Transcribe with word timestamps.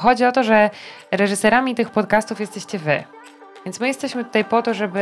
chodzi 0.00 0.24
o 0.24 0.32
to, 0.32 0.44
że 0.44 0.70
reżyserami 1.10 1.74
tych 1.74 1.90
podcastów 1.90 2.40
jesteście 2.40 2.78
wy. 2.78 3.04
Więc 3.64 3.80
my 3.80 3.88
jesteśmy 3.88 4.24
tutaj 4.24 4.44
po 4.44 4.62
to, 4.62 4.74
żeby 4.74 5.00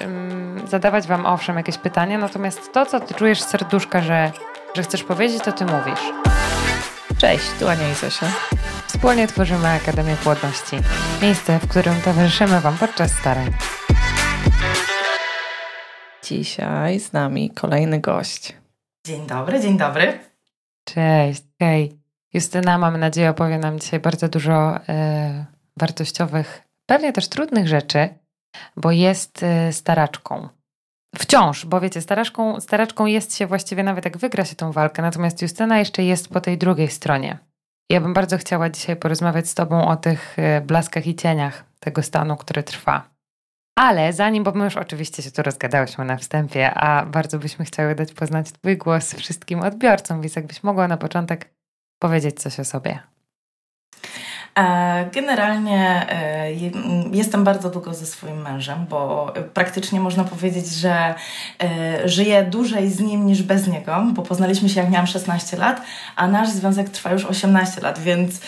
um, 0.00 0.62
zadawać 0.68 1.06
wam 1.06 1.26
owszem 1.26 1.56
jakieś 1.56 1.78
pytania, 1.78 2.18
natomiast 2.18 2.72
to, 2.72 2.86
co 2.86 3.00
ty 3.00 3.14
czujesz 3.14 3.42
z 3.42 3.48
serduszka, 3.48 4.00
że, 4.00 4.32
że 4.74 4.82
chcesz 4.82 5.04
powiedzieć, 5.04 5.42
to 5.42 5.52
ty 5.52 5.64
mówisz. 5.64 6.12
Cześć, 7.18 7.50
tu 7.58 7.68
Ania 7.68 7.90
i 7.90 7.94
Zosia. 7.94 8.26
Wspólnie 8.86 9.26
tworzymy 9.28 9.68
Akademię 9.68 10.16
Płodności. 10.16 10.76
Miejsce, 11.22 11.58
w 11.58 11.68
którym 11.68 11.94
towarzyszymy 12.04 12.60
wam 12.60 12.78
podczas 12.78 13.10
starań. 13.12 13.50
Dzisiaj 16.22 17.00
z 17.00 17.12
nami 17.12 17.50
kolejny 17.50 18.00
gość. 18.00 18.56
Dzień 19.06 19.26
dobry, 19.26 19.60
dzień 19.60 19.78
dobry. 19.78 20.18
Cześć, 20.84 21.42
hej. 21.60 21.97
Justyna, 22.34 22.78
mam 22.78 22.96
nadzieję, 22.96 23.30
opowie 23.30 23.58
nam 23.58 23.78
dzisiaj 23.78 24.00
bardzo 24.00 24.28
dużo 24.28 24.76
e, 24.88 25.46
wartościowych, 25.76 26.62
pewnie 26.86 27.12
też 27.12 27.28
trudnych 27.28 27.68
rzeczy, 27.68 28.08
bo 28.76 28.92
jest 28.92 29.42
e, 29.42 29.72
staraczką. 29.72 30.48
Wciąż, 31.16 31.66
bo 31.66 31.80
wiecie, 31.80 32.00
staraczką, 32.00 32.60
staraczką 32.60 33.06
jest 33.06 33.36
się 33.36 33.46
właściwie 33.46 33.82
nawet 33.82 34.04
jak 34.04 34.18
wygra 34.18 34.44
się 34.44 34.56
tą 34.56 34.72
walkę, 34.72 35.02
natomiast 35.02 35.42
Justyna 35.42 35.78
jeszcze 35.78 36.02
jest 36.02 36.28
po 36.28 36.40
tej 36.40 36.58
drugiej 36.58 36.88
stronie. 36.88 37.38
Ja 37.90 38.00
bym 38.00 38.14
bardzo 38.14 38.38
chciała 38.38 38.70
dzisiaj 38.70 38.96
porozmawiać 38.96 39.48
z 39.48 39.54
Tobą 39.54 39.88
o 39.88 39.96
tych 39.96 40.38
e, 40.38 40.60
blaskach 40.60 41.06
i 41.06 41.14
cieniach 41.14 41.64
tego 41.80 42.02
stanu, 42.02 42.36
który 42.36 42.62
trwa. 42.62 43.10
Ale 43.78 44.12
zanim, 44.12 44.44
bo 44.44 44.52
my 44.52 44.64
już 44.64 44.76
oczywiście 44.76 45.22
się 45.22 45.30
tu 45.30 45.42
rozgadałyśmy 45.42 46.04
na 46.04 46.16
wstępie, 46.16 46.74
a 46.74 47.06
bardzo 47.06 47.38
byśmy 47.38 47.64
chciały 47.64 47.94
dać 47.94 48.12
poznać 48.12 48.52
Twój 48.52 48.76
głos 48.76 49.14
wszystkim 49.14 49.60
odbiorcom, 49.60 50.20
więc 50.20 50.36
jakbyś 50.36 50.62
mogła 50.62 50.88
na 50.88 50.96
początek 50.96 51.57
powiedzieć 51.98 52.40
coś 52.40 52.60
o 52.60 52.64
sobie. 52.64 52.98
E, 54.58 55.10
generalnie 55.12 56.06
e, 56.10 56.52
jestem 57.12 57.44
bardzo 57.44 57.70
długo 57.70 57.94
ze 57.94 58.06
swoim 58.06 58.42
mężem, 58.42 58.86
bo 58.90 59.32
praktycznie 59.54 60.00
można 60.00 60.24
powiedzieć, 60.24 60.66
że 60.68 61.14
e, 61.62 62.08
żyję 62.08 62.42
dłużej 62.42 62.90
z 62.90 63.00
nim 63.00 63.26
niż 63.26 63.42
bez 63.42 63.66
niego, 63.68 64.04
bo 64.12 64.22
poznaliśmy 64.22 64.68
się 64.68 64.80
jak 64.80 64.90
miałam 64.90 65.06
16 65.06 65.56
lat, 65.56 65.82
a 66.16 66.28
nasz 66.28 66.48
związek 66.48 66.88
trwa 66.88 67.12
już 67.12 67.24
18 67.24 67.80
lat, 67.80 67.98
więc 67.98 68.40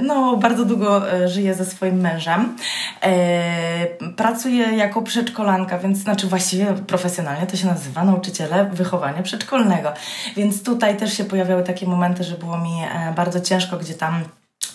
no, 0.00 0.36
bardzo 0.36 0.64
długo 0.64 1.02
żyję 1.26 1.54
ze 1.54 1.64
swoim 1.64 2.00
mężem. 2.00 2.56
Pracuję 4.16 4.76
jako 4.76 5.02
przedszkolanka, 5.02 5.78
więc 5.78 5.98
znaczy 5.98 6.26
właściwie 6.26 6.66
profesjonalnie 6.66 7.46
to 7.46 7.56
się 7.56 7.66
nazywa 7.66 8.04
nauczyciele 8.04 8.64
wychowania 8.64 9.22
przedszkolnego. 9.22 9.92
Więc 10.36 10.62
tutaj 10.62 10.96
też 10.96 11.16
się 11.16 11.24
pojawiały 11.24 11.62
takie 11.62 11.86
momenty, 11.86 12.24
że 12.24 12.36
było 12.36 12.58
mi 12.58 12.74
bardzo 13.16 13.40
ciężko, 13.40 13.76
gdzie 13.76 13.94
tam 13.94 14.24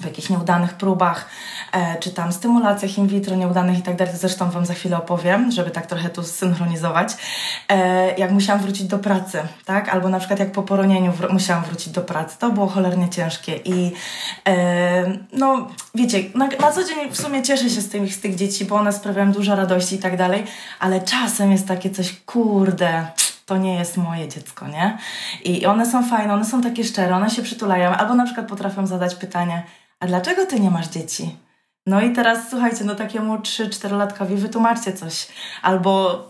w 0.02 0.06
jakichś 0.06 0.30
nieudanych 0.30 0.74
próbach, 0.74 1.30
e, 1.72 2.00
czy 2.00 2.12
tam 2.12 2.32
stymulacjach 2.32 2.98
in 2.98 3.08
vitro 3.08 3.36
nieudanych 3.36 3.80
i 3.80 3.82
tak 3.82 3.96
dalej, 3.96 4.14
zresztą 4.18 4.50
Wam 4.50 4.66
za 4.66 4.74
chwilę 4.74 4.98
opowiem, 4.98 5.52
żeby 5.52 5.72
tak 5.72 5.86
trochę 5.86 6.10
tu 6.10 6.24
zsynchronizować, 6.24 7.18
e, 7.70 8.16
jak 8.18 8.32
musiałam 8.32 8.62
wrócić 8.62 8.88
do 8.88 9.00
pracy, 9.00 9.40
tak? 9.66 9.90
Albo 9.90 10.10
na 10.10 10.20
przykład 10.20 10.40
jak 10.40 10.52
po 10.52 10.64
poronieniu 10.64 11.12
wr- 11.12 11.34
musiałam 11.34 11.64
wrócić 11.64 11.94
do 11.94 12.02
pracy. 12.02 12.38
To 12.40 12.52
było 12.52 12.68
cholernie 12.68 13.10
ciężkie 13.10 13.56
i 13.66 13.94
e, 14.48 15.06
no, 15.34 15.68
wiecie, 15.96 16.24
na, 16.36 16.48
na, 16.48 16.72
co 16.72 16.84
dzień 16.84 17.12
w 17.12 17.18
sumie 17.18 17.44
cieszę 17.44 17.70
się 17.70 17.82
z 17.82 17.90
tych, 17.90 18.14
z 18.14 18.20
tych 18.20 18.36
dzieci, 18.36 18.66
bo 18.66 18.76
one 18.76 18.94
sprawiają 18.94 19.32
dużo 19.32 19.56
radości 19.56 19.96
i 19.96 20.00
tak 20.00 20.18
dalej, 20.18 20.44
ale 20.80 21.02
czasem 21.02 21.52
jest 21.52 21.68
takie 21.68 21.90
coś, 21.90 22.16
kurde 22.26 23.08
to 23.48 23.58
nie 23.58 23.76
jest 23.76 23.98
moje 23.98 24.28
dziecko, 24.28 24.68
nie? 24.68 24.98
I 25.44 25.66
one 25.66 25.86
są 25.86 26.10
fajne, 26.10 26.34
one 26.34 26.46
są 26.46 26.62
takie 26.62 26.84
szczere, 26.84 27.16
one 27.16 27.30
się 27.30 27.42
przytulają, 27.42 27.92
albo 27.92 28.16
na 28.16 28.26
przykład 28.26 28.48
potrafią 28.48 28.88
zadać 28.88 29.16
pytanie, 29.16 29.64
a 30.00 30.08
dlaczego 30.08 30.46
ty 30.46 30.60
nie 30.60 30.72
masz 30.72 30.88
dzieci? 30.88 31.36
No 31.86 32.02
i 32.02 32.14
teraz 32.14 32.50
słuchajcie, 32.50 32.84
no 32.84 32.96
takiemu 32.96 33.38
3-4-latkowi 33.38 34.36
wytłumaczcie 34.36 34.94
coś. 34.94 35.28
Albo 35.62 36.24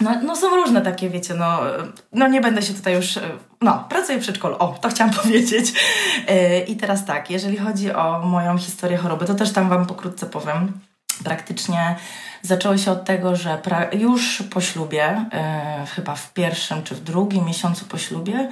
no, 0.00 0.10
no 0.22 0.36
są 0.36 0.56
różne 0.56 0.82
takie, 0.82 1.10
wiecie, 1.10 1.34
no, 1.34 1.60
no 2.12 2.28
nie 2.28 2.40
będę 2.40 2.62
się 2.62 2.74
tutaj 2.74 2.94
już, 2.94 3.18
no 3.60 3.84
pracuję 3.88 4.18
w 4.18 4.22
przedszkolu, 4.22 4.56
o, 4.58 4.68
to 4.80 4.88
chciałam 4.88 5.14
powiedzieć. 5.22 5.72
Yy, 6.28 6.60
I 6.60 6.76
teraz 6.76 7.04
tak, 7.04 7.30
jeżeli 7.30 7.56
chodzi 7.56 7.92
o 7.92 8.18
moją 8.18 8.58
historię 8.58 8.96
choroby, 8.96 9.26
to 9.26 9.34
też 9.34 9.52
tam 9.52 9.68
Wam 9.68 9.86
pokrótce 9.86 10.26
powiem. 10.26 10.72
Praktycznie 11.24 11.96
zaczęło 12.42 12.78
się 12.78 12.90
od 12.90 13.04
tego, 13.04 13.36
że 13.36 13.60
już 13.92 14.42
po 14.50 14.60
ślubie, 14.60 15.24
yy, 15.80 15.86
chyba 15.86 16.14
w 16.14 16.32
pierwszym 16.32 16.82
czy 16.82 16.94
w 16.94 17.00
drugim 17.00 17.44
miesiącu 17.44 17.84
po 17.84 17.98
ślubie, 17.98 18.50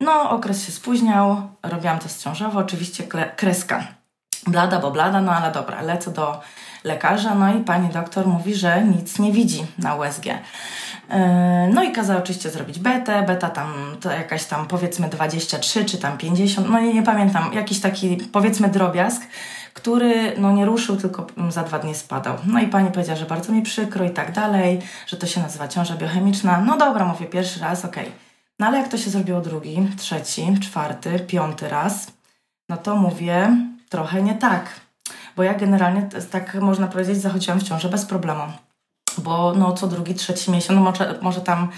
no 0.00 0.30
okres 0.30 0.66
się 0.66 0.72
spóźniał, 0.72 1.42
robiłam 1.62 1.98
test 1.98 2.22
ciążowy, 2.22 2.58
oczywiście 2.58 3.04
kreska 3.36 3.99
blada, 4.46 4.78
bo 4.78 4.90
blada, 4.90 5.20
no 5.20 5.32
ale 5.32 5.52
dobra, 5.52 5.82
lecę 5.82 6.10
do 6.10 6.40
lekarza, 6.84 7.34
no 7.34 7.54
i 7.54 7.60
pani 7.60 7.88
doktor 7.88 8.26
mówi, 8.26 8.54
że 8.54 8.84
nic 8.84 9.18
nie 9.18 9.32
widzi 9.32 9.66
na 9.78 9.94
USG. 9.94 10.26
Yy, 10.26 10.36
no 11.74 11.82
i 11.82 11.92
kazała 11.92 12.20
oczywiście 12.20 12.50
zrobić 12.50 12.78
betę, 12.78 13.22
beta 13.22 13.50
tam 13.50 13.96
to 14.00 14.10
jakaś 14.10 14.44
tam 14.44 14.66
powiedzmy 14.66 15.08
23 15.08 15.84
czy 15.84 15.98
tam 15.98 16.18
50, 16.18 16.70
no 16.70 16.80
nie, 16.80 16.94
nie 16.94 17.02
pamiętam, 17.02 17.52
jakiś 17.52 17.80
taki 17.80 18.16
powiedzmy 18.16 18.68
drobiazg, 18.68 19.22
który 19.74 20.32
no 20.38 20.52
nie 20.52 20.66
ruszył, 20.66 20.96
tylko 20.96 21.26
za 21.48 21.62
dwa 21.62 21.78
dni 21.78 21.94
spadał. 21.94 22.36
No 22.46 22.60
i 22.60 22.66
pani 22.66 22.90
powiedziała, 22.90 23.18
że 23.18 23.26
bardzo 23.26 23.52
mi 23.52 23.62
przykro 23.62 24.04
i 24.04 24.10
tak 24.10 24.32
dalej, 24.32 24.80
że 25.06 25.16
to 25.16 25.26
się 25.26 25.40
nazywa 25.40 25.68
ciąża 25.68 25.96
biochemiczna. 25.96 26.60
No 26.60 26.76
dobra, 26.76 27.04
mówię 27.04 27.26
pierwszy 27.26 27.60
raz, 27.60 27.84
okej. 27.84 28.04
Okay. 28.04 28.14
No 28.58 28.66
ale 28.66 28.78
jak 28.78 28.88
to 28.88 28.98
się 28.98 29.10
zrobiło 29.10 29.40
drugi, 29.40 29.88
trzeci, 29.96 30.58
czwarty, 30.60 31.18
piąty 31.18 31.68
raz, 31.68 32.12
no 32.68 32.76
to 32.76 32.96
mówię, 32.96 33.56
trochę 33.90 34.22
nie 34.22 34.34
tak. 34.34 34.80
Bo 35.36 35.42
ja 35.42 35.54
generalnie, 35.54 36.08
tak 36.30 36.54
można 36.54 36.86
powiedzieć, 36.86 37.16
zachodziłam 37.16 37.60
w 37.60 37.62
ciążę 37.62 37.88
bez 37.88 38.06
problemu. 38.06 38.42
Bo 39.18 39.54
no 39.54 39.72
co 39.72 39.86
drugi, 39.86 40.14
trzeci 40.14 40.50
miesiąc, 40.50 40.76
no 40.78 40.84
może, 40.84 41.18
może 41.22 41.40
tam 41.40 41.68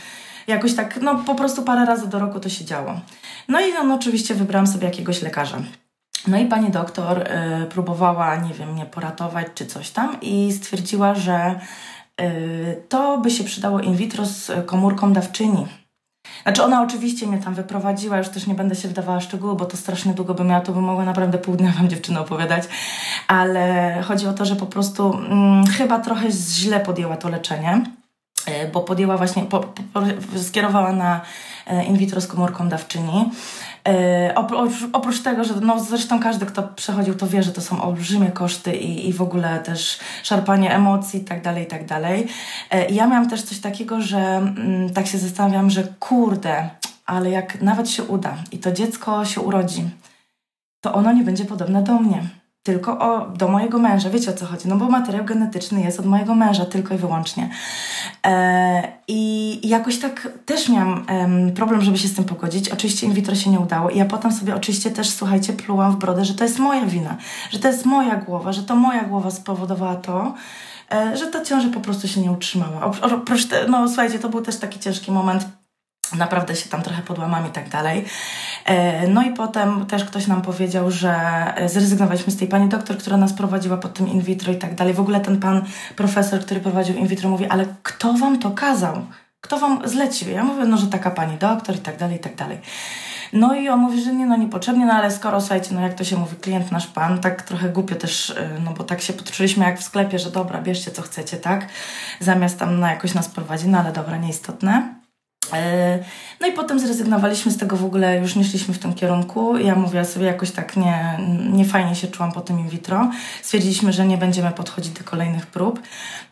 jakoś 0.47 0.75
tak, 0.75 0.99
no 1.03 1.15
po 1.15 1.35
prostu 1.35 1.63
parę 1.63 1.85
razy 1.85 2.09
do 2.09 2.19
roku 2.19 2.41
to 2.41 2.49
się 2.49 2.65
działo. 2.65 3.01
No 3.49 3.61
i 3.61 3.73
no, 3.73 3.95
oczywiście 3.95 4.35
wybrałam 4.35 4.67
sobie 4.67 4.87
jakiegoś 4.87 5.23
lekarza. 5.23 5.59
No 6.27 6.39
i 6.39 6.47
pani 6.47 6.71
doktor 6.71 7.19
y, 7.19 7.67
próbowała, 7.67 8.37
nie 8.37 8.55
wiem, 8.55 8.73
mnie 8.73 8.87
poratować 8.87 9.47
czy 9.55 9.67
coś 9.67 9.91
tam 9.91 10.21
i 10.21 10.53
stwierdziła, 10.53 11.15
że 11.15 11.61
y, 12.21 12.83
to 12.89 13.19
by 13.19 13.31
się 13.31 13.45
przydało 13.45 13.81
in 13.81 13.97
vitro 13.97 14.27
z 14.27 14.67
komórką 14.67 15.13
dawczyni 15.13 15.67
znaczy 16.43 16.63
ona 16.63 16.83
oczywiście 16.83 17.27
mnie 17.27 17.39
tam 17.39 17.55
wyprowadziła, 17.55 18.19
już 18.19 18.29
też 18.29 18.47
nie 18.47 18.55
będę 18.55 18.75
się 18.75 18.89
wdawała 18.89 19.21
szczegóły, 19.21 19.57
bo 19.57 19.65
to 19.65 19.77
strasznie 19.77 20.15
długo 20.15 20.35
by 20.35 20.45
miała, 20.45 20.61
to 20.61 20.73
bym 20.73 20.85
mogła 20.85 21.05
naprawdę 21.05 21.39
pół 21.39 21.57
dnia 21.57 21.73
Wam 21.73 21.89
dziewczyny 21.89 22.21
opowiadać, 22.21 22.65
ale 23.29 23.95
chodzi 24.03 24.27
o 24.27 24.33
to, 24.33 24.45
że 24.45 24.57
po 24.57 24.67
prostu 24.67 25.15
mm, 25.15 25.67
chyba 25.67 25.99
trochę 25.99 26.31
źle 26.31 26.81
podjęła 26.81 27.17
to 27.17 27.29
leczenie, 27.29 27.85
e, 28.47 28.69
bo 28.69 28.81
podjęła 28.81 29.17
właśnie, 29.17 29.43
po, 29.43 29.61
po, 29.61 30.03
skierowała 30.43 30.93
na 30.93 31.21
e, 31.67 31.85
in 31.85 31.97
vitro 31.97 32.21
z 32.21 32.27
komórką 32.27 32.69
dawczyni. 32.69 33.31
E, 33.89 34.33
oprócz, 34.35 34.73
oprócz, 34.93 35.23
tego, 35.23 35.45
że 35.45 35.55
no 35.61 35.81
zresztą 35.81 36.21
każdy, 36.21 36.47
kto 36.47 36.63
przechodził, 36.63 37.15
to 37.15 37.27
wie, 37.27 37.43
że 37.43 37.53
to 37.53 37.61
są 37.61 37.83
olbrzymie 37.83 38.31
koszty 38.31 38.77
i, 38.77 39.09
i 39.09 39.13
w 39.13 39.23
ogóle 39.23 39.61
też 39.61 39.99
szarpanie 40.23 40.75
emocji 40.75 41.21
i 41.21 41.25
tak 41.25 41.43
dalej, 41.43 41.65
i 41.65 41.67
tak 41.67 41.87
dalej. 41.87 42.29
E, 42.71 42.91
ja 42.91 43.07
miałam 43.07 43.31
też 43.31 43.43
coś 43.43 43.61
takiego, 43.61 44.01
że 44.01 44.19
mm, 44.19 44.91
tak 44.91 45.07
się 45.07 45.19
zastanawiam, 45.19 45.71
że 45.71 45.85
kurde, 46.01 46.71
ale 47.07 47.31
jak 47.31 47.63
nawet 47.63 47.91
się 47.91 48.03
uda 48.03 48.35
i 48.53 48.59
to 48.59 48.73
dziecko 48.73 49.25
się 49.25 49.41
urodzi, 49.41 49.85
to 50.81 50.95
ono 50.95 51.13
nie 51.13 51.25
będzie 51.25 51.45
podobne 51.45 51.83
do 51.83 51.95
mnie 51.95 52.42
tylko 52.63 52.99
o, 52.99 53.29
do 53.29 53.49
mojego 53.49 53.79
męża. 53.79 54.11
Wiecie 54.11 54.31
o 54.31 54.35
co 54.35 54.47
chodzi? 54.47 54.69
No 54.69 54.77
bo 54.77 54.89
materiał 54.89 55.25
genetyczny 55.25 55.81
jest 55.81 56.01
od 56.01 56.07
mojego 56.07 56.35
męża 56.35 56.65
tylko 56.65 56.95
i 56.95 56.99
wyłącznie. 56.99 57.51
E, 58.27 58.93
I 59.09 59.69
jakoś 59.69 59.99
tak 59.99 60.29
też 60.47 60.69
miałam 60.69 61.05
e, 61.09 61.51
problem, 61.51 61.83
żeby 61.83 61.99
się 61.99 62.09
z 62.09 62.15
tym 62.15 62.25
pogodzić. 62.25 62.69
Oczywiście 62.69 63.07
in 63.07 63.13
vitro 63.13 63.35
się 63.35 63.51
nie 63.51 63.61
udało. 63.61 63.91
I 63.91 63.99
ja 63.99 64.05
potem 64.05 64.33
sobie 64.33 64.55
oczywiście 64.55 64.91
też, 64.91 65.11
słuchajcie, 65.11 65.53
plułam 65.53 65.93
w 65.93 65.97
brodę, 65.97 66.25
że 66.25 66.35
to 66.35 66.45
jest 66.45 66.59
moja 66.59 66.87
wina, 66.87 67.17
że 67.51 67.59
to 67.59 67.69
jest 67.69 67.85
moja 67.85 68.17
głowa, 68.17 68.53
że 68.53 68.63
to 68.63 68.77
moja 68.77 69.05
głowa 69.05 69.31
spowodowała 69.31 69.97
to, 69.97 70.35
e, 70.93 71.17
że 71.17 71.27
ta 71.27 71.45
ciąża 71.45 71.69
po 71.69 71.81
prostu 71.81 72.09
się 72.09 72.21
nie 72.21 72.33
utrzymała. 72.33 72.85
Oprócz 72.85 73.49
no 73.69 73.89
słuchajcie, 73.89 74.19
to 74.19 74.29
był 74.29 74.43
też 74.43 74.57
taki 74.57 74.81
ciężki 74.81 75.13
moment 75.13 75.62
Naprawdę 76.15 76.57
się 76.57 76.69
tam 76.69 76.83
trochę 76.83 77.03
podłamam 77.03 77.47
i 77.47 77.51
tak 77.51 77.69
dalej. 77.69 78.05
E, 78.65 79.09
no 79.09 79.23
i 79.23 79.31
potem 79.31 79.87
też 79.87 80.05
ktoś 80.05 80.27
nam 80.27 80.43
powiedział, 80.43 80.91
że 80.91 81.15
zrezygnowaliśmy 81.67 82.33
z 82.33 82.37
tej 82.37 82.49
pani 82.49 82.69
doktor, 82.69 82.99
która 82.99 83.17
nas 83.17 83.33
prowadziła 83.33 83.77
pod 83.77 83.95
tym 83.95 84.09
in 84.09 84.21
vitro 84.21 84.53
i 84.53 84.57
tak 84.57 84.75
dalej. 84.75 84.95
W 84.95 85.01
ogóle 85.01 85.21
ten 85.21 85.41
pan 85.41 85.65
profesor, 85.97 86.41
który 86.41 86.61
prowadził 86.61 86.97
in 86.97 87.07
vitro 87.07 87.31
mówi, 87.31 87.47
ale 87.47 87.67
kto 87.83 88.13
wam 88.13 88.39
to 88.39 88.51
kazał? 88.51 89.07
Kto 89.41 89.59
wam 89.59 89.89
zlecił? 89.89 90.31
Ja 90.31 90.45
mówię, 90.45 90.65
no 90.65 90.77
że 90.77 90.87
taka 90.87 91.11
pani 91.11 91.39
doktor 91.39 91.77
i 91.77 91.79
tak 91.79 91.97
dalej, 91.97 92.17
i 92.17 92.21
tak 92.21 92.37
dalej. 92.37 92.59
No 93.33 93.55
i 93.55 93.69
on 93.69 93.81
mówi, 93.81 94.03
że 94.03 94.15
nie, 94.15 94.27
no 94.27 94.37
niepotrzebnie, 94.37 94.87
no 94.87 94.93
ale 94.93 95.11
skoro, 95.11 95.41
słuchajcie, 95.41 95.75
no 95.75 95.81
jak 95.81 95.95
to 95.95 96.05
się 96.05 96.17
mówi, 96.17 96.37
klient 96.37 96.73
nasz 96.73 96.87
pan, 96.87 97.19
tak 97.19 97.43
trochę 97.43 97.69
głupio 97.69 97.95
też, 97.95 98.31
y, 98.31 98.35
no 98.65 98.73
bo 98.73 98.85
tak 98.85 99.01
się 99.01 99.13
poczuliśmy 99.13 99.65
jak 99.65 99.79
w 99.79 99.83
sklepie, 99.83 100.19
że 100.19 100.31
dobra, 100.31 100.63
bierzcie 100.63 100.91
co 100.91 101.03
chcecie, 101.03 101.37
tak? 101.37 101.69
Zamiast 102.21 102.59
tam 102.59 102.81
na 102.81 102.91
jakoś 102.91 103.15
nas 103.15 103.29
prowadzi, 103.29 103.69
no 103.69 103.79
ale 103.79 103.93
dobra, 103.93 104.17
nieistotne. 104.17 105.02
E, 105.53 105.99
no 106.41 106.47
i 106.47 106.53
potem 106.53 106.81
zrezygnowaliśmy 106.81 107.53
z 107.53 107.57
tego 107.57 107.77
w 107.77 107.85
ogóle, 107.85 108.19
już 108.19 108.37
nie 108.37 108.45
szliśmy 108.45 108.75
w 108.75 108.79
tym 108.79 108.95
kierunku. 108.95 109.59
Ja 109.59 109.75
mówię 109.75 110.05
sobie 110.05 110.27
jakoś 110.27 110.51
tak 110.51 110.77
nie, 110.77 111.19
nie 111.53 111.65
fajnie 111.65 111.95
się 111.95 112.09
czułam 112.09 112.33
po 112.33 112.41
tym 112.41 112.61
in 112.61 112.69
vitro. 112.69 113.11
Stwierdziliśmy, 113.43 113.93
że 113.93 114.07
nie 114.07 114.19
będziemy 114.19 114.51
podchodzić 114.51 114.93
do 114.93 115.05
kolejnych 115.05 115.47
prób. 115.47 115.83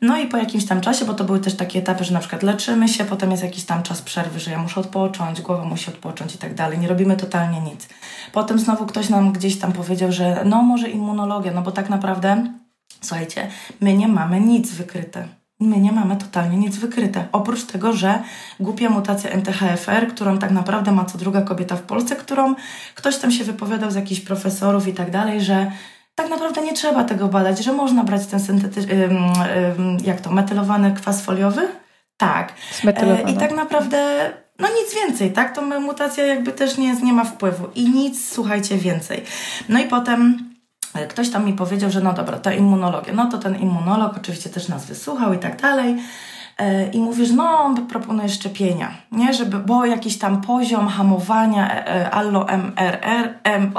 No 0.01 0.19
i 0.19 0.27
po 0.27 0.37
jakimś 0.37 0.67
tam 0.67 0.81
czasie, 0.81 1.05
bo 1.05 1.15
to 1.15 1.25
były 1.25 1.41
też 1.41 1.55
takie 1.57 1.79
etapy, 1.79 2.05
że 2.05 2.15
na 2.15 2.21
przykład 2.21 2.43
leczymy 2.43 2.89
się, 2.89 3.05
potem 3.05 3.31
jest 3.31 3.43
jakiś 3.43 3.65
tam 3.65 3.83
czas 3.83 4.03
przerwy, 4.03 4.41
że 4.41 4.51
ja 4.51 4.59
muszę 4.59 4.81
odpocząć, 4.81 5.41
głowa 5.41 5.65
musi 5.65 5.91
odpocząć 5.91 6.35
i 6.35 6.39
tak 6.39 6.55
dalej. 6.55 6.79
Nie 6.79 6.89
robimy 6.89 7.17
totalnie 7.17 7.61
nic. 7.61 7.89
Potem 8.33 8.59
znowu 8.59 8.87
ktoś 8.87 9.09
nam 9.09 9.33
gdzieś 9.33 9.59
tam 9.59 9.73
powiedział, 9.73 10.13
że 10.13 10.43
no 10.45 10.63
może 10.63 10.91
immunologia, 10.91 11.53
no 11.53 11.63
bo 11.63 11.73
tak 11.73 11.91
naprawdę, 11.91 12.53
słuchajcie, 13.01 13.49
my 13.81 13.97
nie 13.97 14.09
mamy 14.09 14.41
nic 14.41 14.73
wykryte 14.73 15.40
my 15.61 15.81
nie 15.81 15.93
mamy 15.93 16.17
totalnie 16.17 16.57
nic 16.57 16.77
wykryte. 16.77 17.29
Oprócz 17.33 17.65
tego, 17.65 17.93
że 17.93 18.23
głupia 18.61 18.91
mutacja 18.91 19.31
MTHFR, 19.31 20.09
którą 20.09 20.39
tak 20.39 20.51
naprawdę 20.51 20.93
ma 20.93 21.05
co 21.05 21.19
druga 21.19 21.43
kobieta 21.43 21.77
w 21.77 21.83
Polsce, 21.83 22.17
którą 22.17 22.55
ktoś 22.95 23.19
tam 23.19 23.31
się 23.31 23.45
wypowiadał 23.45 23.91
z 23.91 23.95
jakichś 23.95 24.21
profesorów 24.21 24.89
i 24.89 24.93
tak 24.93 25.11
dalej, 25.11 25.41
że 25.41 25.73
tak 26.15 26.31
naprawdę 26.31 26.63
nie 26.63 26.73
trzeba 26.73 27.05
tego 27.05 27.29
badać, 27.29 27.65
że 27.65 27.73
można 27.73 28.05
brać 28.05 28.27
ten 28.27 28.41
syntetyczny, 28.41 29.09
jak 30.05 30.21
to, 30.21 30.31
metylowany 30.31 30.93
kwas 30.93 31.23
foliowy? 31.23 31.69
Tak. 32.17 32.53
E, 32.87 33.31
I 33.31 33.37
tak 33.37 33.55
naprawdę 33.57 34.31
no 34.59 34.69
nic 34.69 34.95
więcej, 34.95 35.33
tak? 35.33 35.55
To 35.55 35.63
mutacja 35.63 36.27
jakby 36.27 36.53
też 36.53 36.79
nie, 36.79 36.95
nie 36.95 37.13
ma 37.13 37.25
wpływu 37.25 37.67
i 37.75 37.91
nic, 37.91 38.33
słuchajcie, 38.33 38.77
więcej. 38.77 39.25
No 39.69 39.79
i 39.79 39.85
potem 39.85 40.50
Ktoś 41.09 41.31
tam 41.31 41.45
mi 41.45 41.53
powiedział, 41.53 41.91
że 41.91 42.01
no 42.01 42.13
dobra, 42.13 42.39
ta 42.39 42.53
immunologia. 42.53 43.13
No 43.13 43.27
to 43.27 43.39
ten 43.39 43.57
immunolog 43.57 44.17
oczywiście 44.17 44.51
też 44.51 44.69
nas 44.69 44.87
wysłuchał 44.87 45.33
i 45.33 45.39
tak 45.39 45.61
dalej. 45.63 45.97
E, 46.59 46.91
I 46.91 46.99
mówisz, 46.99 47.31
no 47.31 47.61
on 47.61 47.87
proponuje 47.87 48.29
szczepienia, 48.29 48.95
nie? 49.13 49.35
Żeby, 49.35 49.59
bo 49.59 49.87
jakiś 49.87 50.19
tam 50.19 50.41
poziom 50.41 50.89
hamowania 50.89 51.71
e, 51.71 51.87
e, 51.87 52.11
allo 52.11 52.47
MRR, 52.49 53.35
M, 53.45 53.73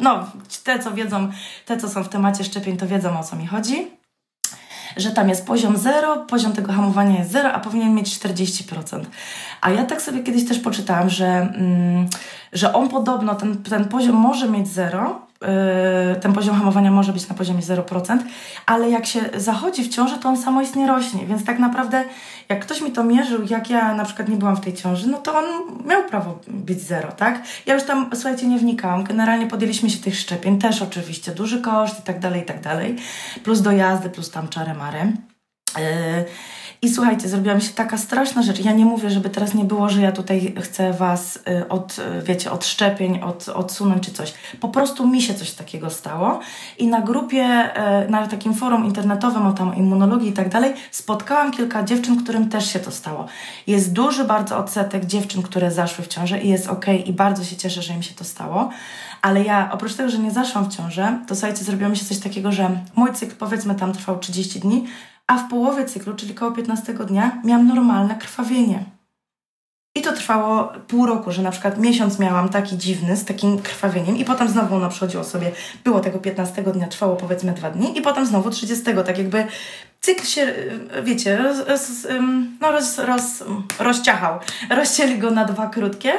no 0.00 0.26
te 0.64 0.78
co 0.78 0.90
wiedzą, 0.90 1.30
te 1.66 1.76
co 1.76 1.88
są 1.88 2.04
w 2.04 2.08
temacie 2.08 2.44
szczepień 2.44 2.76
to 2.76 2.86
wiedzą 2.86 3.20
o 3.20 3.24
co 3.24 3.36
mi 3.36 3.46
chodzi 3.46 3.98
że 4.96 5.10
tam 5.10 5.28
jest 5.28 5.46
poziom 5.46 5.76
0, 5.76 6.16
poziom 6.16 6.52
tego 6.52 6.72
hamowania 6.72 7.18
jest 7.18 7.30
0, 7.30 7.52
a 7.52 7.60
powinien 7.60 7.94
mieć 7.94 8.18
40%. 8.18 9.04
A 9.60 9.70
ja 9.70 9.84
tak 9.84 10.02
sobie 10.02 10.22
kiedyś 10.22 10.48
też 10.48 10.58
poczytałam, 10.58 11.10
że, 11.10 11.26
mm, 11.26 12.08
że 12.52 12.72
on 12.72 12.88
podobno, 12.88 13.34
ten, 13.34 13.62
ten 13.62 13.84
poziom 13.84 14.16
może 14.16 14.48
mieć 14.48 14.68
0, 14.68 15.27
Y, 15.27 15.27
ten 16.20 16.32
poziom 16.32 16.56
hamowania 16.56 16.90
może 16.90 17.12
być 17.12 17.28
na 17.28 17.34
poziomie 17.34 17.62
0%, 17.62 18.18
ale 18.66 18.90
jak 18.90 19.06
się 19.06 19.20
zachodzi 19.36 19.84
w 19.84 19.88
ciąży, 19.88 20.18
to 20.18 20.28
on 20.28 20.36
samoistnie 20.36 20.86
rośnie, 20.86 21.26
więc 21.26 21.44
tak 21.44 21.58
naprawdę 21.58 22.04
jak 22.48 22.60
ktoś 22.60 22.80
mi 22.80 22.92
to 22.92 23.04
mierzył, 23.04 23.42
jak 23.50 23.70
ja 23.70 23.94
na 23.94 24.04
przykład 24.04 24.28
nie 24.28 24.36
byłam 24.36 24.56
w 24.56 24.60
tej 24.60 24.74
ciąży, 24.74 25.08
no 25.08 25.18
to 25.18 25.38
on 25.38 25.44
miał 25.86 26.04
prawo 26.04 26.38
być 26.48 26.80
zero, 26.80 27.12
tak? 27.12 27.42
Ja 27.66 27.74
już 27.74 27.82
tam, 27.82 28.10
słuchajcie, 28.14 28.46
nie 28.46 28.58
wnikałam. 28.58 29.04
Generalnie 29.04 29.46
podjęliśmy 29.46 29.90
się 29.90 29.98
tych 29.98 30.18
szczepień, 30.18 30.58
też 30.58 30.82
oczywiście, 30.82 31.32
duży 31.32 31.60
koszt 31.60 32.00
i 32.00 32.02
tak 32.02 32.18
dalej, 32.18 32.42
i 32.42 32.44
tak 32.44 32.60
dalej, 32.60 32.96
plus 33.44 33.62
dojazdy, 33.62 34.10
plus 34.10 34.30
tam 34.30 34.48
czary 34.48 34.74
mary. 34.74 35.12
Yy, 35.76 36.24
i 36.82 36.88
słuchajcie, 36.88 37.28
zrobiła 37.28 37.54
mi 37.54 37.62
się 37.62 37.72
taka 37.72 37.98
straszna 37.98 38.42
rzecz. 38.42 38.64
Ja 38.64 38.72
nie 38.72 38.84
mówię, 38.84 39.10
żeby 39.10 39.30
teraz 39.30 39.54
nie 39.54 39.64
było, 39.64 39.88
że 39.88 40.00
ja 40.00 40.12
tutaj 40.12 40.54
chcę 40.62 40.92
was 40.92 41.36
y, 41.36 41.68
od, 41.68 41.96
wiecie, 42.22 42.50
od 42.50 42.66
szczepień, 42.66 43.20
od, 43.22 43.48
odsunąć 43.48 44.04
czy 44.04 44.12
coś. 44.12 44.34
Po 44.60 44.68
prostu 44.68 45.06
mi 45.06 45.22
się 45.22 45.34
coś 45.34 45.50
takiego 45.50 45.90
stało. 45.90 46.40
I 46.78 46.86
na 46.86 47.00
grupie, 47.00 47.70
y, 48.06 48.10
na 48.10 48.26
takim 48.26 48.54
forum 48.54 48.84
internetowym 48.84 49.46
o 49.46 49.52
tam 49.52 49.76
immunologii 49.76 50.28
i 50.28 50.32
tak 50.32 50.48
dalej, 50.48 50.74
spotkałam 50.90 51.50
kilka 51.50 51.82
dziewczyn, 51.82 52.22
którym 52.22 52.48
też 52.48 52.72
się 52.72 52.78
to 52.78 52.90
stało. 52.90 53.26
Jest 53.66 53.92
duży 53.92 54.24
bardzo 54.24 54.58
odsetek 54.58 55.06
dziewczyn, 55.06 55.42
które 55.42 55.70
zaszły 55.70 56.04
w 56.04 56.08
ciążę 56.08 56.40
i 56.40 56.48
jest 56.48 56.68
ok 56.68 56.86
i 57.06 57.12
bardzo 57.12 57.44
się 57.44 57.56
cieszę, 57.56 57.82
że 57.82 57.94
im 57.94 58.02
się 58.02 58.14
to 58.14 58.24
stało. 58.24 58.70
Ale 59.22 59.44
ja, 59.44 59.70
oprócz 59.72 59.94
tego, 59.94 60.08
że 60.08 60.18
nie 60.18 60.30
zaszłam 60.30 60.70
w 60.70 60.76
ciążę, 60.76 61.18
to 61.26 61.34
słuchajcie, 61.34 61.64
zrobiło 61.64 61.90
mi 61.90 61.96
się 61.96 62.04
coś 62.04 62.18
takiego, 62.18 62.52
że 62.52 62.70
mój 62.94 63.12
cykl 63.12 63.36
powiedzmy 63.36 63.74
tam 63.74 63.92
trwał 63.92 64.18
30 64.18 64.60
dni, 64.60 64.84
a 65.28 65.38
w 65.38 65.48
połowie 65.50 65.84
cyklu, 65.84 66.14
czyli 66.14 66.34
koło 66.34 66.52
15 66.52 66.94
dnia, 66.94 67.42
miałam 67.44 67.66
normalne 67.66 68.16
krwawienie. 68.16 68.84
I 69.94 70.02
to 70.02 70.12
trwało 70.12 70.72
pół 70.88 71.06
roku, 71.06 71.32
że 71.32 71.42
na 71.42 71.50
przykład 71.50 71.78
miesiąc 71.78 72.18
miałam 72.18 72.48
taki 72.48 72.78
dziwny, 72.78 73.16
z 73.16 73.24
takim 73.24 73.58
krwawieniem 73.58 74.16
i 74.16 74.24
potem 74.24 74.48
znowu 74.48 74.74
ono 74.74 74.88
przychodziło 74.88 75.24
sobie, 75.24 75.52
było 75.84 76.00
tego 76.00 76.18
15 76.18 76.62
dnia, 76.62 76.86
trwało 76.86 77.16
powiedzmy 77.16 77.52
dwa 77.52 77.70
dni 77.70 77.98
i 77.98 78.02
potem 78.02 78.26
znowu 78.26 78.50
30, 78.50 78.84
tak 78.84 79.18
jakby 79.18 79.46
cykl 80.00 80.24
się, 80.24 80.42
y, 80.42 81.02
wiecie, 81.02 81.36
roz, 81.36 81.58
roz, 81.68 82.06
no 82.60 82.72
roz, 82.72 82.98
roz, 82.98 83.44
rozciachał. 83.78 84.38
Rozcięli 84.70 85.18
go 85.18 85.30
na 85.30 85.44
dwa 85.44 85.66
krótkie 85.66 86.12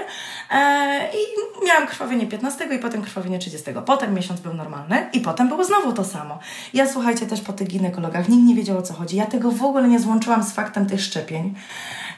e, 0.51 1.09
i 1.13 1.65
miałam 1.65 1.87
krwawienie 1.87 2.27
15 2.27 2.65
i 2.75 2.79
potem 2.79 3.01
krwawienie 3.01 3.39
30. 3.39 3.71
Potem 3.85 4.13
miesiąc 4.13 4.39
był 4.39 4.53
normalny 4.53 5.09
i 5.13 5.19
potem 5.19 5.47
było 5.47 5.63
znowu 5.63 5.93
to 5.93 6.05
samo. 6.05 6.39
Ja 6.73 6.87
słuchajcie 6.87 7.25
też 7.25 7.41
po 7.41 7.53
tych 7.53 7.67
ginekologach, 7.67 8.29
nikt 8.29 8.43
nie 8.43 8.55
wiedział 8.55 8.77
o 8.77 8.81
co 8.81 8.93
chodzi. 8.93 9.15
Ja 9.17 9.25
tego 9.25 9.51
w 9.51 9.63
ogóle 9.63 9.87
nie 9.87 9.99
złączyłam 9.99 10.43
z 10.43 10.51
faktem 10.51 10.85
tych 10.85 11.01
szczepień. 11.01 11.55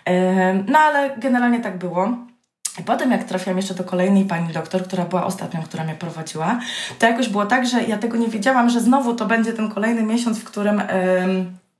E, 0.06 0.54
no 0.54 0.80
ale 0.80 1.18
generalnie 1.18 1.60
tak 1.60 1.78
było. 1.78 2.31
I 2.80 2.84
potem 2.84 3.12
jak 3.12 3.24
trafiłam 3.24 3.58
jeszcze 3.58 3.74
do 3.74 3.84
kolejnej 3.84 4.26
pani 4.26 4.54
doktor, 4.54 4.84
która 4.84 5.06
była 5.06 5.26
ostatnią, 5.26 5.64
która 5.64 5.84
mnie 5.84 5.96
prowadziła, 5.96 6.60
to 7.00 7.06
jakoś 7.06 7.30
było 7.30 7.46
tak, 7.46 7.68
że 7.68 7.84
ja 7.84 7.98
tego 7.98 8.18
nie 8.18 8.28
wiedziałam, 8.28 8.70
że 8.70 8.82
znowu 8.82 9.16
to 9.16 9.26
będzie 9.26 9.54
ten 9.54 9.70
kolejny 9.70 10.04
miesiąc, 10.04 10.40
w 10.40 10.44
którym, 10.44 10.82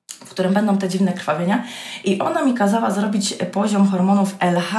w 0.08 0.30
którym 0.30 0.54
będą 0.54 0.78
te 0.78 0.90
dziwne 0.90 1.14
krwawienia. 1.14 1.64
I 2.04 2.20
ona 2.20 2.46
mi 2.46 2.54
kazała 2.54 2.92
zrobić 2.92 3.34
poziom 3.52 3.88
hormonów 3.88 4.36
LH 4.40 4.76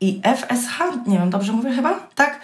i 0.00 0.20
FSH, 0.36 0.78
nie 1.06 1.18
wiem, 1.18 1.30
dobrze 1.30 1.52
mówię 1.52 1.72
chyba? 1.72 1.94
Tak? 2.14 2.40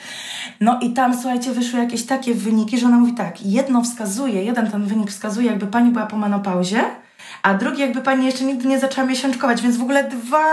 No 0.61 0.81
i 0.81 0.93
tam, 0.93 1.15
słuchajcie, 1.15 1.53
wyszły 1.53 1.81
jakieś 1.81 2.07
takie 2.07 2.35
wyniki, 2.35 2.79
że 2.79 2.87
ona 2.87 2.97
mówi 2.97 3.15
tak, 3.15 3.47
jedno 3.47 3.83
wskazuje, 3.83 4.45
jeden 4.45 4.71
ten 4.71 4.85
wynik 4.85 5.11
wskazuje, 5.11 5.47
jakby 5.51 5.67
pani 5.67 5.91
była 5.91 6.07
po 6.07 6.17
menopauzie, 6.17 6.85
a 7.45 7.55
drugi 7.55 7.81
jakby 7.81 8.01
pani 8.01 8.27
jeszcze 8.27 8.45
nigdy 8.45 8.69
nie 8.69 8.79
zaczęła 8.79 9.07
miesiączkować, 9.07 9.63
więc 9.63 9.77
w 9.77 9.83
ogóle 9.83 10.05
dwa 10.05 10.45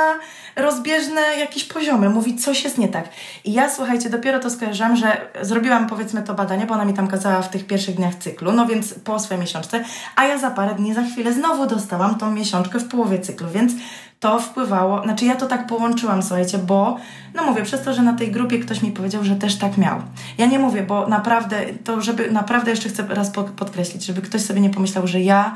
rozbieżne 0.55 1.21
jakieś 1.39 1.63
poziomy. 1.63 2.09
Mówi, 2.09 2.35
coś 2.35 2.63
jest 2.63 2.77
nie 2.77 2.87
tak. 2.87 3.09
I 3.45 3.53
ja, 3.53 3.69
słuchajcie, 3.69 4.09
dopiero 4.09 4.39
to 4.39 4.49
skojarzyłam, 4.49 4.95
że 4.95 5.21
zrobiłam 5.41 5.87
powiedzmy 5.87 6.23
to 6.23 6.33
badanie, 6.33 6.65
bo 6.65 6.73
ona 6.73 6.85
mi 6.85 6.93
tam 6.93 7.07
kazała 7.07 7.41
w 7.41 7.49
tych 7.49 7.67
pierwszych 7.67 7.95
dniach 7.95 8.15
cyklu, 8.15 8.51
no 8.51 8.65
więc 8.65 8.93
po 8.93 9.19
swojej 9.19 9.41
miesiączce, 9.41 9.83
a 10.15 10.25
ja 10.25 10.37
za 10.37 10.51
parę 10.51 10.75
dni, 10.75 10.93
za 10.93 11.03
chwilę 11.03 11.33
znowu 11.33 11.67
dostałam 11.67 12.17
tą 12.17 12.31
miesiączkę 12.31 12.79
w 12.79 12.87
połowie 12.87 13.19
cyklu, 13.19 13.47
więc 13.49 13.73
to 14.19 14.39
wpływało, 14.39 15.03
znaczy 15.03 15.25
ja 15.25 15.35
to 15.35 15.47
tak 15.47 15.67
połączyłam, 15.67 16.23
słuchajcie, 16.23 16.57
bo 16.57 16.97
no 17.33 17.43
mówię, 17.43 17.63
przez 17.63 17.83
to, 17.83 17.93
że 17.93 18.01
na 18.01 18.13
tej 18.13 18.31
grupie 18.31 18.59
ktoś 18.59 18.81
mi 18.81 18.91
powiedział, 18.91 19.23
że 19.23 19.35
też 19.35 19.57
tak 19.57 19.77
miał. 19.77 20.01
Ja 20.37 20.45
nie 20.45 20.59
mówię, 20.59 20.83
bo 20.83 21.07
naprawdę, 21.07 21.61
to 21.83 22.01
żeby, 22.01 22.31
naprawdę 22.31 22.71
jeszcze 22.71 22.89
chcę 22.89 23.05
raz 23.09 23.31
podkreślić, 23.55 24.05
żeby 24.05 24.21
ktoś 24.21 24.41
sobie 24.41 24.61
nie 24.61 24.69
pomyślał, 24.69 25.07
że 25.07 25.21
ja 25.21 25.55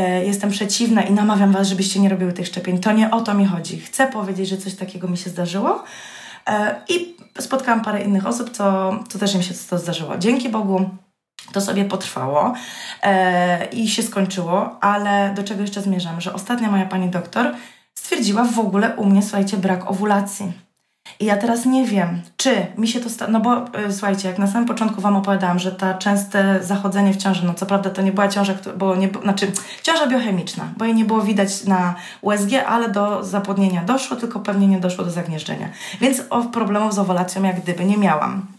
jestem 0.00 0.50
przeciwna 0.50 1.02
i 1.02 1.12
namawiam 1.12 1.52
Was, 1.52 1.68
żebyście 1.68 2.00
nie 2.00 2.08
robiły 2.08 2.32
tych 2.32 2.46
szczepień. 2.46 2.78
To 2.78 2.92
nie 2.92 3.10
o 3.10 3.20
to 3.20 3.34
mi 3.34 3.46
chodzi. 3.46 3.80
Chcę 3.80 4.06
powiedzieć, 4.06 4.48
że 4.48 4.56
coś 4.56 4.74
takiego 4.74 5.08
mi 5.08 5.16
się 5.16 5.30
zdarzyło 5.30 5.84
e, 6.46 6.80
i 6.88 7.16
spotkałam 7.38 7.84
parę 7.84 8.02
innych 8.02 8.26
osób, 8.26 8.50
co, 8.50 8.98
co 9.08 9.18
też 9.18 9.34
im 9.34 9.42
się 9.42 9.54
to 9.70 9.78
zdarzyło. 9.78 10.18
Dzięki 10.18 10.48
Bogu 10.48 10.90
to 11.52 11.60
sobie 11.60 11.84
potrwało 11.84 12.54
e, 13.02 13.64
i 13.64 13.88
się 13.88 14.02
skończyło, 14.02 14.78
ale 14.80 15.32
do 15.34 15.42
czego 15.42 15.60
jeszcze 15.60 15.82
zmierzam? 15.82 16.20
Że 16.20 16.34
ostatnia 16.34 16.70
moja 16.70 16.86
pani 16.86 17.08
doktor 17.08 17.54
stwierdziła 17.94 18.44
w 18.44 18.58
ogóle 18.58 18.96
u 18.96 19.06
mnie, 19.06 19.22
słuchajcie, 19.22 19.56
brak 19.56 19.90
owulacji. 19.90 20.65
I 21.20 21.24
ja 21.24 21.36
teraz 21.36 21.66
nie 21.66 21.84
wiem, 21.84 22.22
czy 22.36 22.66
mi 22.78 22.88
się 22.88 23.00
to 23.00 23.10
stało, 23.10 23.30
no 23.32 23.40
bo 23.40 23.64
y, 23.88 23.92
słuchajcie, 23.92 24.28
jak 24.28 24.38
na 24.38 24.46
samym 24.46 24.68
początku 24.68 25.00
Wam 25.00 25.16
opowiadałam, 25.16 25.58
że 25.58 25.72
ta 25.72 25.94
częste 25.94 26.64
zachodzenie 26.64 27.12
w 27.12 27.16
ciąży, 27.16 27.46
no 27.46 27.54
co 27.54 27.66
prawda 27.66 27.90
to 27.90 28.02
nie 28.02 28.12
była 28.12 28.28
ciąża, 28.28 28.54
bo 28.76 28.96
nie, 28.96 29.08
znaczy 29.22 29.52
ciąża 29.82 30.06
biochemiczna, 30.06 30.64
bo 30.76 30.84
jej 30.84 30.94
nie 30.94 31.04
było 31.04 31.22
widać 31.22 31.64
na 31.64 31.94
USG, 32.20 32.50
ale 32.66 32.88
do 32.88 33.24
zapłodnienia 33.24 33.84
doszło, 33.84 34.16
tylko 34.16 34.40
pewnie 34.40 34.66
nie 34.66 34.80
doszło 34.80 35.04
do 35.04 35.10
zagnieżdżenia. 35.10 35.68
Więc 36.00 36.22
o 36.30 36.42
problemów 36.42 36.94
z 36.94 36.98
owulacją 36.98 37.42
jak 37.42 37.60
gdyby 37.60 37.84
nie 37.84 37.96
miałam. 37.96 38.55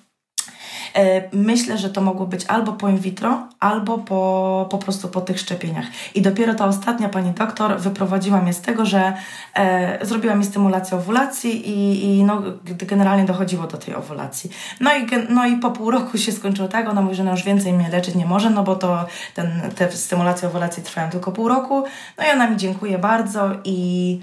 E, 0.97 1.21
myślę, 1.33 1.77
że 1.77 1.89
to 1.89 2.01
mogło 2.01 2.25
być 2.25 2.45
albo 2.45 2.73
po 2.73 2.89
in 2.89 2.97
vitro, 2.97 3.47
albo 3.59 3.97
po, 3.97 4.67
po 4.71 4.77
prostu 4.77 5.07
po 5.07 5.21
tych 5.21 5.39
szczepieniach. 5.39 5.85
I 6.15 6.21
dopiero 6.21 6.53
ta 6.53 6.65
ostatnia 6.65 7.09
pani 7.09 7.31
doktor 7.31 7.79
wyprowadziła 7.79 8.41
mnie 8.41 8.53
z 8.53 8.61
tego, 8.61 8.85
że 8.85 9.13
e, 9.55 10.05
zrobiła 10.05 10.35
mi 10.35 10.45
stymulację 10.45 10.97
owulacji 10.97 11.69
i, 11.69 12.05
i 12.05 12.23
no, 12.23 12.41
generalnie 12.77 13.25
dochodziło 13.25 13.67
do 13.67 13.77
tej 13.77 13.95
owulacji. 13.95 14.49
No 14.79 14.91
i, 14.95 15.07
no 15.29 15.45
i 15.47 15.57
po 15.57 15.71
pół 15.71 15.91
roku 15.91 16.17
się 16.17 16.31
skończyło 16.31 16.67
tak, 16.67 16.89
ona 16.89 17.01
mówi, 17.01 17.15
że 17.15 17.23
no 17.23 17.31
już 17.31 17.43
więcej 17.43 17.73
mnie 17.73 17.89
leczyć 17.89 18.15
nie 18.15 18.25
może, 18.25 18.49
no 18.49 18.63
bo 18.63 18.75
to 18.75 19.05
ten, 19.33 19.61
te 19.75 19.91
stymulacje 19.91 20.47
owulacji 20.47 20.83
trwają 20.83 21.09
tylko 21.09 21.31
pół 21.31 21.47
roku. 21.47 21.83
No 22.17 22.23
i 22.27 22.29
ona 22.33 22.49
mi 22.49 22.57
dziękuję 22.57 22.97
bardzo 22.97 23.49
i 23.63 24.19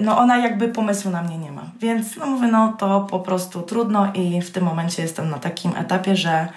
no 0.00 0.18
ona 0.18 0.38
jakby 0.38 0.68
pomysłu 0.68 1.10
na 1.10 1.22
mnie 1.22 1.38
nie 1.38 1.52
ma. 1.52 1.70
Więc 1.80 2.16
no 2.16 2.26
mówię, 2.26 2.48
no 2.48 2.74
to 2.78 3.00
po 3.00 3.20
prostu 3.20 3.62
trudno 3.62 4.12
i 4.14 4.42
w 4.42 4.50
tym 4.50 4.64
momencie 4.64 5.02
jestem 5.02 5.30
na 5.30 5.38
takim 5.38 5.76
etapie, 5.76 6.16
że 6.16 6.48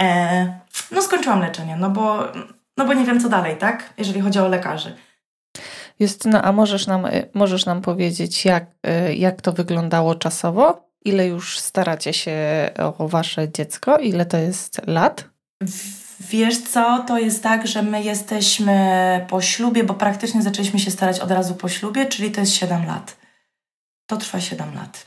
e, 0.00 0.58
no 0.90 1.02
skończyłam 1.02 1.40
leczenie, 1.40 1.76
no 1.76 1.90
bo, 1.90 2.18
no 2.76 2.86
bo 2.86 2.94
nie 2.94 3.04
wiem 3.04 3.20
co 3.20 3.28
dalej, 3.28 3.56
tak? 3.56 3.94
Jeżeli 3.98 4.20
chodzi 4.20 4.38
o 4.38 4.48
lekarzy. 4.48 4.96
Justyna, 5.98 6.42
a 6.42 6.52
możesz 6.52 6.86
nam, 6.86 7.06
możesz 7.34 7.66
nam 7.66 7.82
powiedzieć, 7.82 8.44
jak, 8.44 8.64
jak 9.14 9.42
to 9.42 9.52
wyglądało 9.52 10.14
czasowo? 10.14 10.88
Ile 11.04 11.26
już 11.26 11.58
staracie 11.58 12.12
się 12.12 12.34
o 12.98 13.08
wasze 13.08 13.52
dziecko? 13.52 13.98
Ile 13.98 14.26
to 14.26 14.36
jest 14.36 14.86
lat? 14.86 15.24
Wiesz 16.20 16.62
co, 16.62 17.04
to 17.06 17.18
jest 17.18 17.42
tak, 17.42 17.66
że 17.66 17.82
my 17.82 18.02
jesteśmy 18.02 19.26
po 19.28 19.40
ślubie, 19.40 19.84
bo 19.84 19.94
praktycznie 19.94 20.42
zaczęliśmy 20.42 20.78
się 20.78 20.90
starać 20.90 21.20
od 21.20 21.30
razu 21.30 21.54
po 21.54 21.68
ślubie, 21.68 22.06
czyli 22.06 22.30
to 22.30 22.40
jest 22.40 22.52
7 22.52 22.86
lat. 22.86 23.16
To 24.06 24.16
trwa 24.16 24.40
7 24.40 24.74
lat. 24.74 25.04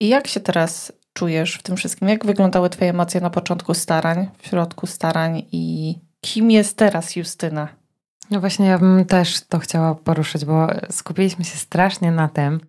I 0.00 0.08
jak 0.08 0.26
się 0.26 0.40
teraz 0.40 0.92
czujesz 1.12 1.54
w 1.54 1.62
tym 1.62 1.76
wszystkim? 1.76 2.08
Jak 2.08 2.26
wyglądały 2.26 2.70
Twoje 2.70 2.90
emocje 2.90 3.20
na 3.20 3.30
początku 3.30 3.74
starań, 3.74 4.28
w 4.38 4.46
środku 4.46 4.86
starań 4.86 5.42
i 5.52 5.94
kim 6.20 6.50
jest 6.50 6.76
teraz 6.76 7.16
Justyna? 7.16 7.68
No 8.30 8.40
właśnie, 8.40 8.66
ja 8.66 8.78
bym 8.78 9.04
też 9.04 9.40
to 9.40 9.58
chciała 9.58 9.94
poruszyć, 9.94 10.44
bo 10.44 10.68
skupiliśmy 10.90 11.44
się 11.44 11.56
strasznie 11.56 12.12
na 12.12 12.28
tym 12.28 12.60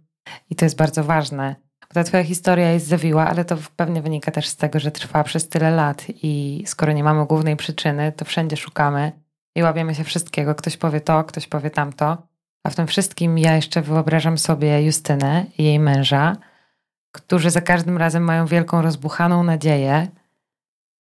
i 0.50 0.55
to 0.55 0.65
jest 0.65 0.77
bardzo 0.77 1.03
ważne. 1.03 1.55
Bo 1.89 1.93
ta 1.93 2.03
Twoja 2.03 2.24
historia 2.24 2.72
jest 2.72 2.88
zawiła, 2.88 3.27
ale 3.27 3.46
to 3.46 3.58
pewnie 3.75 4.01
wynika 4.01 4.31
też 4.31 4.48
z 4.48 4.55
tego, 4.55 4.79
że 4.79 4.91
trwa 4.91 5.24
przez 5.24 5.50
tyle 5.50 5.72
lat 5.72 6.05
i 6.24 6.63
skoro 6.67 6.93
nie 6.93 7.03
mamy 7.03 7.25
głównej 7.25 7.55
przyczyny, 7.55 8.12
to 8.12 8.25
wszędzie 8.25 8.58
szukamy 8.58 9.12
i 9.55 9.63
łapiemy 9.63 9.96
się 9.96 10.03
wszystkiego. 10.03 10.55
Ktoś 10.55 10.77
powie 10.77 11.01
to, 11.01 11.24
ktoś 11.24 11.48
powie 11.48 11.69
tamto. 11.69 12.17
A 12.63 12.69
w 12.69 12.75
tym 12.75 12.88
wszystkim 12.88 13.38
ja 13.38 13.55
jeszcze 13.55 13.81
wyobrażam 13.81 14.38
sobie 14.38 14.84
Justynę 14.84 15.46
i 15.58 15.63
jej 15.63 15.79
męża, 15.79 16.38
którzy 17.12 17.50
za 17.50 17.62
każdym 17.62 17.98
razem 17.98 18.24
mają 18.24 18.46
wielką 18.46 18.81
rozbuchaną 18.81 19.43
nadzieję. 19.43 20.08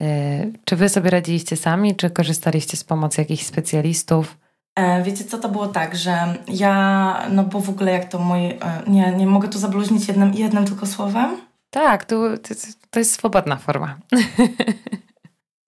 Y, 0.02 0.52
czy 0.64 0.76
wy 0.76 0.88
sobie 0.88 1.10
radziliście 1.10 1.56
sami, 1.56 1.96
czy 1.96 2.10
korzystaliście 2.10 2.76
z 2.76 2.84
pomocy 2.84 3.20
jakichś 3.20 3.44
specjalistów? 3.44 4.38
E, 4.78 5.02
wiecie 5.02 5.24
co, 5.24 5.38
to 5.38 5.48
było 5.48 5.68
tak, 5.68 5.96
że 5.96 6.34
ja, 6.48 7.26
no 7.30 7.44
bo 7.44 7.60
w 7.60 7.70
ogóle 7.70 7.92
jak 7.92 8.08
to 8.08 8.18
mój, 8.18 8.46
e, 8.46 8.58
nie, 8.86 9.12
nie 9.12 9.26
mogę 9.26 9.48
tu 9.48 9.58
zabluźnić 9.58 10.08
jednym, 10.08 10.34
jednym 10.34 10.64
tylko 10.64 10.86
słowem? 10.86 11.36
Tak, 11.70 12.04
to, 12.04 12.16
to 12.90 12.98
jest 12.98 13.12
swobodna 13.12 13.56
forma. 13.56 13.98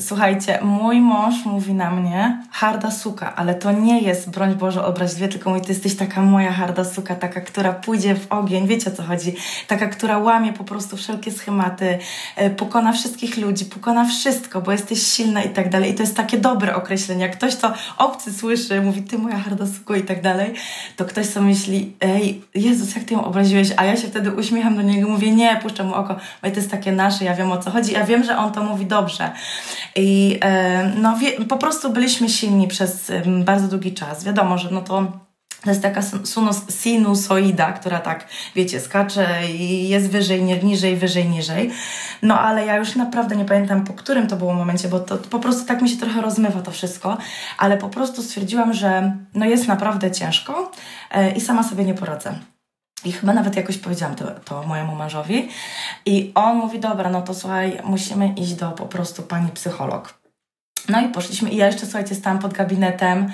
Słuchajcie, 0.00 0.58
mój 0.62 1.00
mąż 1.00 1.44
mówi 1.44 1.74
na 1.74 1.90
mnie 1.90 2.42
harda 2.50 2.90
suka, 2.90 3.36
ale 3.36 3.54
to 3.54 3.72
nie 3.72 4.00
jest, 4.00 4.30
broń 4.30 4.54
Boże, 4.54 4.84
obraźliwie, 4.84 5.28
tylko 5.28 5.50
mówi, 5.50 5.62
ty 5.62 5.72
jesteś 5.72 5.96
taka 5.96 6.22
moja 6.22 6.52
harda 6.52 6.84
suka, 6.84 7.14
taka, 7.14 7.40
która 7.40 7.72
pójdzie 7.72 8.14
w 8.14 8.32
ogień, 8.32 8.66
wiecie 8.66 8.90
o 8.92 8.94
co 8.94 9.02
chodzi, 9.02 9.34
taka, 9.66 9.88
która 9.88 10.18
łamie 10.18 10.52
po 10.52 10.64
prostu 10.64 10.96
wszelkie 10.96 11.30
schematy, 11.30 11.98
e, 12.36 12.50
pokona 12.50 12.92
wszystkich 12.92 13.36
ludzi, 13.36 13.64
pokona 13.64 14.04
wszystko, 14.04 14.60
bo 14.60 14.72
jesteś 14.72 15.02
silna 15.02 15.42
i 15.42 15.50
tak 15.50 15.70
dalej. 15.70 15.90
I 15.90 15.94
to 15.94 16.02
jest 16.02 16.16
takie 16.16 16.38
dobre 16.38 16.76
określenie. 16.76 17.22
Jak 17.22 17.36
ktoś 17.36 17.56
to 17.56 17.72
obcy 17.98 18.32
słyszy, 18.32 18.80
mówi, 18.80 19.02
ty 19.02 19.18
moja 19.18 19.38
harda 19.38 19.66
suko 19.66 19.94
i 19.94 20.02
tak 20.02 20.22
dalej, 20.22 20.54
to 20.96 21.04
ktoś 21.04 21.26
sobie 21.26 21.46
myśli, 21.46 21.96
ej, 22.00 22.42
Jezus, 22.54 22.96
jak 22.96 23.04
ty 23.04 23.14
ją 23.14 23.24
obraziłeś, 23.24 23.72
a 23.76 23.84
ja 23.84 23.96
się 23.96 24.08
wtedy 24.08 24.32
uśmiecham 24.32 24.76
do 24.76 24.82
niego, 24.82 25.08
mówię, 25.08 25.30
nie, 25.30 25.56
puszczam 25.62 25.86
mu 25.86 25.94
oko, 25.94 26.16
bo 26.42 26.50
to 26.50 26.56
jest 26.56 26.70
takie 26.70 26.92
nasze, 26.92 27.24
ja 27.24 27.34
wiem 27.34 27.52
o 27.52 27.58
co 27.58 27.70
chodzi, 27.70 27.92
ja 27.92 28.04
wiem, 28.04 28.24
że 28.24 28.38
on 28.38 28.52
to 28.52 28.62
mówi 28.62 28.86
dobrze. 28.86 29.30
I 29.96 30.38
e, 30.42 30.92
no, 30.96 31.18
po 31.48 31.56
prostu 31.56 31.92
byliśmy 31.92 32.28
silni 32.28 32.68
przez 32.68 33.12
bardzo 33.26 33.68
długi 33.68 33.94
czas. 33.94 34.24
Wiadomo, 34.24 34.58
że 34.58 34.68
no 34.70 34.80
to 34.80 35.12
to 35.64 35.70
jest 35.70 35.82
taka 35.82 36.00
sinusoida, 36.70 37.72
która 37.72 37.98
tak, 37.98 38.26
wiecie, 38.54 38.80
skacze 38.80 39.26
i 39.48 39.88
jest 39.88 40.10
wyżej, 40.10 40.42
niżej, 40.42 40.96
wyżej, 40.96 41.28
niżej. 41.28 41.70
No 42.22 42.40
ale 42.40 42.66
ja 42.66 42.76
już 42.76 42.96
naprawdę 42.96 43.36
nie 43.36 43.44
pamiętam, 43.44 43.84
po 43.84 43.92
którym 43.92 44.26
to 44.26 44.36
było 44.36 44.54
momencie, 44.54 44.88
bo 44.88 45.00
to, 45.00 45.18
to 45.18 45.28
po 45.28 45.38
prostu 45.38 45.66
tak 45.66 45.82
mi 45.82 45.88
się 45.88 45.96
trochę 45.96 46.20
rozmywa 46.20 46.62
to 46.62 46.70
wszystko, 46.70 47.18
ale 47.58 47.76
po 47.76 47.88
prostu 47.88 48.22
stwierdziłam, 48.22 48.72
że 48.72 49.16
no 49.34 49.46
jest 49.46 49.68
naprawdę 49.68 50.10
ciężko 50.10 50.72
e, 51.10 51.30
i 51.30 51.40
sama 51.40 51.62
sobie 51.62 51.84
nie 51.84 51.94
poradzę. 51.94 52.34
I 53.04 53.12
chyba 53.12 53.32
nawet 53.32 53.56
jakoś 53.56 53.78
powiedziałam 53.78 54.16
to, 54.16 54.24
to 54.44 54.62
mojemu 54.62 54.94
mężowi. 54.94 55.48
I 56.06 56.32
on 56.34 56.56
mówi, 56.56 56.80
dobra, 56.80 57.10
no 57.10 57.22
to 57.22 57.34
słuchaj, 57.34 57.80
musimy 57.84 58.28
iść 58.36 58.54
do 58.54 58.70
po 58.70 58.86
prostu 58.86 59.22
pani 59.22 59.48
psycholog. 59.48 60.20
No 60.88 61.00
i 61.00 61.08
poszliśmy. 61.08 61.50
I 61.50 61.56
ja 61.56 61.66
jeszcze, 61.66 61.86
słuchajcie, 61.86 62.14
stałam 62.14 62.38
pod 62.38 62.52
gabinetem 62.52 63.32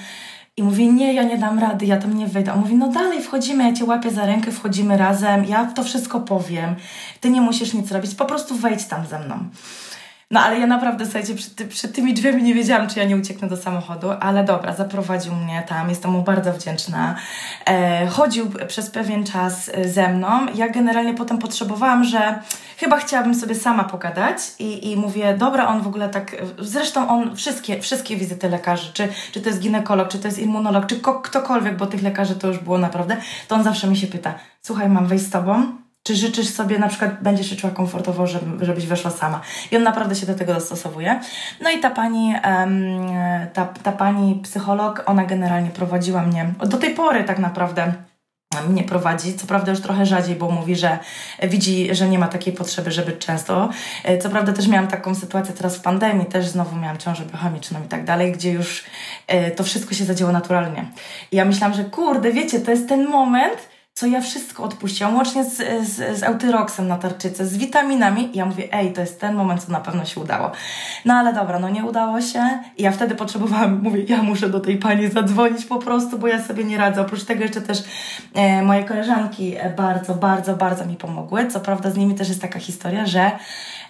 i 0.56 0.62
mówię, 0.62 0.92
nie, 0.92 1.14
ja 1.14 1.23
nie 1.23 1.38
dam 1.38 1.58
rady, 1.58 1.87
ja 1.87 1.96
tam 1.96 2.18
nie 2.18 2.26
wyjdę. 2.26 2.52
On 2.52 2.61
mówi, 2.61 2.75
no 2.75 2.88
dalej 2.88 3.23
wchodzimy, 3.23 3.64
ja 3.64 3.73
cię 3.73 3.85
łapię 3.85 4.11
za 4.11 4.26
rękę, 4.26 4.52
wchodzimy 4.52 4.96
razem, 4.96 5.44
ja 5.44 5.64
to 5.64 5.85
wszystko 5.85 6.20
powiem. 6.20 6.76
Ty 7.20 7.30
nie 7.30 7.40
musisz 7.40 7.75
nic 7.75 7.92
robić, 7.92 8.14
po 8.14 8.25
prostu 8.25 8.54
wejdź 8.54 8.85
tam 8.85 9.06
ze 9.06 9.18
mną. 9.18 9.38
No 10.30 10.40
ale 10.40 10.59
ja 10.59 10.66
naprawdę, 10.66 11.04
słuchajcie, 11.04 11.35
przed, 11.35 11.68
przed 11.68 11.95
tymi 11.95 12.14
drzwiami 12.14 12.42
nie 12.42 12.54
wiedziałam, 12.54 12.88
czy 12.88 12.99
ja 12.99 13.04
nie 13.04 13.16
ucieknę 13.16 13.49
do 13.49 13.56
samochodu, 13.56 14.11
ale 14.21 14.45
dobra, 14.45 14.75
zaprowadził 14.75 15.35
mnie 15.35 15.62
tam, 15.68 15.88
jestem 15.88 16.11
mu 16.11 16.23
bardzo 16.23 16.52
wdzięczna. 16.52 17.16
E, 17.66 18.06
chodził 18.06 18.50
przez 18.68 18.90
pewien 18.90 19.25
czas 19.25 19.71
e, 19.75 19.88
ze 19.88 20.09
mną. 20.09 20.47
Ja 20.54 20.68
generalnie 20.68 21.14
potem 21.14 21.38
potrzebowałam, 21.38 22.04
że 22.04 22.40
chyba 22.76 22.97
chciałabym 22.99 23.35
sobie 23.35 23.54
sama 23.54 23.85
pogadać 23.85 24.38
i, 24.59 24.92
i 24.92 24.97
mówię, 24.97 25.37
dobra, 25.38 25.68
on 25.68 25.83
w 25.83 25.87
ogóle 25.87 26.09
tak, 26.09 26.37
zresztą 26.59 27.09
on 27.09 27.37
wszystkie, 27.37 27.80
wszystkie 27.80 28.16
wizyty 28.16 28.49
lekarzy, 28.49 28.92
czy, 28.92 29.09
czy 29.33 29.40
to 29.40 29.49
jest 29.49 29.61
ginekolog, 29.61 30.09
czy 30.09 30.18
to 30.18 30.28
jest 30.28 30.38
immunolog, 30.38 30.87
czy 30.87 31.00
ko, 31.00 31.21
ktokolwiek, 31.21 31.76
bo 31.76 31.87
tych 31.87 32.02
lekarzy 32.02 32.35
to 32.35 32.49
już 32.49 32.59
było 32.59 32.78
naprawdę, 32.78 33.16
to 33.49 33.54
on 33.54 33.64
zawsze 33.64 33.87
mi 33.87 33.97
się 33.97 34.06
pyta, 34.06 34.35
słuchaj, 34.62 34.88
mam 34.88 35.06
wejść 35.06 35.25
z 35.25 35.30
tobą? 35.30 35.86
Czy 36.06 36.16
życzysz 36.16 36.48
sobie, 36.48 36.78
na 36.78 36.88
przykład 36.88 37.22
będziesz 37.22 37.50
się 37.50 37.56
czuła 37.56 37.72
komfortowo, 37.72 38.26
żeby, 38.26 38.64
żebyś 38.64 38.86
weszła 38.86 39.10
sama? 39.10 39.40
I 39.70 39.76
on 39.76 39.82
naprawdę 39.82 40.14
się 40.14 40.26
do 40.26 40.34
tego 40.34 40.54
dostosowuje. 40.54 41.20
No 41.60 41.70
i 41.70 41.80
ta 41.80 41.90
pani, 41.90 42.34
ta, 43.52 43.64
ta 43.64 43.92
pani 43.92 44.40
psycholog, 44.42 45.02
ona 45.06 45.25
generalnie 45.25 45.70
prowadziła 45.70 46.22
mnie, 46.22 46.54
do 46.66 46.76
tej 46.76 46.94
pory 46.94 47.25
tak 47.25 47.38
naprawdę 47.38 47.92
mnie 48.68 48.84
prowadzi. 48.84 49.34
Co 49.34 49.46
prawda 49.46 49.70
już 49.70 49.80
trochę 49.80 50.06
rzadziej, 50.06 50.36
bo 50.36 50.50
mówi, 50.50 50.76
że 50.76 50.98
widzi, 51.42 51.94
że 51.94 52.08
nie 52.08 52.18
ma 52.18 52.28
takiej 52.28 52.52
potrzeby, 52.52 52.90
żeby 52.90 53.12
często. 53.12 53.68
E, 54.04 54.18
co 54.18 54.30
prawda 54.30 54.52
też 54.52 54.68
miałam 54.68 54.88
taką 54.88 55.14
sytuację 55.14 55.54
teraz 55.54 55.76
w 55.76 55.80
pandemii, 55.80 56.26
też 56.26 56.46
znowu 56.46 56.76
miałam 56.76 56.98
ciążę 56.98 57.25
biochemiczną 57.25 57.84
i 57.84 57.88
tak 57.88 58.04
dalej, 58.04 58.32
gdzie 58.32 58.52
już 58.52 58.84
e, 59.26 59.50
to 59.50 59.64
wszystko 59.64 59.94
się 59.94 60.04
zadziało 60.04 60.32
naturalnie. 60.32 60.84
I 61.32 61.36
ja 61.36 61.44
myślałam, 61.44 61.76
że 61.76 61.84
kurde, 61.84 62.32
wiecie, 62.32 62.60
to 62.60 62.70
jest 62.70 62.88
ten 62.88 63.08
moment, 63.08 63.75
co 63.97 64.07
ja 64.07 64.21
wszystko 64.21 64.62
odpuściłam, 64.62 65.17
łącznie 65.17 65.45
z, 65.45 65.57
z, 65.88 66.19
z 66.19 66.23
Eutyroxem 66.23 66.88
na 66.88 66.99
tarczycy, 66.99 67.47
z 67.47 67.57
witaminami. 67.57 68.37
I 68.37 68.38
ja 68.38 68.47
mówię, 68.47 68.69
ej, 68.73 68.93
to 68.93 69.00
jest 69.00 69.21
ten 69.21 69.35
moment, 69.35 69.65
co 69.65 69.73
na 69.73 69.81
pewno 69.81 70.05
się 70.05 70.21
udało. 70.21 70.50
No 71.05 71.15
ale 71.15 71.33
dobra, 71.33 71.59
no 71.59 71.69
nie 71.69 71.85
udało 71.85 72.21
się. 72.21 72.59
I 72.76 72.83
ja 72.83 72.91
wtedy 72.91 73.15
potrzebowałam, 73.15 73.81
mówię, 73.83 74.05
ja 74.09 74.23
muszę 74.23 74.49
do 74.49 74.61
tej 74.61 74.76
pani 74.76 75.09
zadzwonić 75.09 75.65
po 75.65 75.79
prostu, 75.79 76.19
bo 76.19 76.26
ja 76.26 76.43
sobie 76.43 76.65
nie 76.65 76.79
radzę. 76.79 77.00
Oprócz 77.00 77.25
tego 77.25 77.43
jeszcze 77.43 77.61
też 77.61 77.85
e, 78.35 78.62
moje 78.62 78.85
koleżanki 78.85 79.55
bardzo, 79.76 80.15
bardzo, 80.15 80.57
bardzo 80.57 80.87
mi 80.87 80.97
pomogły. 80.97 81.47
Co 81.47 81.61
prawda 81.61 81.91
z 81.91 81.97
nimi 81.97 82.15
też 82.15 82.29
jest 82.29 82.43
taka 82.43 82.59
historia, 82.59 83.07
że 83.07 83.31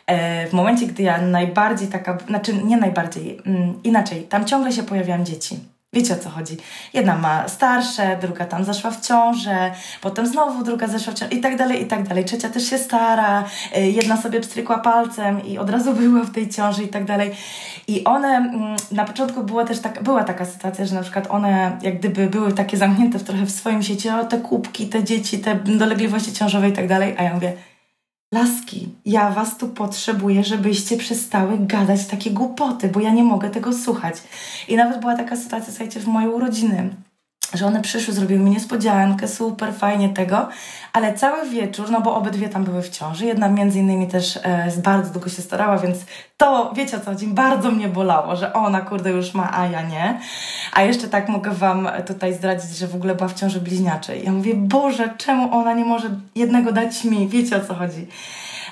e, 0.06 0.46
w 0.46 0.52
momencie, 0.52 0.86
gdy 0.86 1.02
ja 1.02 1.20
najbardziej 1.20 1.88
taka, 1.88 2.18
znaczy 2.28 2.54
nie 2.64 2.76
najbardziej, 2.76 3.40
mm, 3.46 3.82
inaczej, 3.84 4.22
tam 4.22 4.44
ciągle 4.44 4.72
się 4.72 4.82
pojawiają 4.82 5.24
dzieci 5.24 5.75
Wiecie 5.96 6.14
o 6.14 6.16
co 6.16 6.30
chodzi. 6.30 6.56
Jedna 6.94 7.16
ma 7.16 7.48
starsze, 7.48 8.18
druga 8.20 8.44
tam 8.44 8.64
zaszła 8.64 8.90
w 8.90 9.00
ciążę, 9.00 9.72
potem 10.00 10.26
znowu 10.26 10.64
druga 10.64 10.86
zeszła 10.86 11.12
w 11.12 11.16
ciążę 11.16 11.34
i 11.34 11.40
tak 11.40 11.56
dalej, 11.56 11.82
i 11.82 11.86
tak 11.86 12.08
dalej. 12.08 12.24
Trzecia 12.24 12.48
też 12.48 12.70
się 12.70 12.78
stara, 12.78 13.44
y, 13.76 13.80
jedna 13.80 14.16
sobie 14.16 14.40
pstrykła 14.40 14.78
palcem 14.78 15.46
i 15.46 15.58
od 15.58 15.70
razu 15.70 15.94
była 16.00 16.24
w 16.24 16.30
tej 16.30 16.48
ciąży 16.48 16.82
i 16.82 16.88
tak 16.88 17.04
dalej. 17.04 17.30
I 17.88 18.04
one, 18.04 18.28
mm, 18.28 18.76
na 18.92 19.04
początku 19.04 19.42
była 19.42 19.64
też 19.64 19.80
taka, 19.80 20.00
była 20.02 20.24
taka 20.24 20.44
sytuacja, 20.44 20.86
że 20.86 20.94
na 20.94 21.02
przykład 21.02 21.26
one 21.30 21.78
jak 21.82 21.98
gdyby 21.98 22.26
były 22.26 22.52
takie 22.52 22.76
zamknięte 22.76 23.18
w 23.18 23.24
trochę 23.24 23.46
w 23.46 23.50
swoim 23.50 23.82
sieci, 23.82 24.10
o 24.10 24.24
te 24.24 24.38
kubki, 24.38 24.88
te 24.88 25.04
dzieci, 25.04 25.38
te 25.38 25.54
dolegliwości 25.54 26.32
ciążowe 26.32 26.68
i 26.68 26.72
tak 26.72 26.88
dalej, 26.88 27.14
a 27.18 27.22
ja 27.22 27.34
mówię, 27.34 27.52
Laski, 28.34 28.88
ja 29.04 29.30
was 29.30 29.58
tu 29.58 29.68
potrzebuję, 29.68 30.44
żebyście 30.44 30.96
przestały 30.96 31.58
gadać 31.58 32.06
takie 32.06 32.30
głupoty, 32.30 32.88
bo 32.88 33.00
ja 33.00 33.10
nie 33.10 33.24
mogę 33.24 33.50
tego 33.50 33.72
słuchać. 33.72 34.14
I 34.68 34.76
nawet 34.76 35.00
była 35.00 35.16
taka 35.16 35.36
sytuacja, 35.36 35.68
słuchajcie, 35.68 36.00
w 36.00 36.06
mojej 36.06 36.30
urodziny, 36.30 36.90
że 37.54 37.66
one 37.66 37.82
przyszły, 37.82 38.14
zrobiły 38.14 38.40
mi 38.40 38.50
niespodziankę, 38.50 39.28
super, 39.28 39.74
fajnie 39.74 40.08
tego, 40.08 40.48
ale 40.92 41.14
cały 41.14 41.48
wieczór, 41.48 41.90
no 41.90 42.00
bo 42.00 42.14
obydwie 42.14 42.48
tam 42.48 42.64
były 42.64 42.82
w 42.82 42.90
ciąży, 42.90 43.26
jedna 43.26 43.48
między 43.48 43.78
innymi 43.78 44.08
też 44.08 44.36
e, 44.42 44.72
bardzo 44.76 45.12
długo 45.12 45.28
się 45.28 45.42
starała, 45.42 45.78
więc 45.78 45.98
to, 46.36 46.72
wiecie 46.76 46.96
o 46.96 47.00
co 47.00 47.06
chodzi, 47.06 47.26
bardzo 47.26 47.70
mnie 47.70 47.88
bolało, 47.88 48.36
że 48.36 48.52
ona 48.52 48.80
kurde 48.80 49.10
już 49.10 49.34
ma, 49.34 49.58
a 49.58 49.66
ja 49.66 49.82
nie. 49.82 50.20
A 50.72 50.82
jeszcze 50.82 51.08
tak 51.08 51.28
mogę 51.28 51.50
Wam 51.50 51.88
tutaj 52.06 52.34
zdradzić, 52.34 52.76
że 52.76 52.86
w 52.86 52.94
ogóle 52.94 53.14
była 53.14 53.28
w 53.28 53.34
ciąży 53.34 53.60
bliźniaczej. 53.60 54.24
Ja 54.24 54.32
mówię, 54.32 54.54
Boże, 54.54 55.14
czemu 55.18 55.54
ona 55.54 55.72
nie 55.72 55.84
może 55.84 56.10
jednego 56.34 56.72
dać 56.72 57.04
mi? 57.04 57.28
Wiecie 57.28 57.56
o 57.56 57.60
co 57.60 57.74
chodzi. 57.74 58.06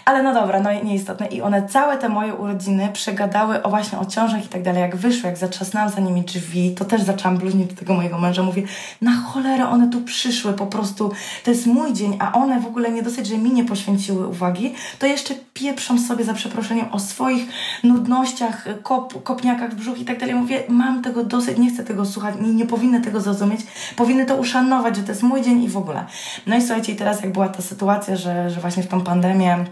Ale 0.05 0.23
no 0.23 0.35
dobra, 0.35 0.61
no 0.61 0.71
nieistotne. 0.83 1.27
I 1.27 1.43
one 1.43 1.69
całe 1.69 1.99
te 1.99 2.09
moje 2.09 2.35
urodziny 2.35 2.89
przegadały 2.93 3.63
o 3.63 3.71
właśnie 3.71 3.99
o 3.99 4.05
ciążach 4.05 4.45
i 4.45 4.49
tak 4.49 4.63
dalej. 4.63 4.81
Jak 4.81 4.97
wyszły, 4.97 5.29
jak 5.29 5.39
zatrzasnęłam 5.39 5.91
za 5.91 6.01
nimi 6.01 6.23
drzwi, 6.23 6.75
to 6.75 6.85
też 6.85 7.03
zaczęłam 7.03 7.39
bluźnić 7.39 7.71
do 7.71 7.77
tego 7.77 7.95
mojego 7.95 8.19
męża. 8.19 8.43
Mówię, 8.43 8.63
na 9.01 9.13
cholerę 9.13 9.69
one 9.69 9.91
tu 9.91 10.01
przyszły, 10.01 10.53
po 10.53 10.67
prostu 10.67 11.13
to 11.45 11.51
jest 11.51 11.67
mój 11.67 11.93
dzień, 11.93 12.17
a 12.21 12.33
one 12.33 12.61
w 12.61 12.67
ogóle 12.67 12.91
nie 12.91 13.03
dosyć, 13.03 13.27
że 13.27 13.39
mi 13.39 13.53
nie 13.53 13.65
poświęciły 13.65 14.29
uwagi, 14.29 14.75
to 14.99 15.07
jeszcze 15.07 15.35
pieprzą 15.55 15.99
sobie 15.99 16.25
za 16.25 16.35
przeproszeniem 16.35 16.87
o 16.93 16.99
swoich 16.99 17.49
nudnościach, 17.85 18.67
kop, 18.83 19.23
kopniakach 19.23 19.71
w 19.71 19.75
brzuch 19.75 19.99
i 19.99 20.05
tak 20.05 20.21
dalej. 20.21 20.35
Mówię, 20.35 20.63
mam 20.69 21.03
tego 21.03 21.25
dosyć, 21.25 21.59
nie 21.59 21.71
chcę 21.71 21.85
tego 21.85 22.05
słuchać, 22.05 22.35
nie, 22.41 22.55
nie 22.55 22.67
powinny 22.67 23.01
tego 23.01 23.21
zrozumieć, 23.21 23.61
powinny 23.97 24.27
to 24.27 24.37
uszanować, 24.37 24.97
że 24.97 25.03
to 25.03 25.09
jest 25.09 25.23
mój 25.23 25.43
dzień 25.43 25.63
i 25.63 25.69
w 25.69 25.77
ogóle. 25.77 26.05
No 26.47 26.57
i 26.57 26.61
słuchajcie, 26.61 26.93
i 26.93 26.97
teraz 26.97 27.23
jak 27.23 27.33
była 27.33 27.49
ta 27.49 27.63
sytuacja, 27.63 28.17
że, 28.17 28.51
że 28.51 28.61
właśnie 28.61 28.83
w 28.83 28.89
tą 28.89 29.01
pandemię 29.01 29.65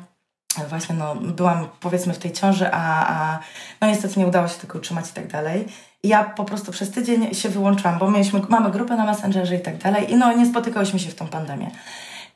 właśnie 0.69 0.95
no, 0.95 1.15
byłam 1.15 1.69
powiedzmy 1.81 2.15
w 2.15 2.19
tej 2.19 2.33
ciąży, 2.33 2.73
a, 2.73 3.07
a 3.09 3.39
no 3.81 3.87
niestety 3.87 4.21
nie 4.21 4.27
udało 4.27 4.49
się 4.49 4.59
tego 4.59 4.79
utrzymać 4.79 5.11
i 5.11 5.13
tak 5.13 5.27
dalej. 5.27 5.67
I 6.03 6.09
ja 6.09 6.25
po 6.25 6.45
prostu 6.45 6.73
przez 6.73 6.91
tydzień 6.91 7.35
się 7.35 7.49
wyłączyłam, 7.49 7.99
bo 7.99 8.11
mieliśmy, 8.11 8.41
mamy 8.49 8.71
grupę 8.71 8.97
na 8.97 9.05
Messengerze 9.05 9.57
i 9.57 9.61
tak 9.61 9.79
dalej 9.79 10.13
i 10.13 10.17
no 10.17 10.33
nie 10.33 10.47
spotykałyśmy 10.47 10.99
się 10.99 11.11
w 11.11 11.15
tą 11.15 11.29
pandemię. 11.29 11.71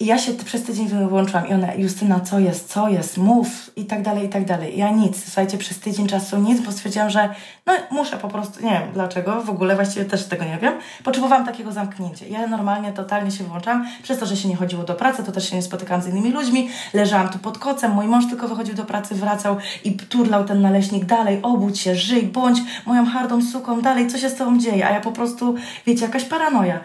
I 0.00 0.06
ja 0.06 0.18
się 0.18 0.34
przez 0.34 0.62
tydzień 0.62 0.88
wyłączyłam 0.88 1.48
i 1.48 1.52
ona, 1.52 1.74
Justyna, 1.74 2.20
co 2.20 2.38
jest, 2.38 2.68
co 2.68 2.88
jest, 2.88 3.18
mów 3.18 3.70
i 3.76 3.84
tak 3.84 4.02
dalej, 4.02 4.26
i 4.26 4.28
tak 4.28 4.44
dalej. 4.44 4.78
Ja 4.78 4.90
nic, 4.90 5.24
słuchajcie, 5.24 5.58
przez 5.58 5.78
tydzień 5.78 6.06
czasu 6.06 6.38
nic, 6.38 6.60
bo 6.60 6.72
stwierdziłam, 6.72 7.10
że 7.10 7.34
no 7.66 7.72
muszę 7.90 8.16
po 8.16 8.28
prostu, 8.28 8.64
nie 8.64 8.70
wiem 8.70 8.92
dlaczego, 8.92 9.42
w 9.42 9.50
ogóle 9.50 9.74
właściwie 9.74 10.04
też 10.04 10.24
tego 10.24 10.44
nie 10.44 10.58
wiem, 10.58 10.74
potrzebowałam 11.04 11.46
takiego 11.46 11.72
zamknięcia. 11.72 12.26
Ja 12.26 12.46
normalnie 12.46 12.92
totalnie 12.92 13.30
się 13.30 13.44
wyłączałam, 13.44 13.86
przez 14.02 14.18
to, 14.18 14.26
że 14.26 14.36
się 14.36 14.48
nie 14.48 14.56
chodziło 14.56 14.84
do 14.84 14.94
pracy, 14.94 15.24
to 15.24 15.32
też 15.32 15.50
się 15.50 15.56
nie 15.56 15.62
spotykałam 15.62 16.02
z 16.02 16.06
innymi 16.06 16.32
ludźmi, 16.32 16.68
leżałam 16.94 17.28
tu 17.28 17.38
pod 17.38 17.58
kocem, 17.58 17.92
mój 17.92 18.06
mąż 18.06 18.28
tylko 18.28 18.48
wychodził 18.48 18.74
do 18.74 18.84
pracy, 18.84 19.14
wracał 19.14 19.56
i 19.84 19.92
turlał 19.92 20.44
ten 20.44 20.60
naleśnik 20.60 21.04
dalej, 21.04 21.38
obudź 21.42 21.80
się, 21.80 21.94
żyj, 21.94 22.22
bądź 22.22 22.58
moją 22.86 23.06
hardą 23.06 23.42
suką, 23.42 23.80
dalej, 23.80 24.08
co 24.08 24.18
się 24.18 24.30
z 24.30 24.34
tobą 24.34 24.58
dzieje, 24.58 24.88
a 24.88 24.90
ja 24.90 25.00
po 25.00 25.12
prostu, 25.12 25.54
wiecie, 25.86 26.04
jakaś 26.04 26.24
paranoja. 26.24 26.80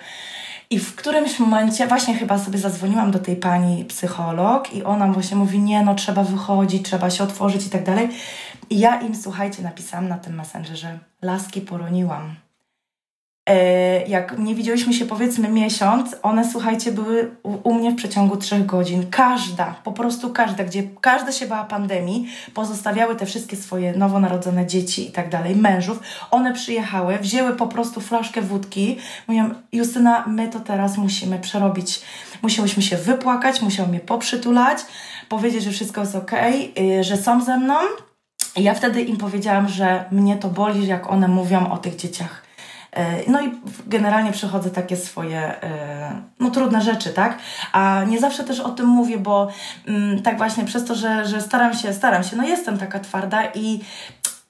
I 0.72 0.80
w 0.80 0.96
którymś 0.96 1.40
momencie 1.40 1.88
właśnie 1.88 2.16
chyba 2.16 2.38
sobie 2.38 2.60
zadzwoniłam 2.60 3.12
do 3.12 3.20
tej 3.20 3.36
pani 3.36 3.86
psycholog 3.86 4.74
i 4.74 4.84
ona 4.84 5.08
właśnie 5.08 5.38
mówi, 5.38 5.60
nie 5.60 5.84
no, 5.84 5.96
trzeba 5.96 6.24
wychodzić, 6.24 6.86
trzeba 6.86 7.10
się 7.10 7.24
otworzyć 7.24 7.68
i 7.68 7.70
tak 7.70 7.84
dalej. 7.84 8.10
I 8.70 8.80
ja 8.80 9.01
im, 9.01 9.16
słuchajcie, 9.16 9.63
napisałam 9.63 10.08
na 10.08 10.18
tym 10.18 10.36
messengerze, 10.36 11.00
laski 11.22 11.62
poroniłam. 11.62 12.36
E, 13.50 14.08
jak 14.08 14.40
nie 14.40 14.56
widzieliśmy 14.56 14.94
się 14.94 15.06
powiedzmy 15.06 15.50
miesiąc, 15.50 16.16
one 16.24 16.52
słuchajcie 16.52 16.92
były 16.92 17.36
u, 17.44 17.70
u, 17.70 17.74
mnie 17.74 17.92
w 17.92 17.96
przeciągu 17.96 18.38
trzech 18.38 18.66
godzin. 18.66 19.10
Każda, 19.10 19.76
po 19.84 19.92
prostu 19.92 20.30
każda, 20.30 20.64
gdzie 20.64 20.84
każda 21.02 21.32
się 21.32 21.46
bała 21.48 21.64
pandemii, 21.64 22.28
pozostawiały 22.54 23.16
te 23.16 23.26
wszystkie 23.26 23.58
swoje 23.58 23.94
nowonarodzone 23.94 24.66
dzieci 24.66 25.08
i 25.08 25.12
tak 25.12 25.30
dalej, 25.30 25.56
mężów. 25.56 26.00
One 26.32 26.54
przyjechały, 26.54 27.18
wzięły 27.18 27.56
po 27.56 27.68
prostu 27.68 28.02
flaszkę 28.02 28.42
wódki. 28.42 28.98
Mówią, 29.28 29.50
Justyna, 29.72 30.26
my 30.28 30.48
to 30.48 30.60
teraz 30.60 30.98
musimy 30.98 31.40
przerobić. 31.40 32.02
Musiałyśmy 32.42 32.84
się 32.84 32.98
wypłakać, 32.98 33.62
musiały 33.62 33.90
mnie 33.90 34.00
poprzytulać, 34.00 34.78
powiedzieć, 35.30 35.64
że 35.64 35.72
wszystko 35.72 36.02
jest 36.02 36.16
ok, 36.16 36.32
że 37.02 37.18
są 37.18 37.44
ze 37.44 37.58
mną. 37.58 37.76
I 38.56 38.64
ja 38.64 38.74
wtedy 38.74 39.02
im 39.02 39.18
powiedziałam, 39.18 39.68
że 39.68 40.06
mnie 40.12 40.36
to 40.36 40.50
boli, 40.50 40.88
jak 40.88 41.12
one 41.12 41.28
mówią 41.28 41.72
o 41.72 41.78
tych 41.78 41.96
dzieciach 41.96 42.50
no 43.28 43.42
i 43.42 43.52
generalnie 43.88 44.32
przechodzę 44.32 44.70
takie 44.70 44.98
swoje 44.98 45.64
e, 45.64 46.22
no, 46.40 46.52
trudne 46.52 46.82
rzeczy, 46.82 47.10
tak? 47.10 47.38
A 47.72 48.04
nie 48.08 48.20
zawsze 48.20 48.44
też 48.44 48.60
o 48.60 48.70
tym 48.70 48.88
mówię, 48.88 49.18
bo 49.18 49.48
mm, 49.88 50.22
tak 50.22 50.38
właśnie 50.38 50.66
przez 50.66 50.86
to, 50.86 50.96
że, 50.96 51.26
że 51.26 51.42
staram 51.42 51.74
się, 51.74 51.94
staram 51.94 52.24
się, 52.24 52.36
no 52.36 52.44
jestem 52.44 52.78
taka 52.78 53.00
twarda 53.00 53.44
i 53.56 53.80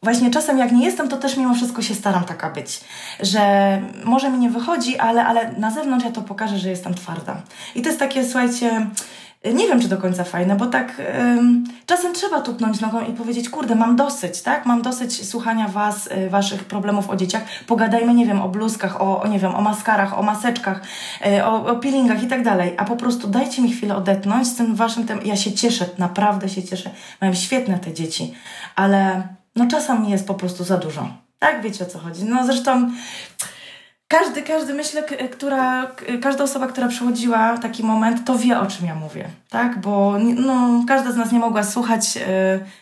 właśnie 0.04 0.32
czasem 0.32 0.58
jak 0.58 0.72
nie 0.72 0.86
jestem, 0.86 1.10
to 1.10 1.18
też 1.18 1.38
mimo 1.38 1.54
wszystko 1.54 1.82
się 1.82 1.96
staram 1.96 2.24
taka 2.24 2.50
być. 2.50 2.82
Że 3.20 3.82
może 4.04 4.30
mi 4.30 4.38
nie 4.38 4.50
wychodzi, 4.50 4.98
ale, 5.00 5.26
ale 5.26 5.52
na 5.52 5.72
zewnątrz 5.72 6.06
ja 6.06 6.12
to 6.12 6.22
pokażę, 6.22 6.60
że 6.60 6.70
jestem 6.70 6.94
twarda. 6.94 7.42
I 7.76 7.82
to 7.82 7.88
jest 7.88 8.00
takie, 8.00 8.24
słuchajcie, 8.24 8.88
nie 9.46 9.68
wiem, 9.68 9.82
czy 9.82 9.88
do 9.88 9.98
końca 9.98 10.24
fajne, 10.24 10.56
bo 10.56 10.66
tak 10.66 11.02
ym, 11.20 11.64
czasem 11.86 12.14
trzeba 12.14 12.42
tupnąć 12.42 12.82
nogą 12.82 13.06
i 13.06 13.14
powiedzieć, 13.14 13.50
kurde, 13.50 13.76
mam 13.76 13.96
dosyć, 13.96 14.42
tak? 14.42 14.66
Mam 14.66 14.82
dosyć 14.82 15.30
słuchania 15.30 15.68
was, 15.68 16.08
y, 16.08 16.30
waszych 16.30 16.64
problemów 16.64 17.10
o 17.10 17.16
dzieciach. 17.16 17.42
Pogadajmy, 17.68 18.14
nie 18.14 18.26
wiem, 18.26 18.42
o 18.42 18.50
bluzkach, 18.50 19.02
o, 19.02 19.22
o 19.22 19.28
nie 19.28 19.40
wiem, 19.40 19.56
o 19.56 19.62
maskarach, 19.62 20.20
o 20.20 20.24
maseczkach, 20.24 20.82
y, 21.26 21.46
o, 21.46 21.66
o 21.66 21.76
peelingach 21.76 22.24
i 22.24 22.28
tak 22.28 22.44
dalej. 22.44 22.74
A 22.78 22.86
po 22.86 22.96
prostu 22.96 23.28
dajcie 23.28 23.62
mi 23.62 23.72
chwilę 23.72 23.96
odetchnąć 23.96 24.48
z 24.48 24.56
tym 24.56 24.76
waszym 24.76 25.08
tem. 25.08 25.20
Ja 25.26 25.36
się 25.36 25.52
cieszę, 25.52 25.86
naprawdę 25.98 26.50
się 26.50 26.64
cieszę. 26.64 26.90
Mają 27.22 27.34
świetne 27.34 27.80
te 27.80 27.94
dzieci, 27.94 28.34
ale 28.76 29.28
no 29.56 29.68
czasem 29.68 30.06
jest 30.06 30.28
po 30.28 30.34
prostu 30.34 30.64
za 30.64 30.78
dużo. 30.78 31.08
Tak, 31.40 31.62
wiecie 31.62 31.84
o 31.84 31.88
co 31.88 32.00
chodzi. 32.00 32.24
No 32.24 32.46
zresztą 32.46 32.92
każdy, 34.12 34.42
każdy 34.42 34.74
myślę, 34.74 35.04
która, 35.04 35.92
każda 36.22 36.44
osoba, 36.44 36.68
która 36.68 36.88
przechodziła 36.88 37.58
taki 37.58 37.84
moment, 37.84 38.26
to 38.26 38.38
wie 38.38 38.60
o 38.60 38.66
czym 38.66 38.86
ja 38.88 38.96
mówię, 38.96 39.26
tak? 39.50 39.82
Bo 39.82 40.16
no, 40.36 40.84
każda 40.88 41.12
z 41.12 41.18
nas 41.18 41.32
nie 41.32 41.40
mogła 41.40 41.64
słuchać 41.64 42.18
y, 42.18 42.20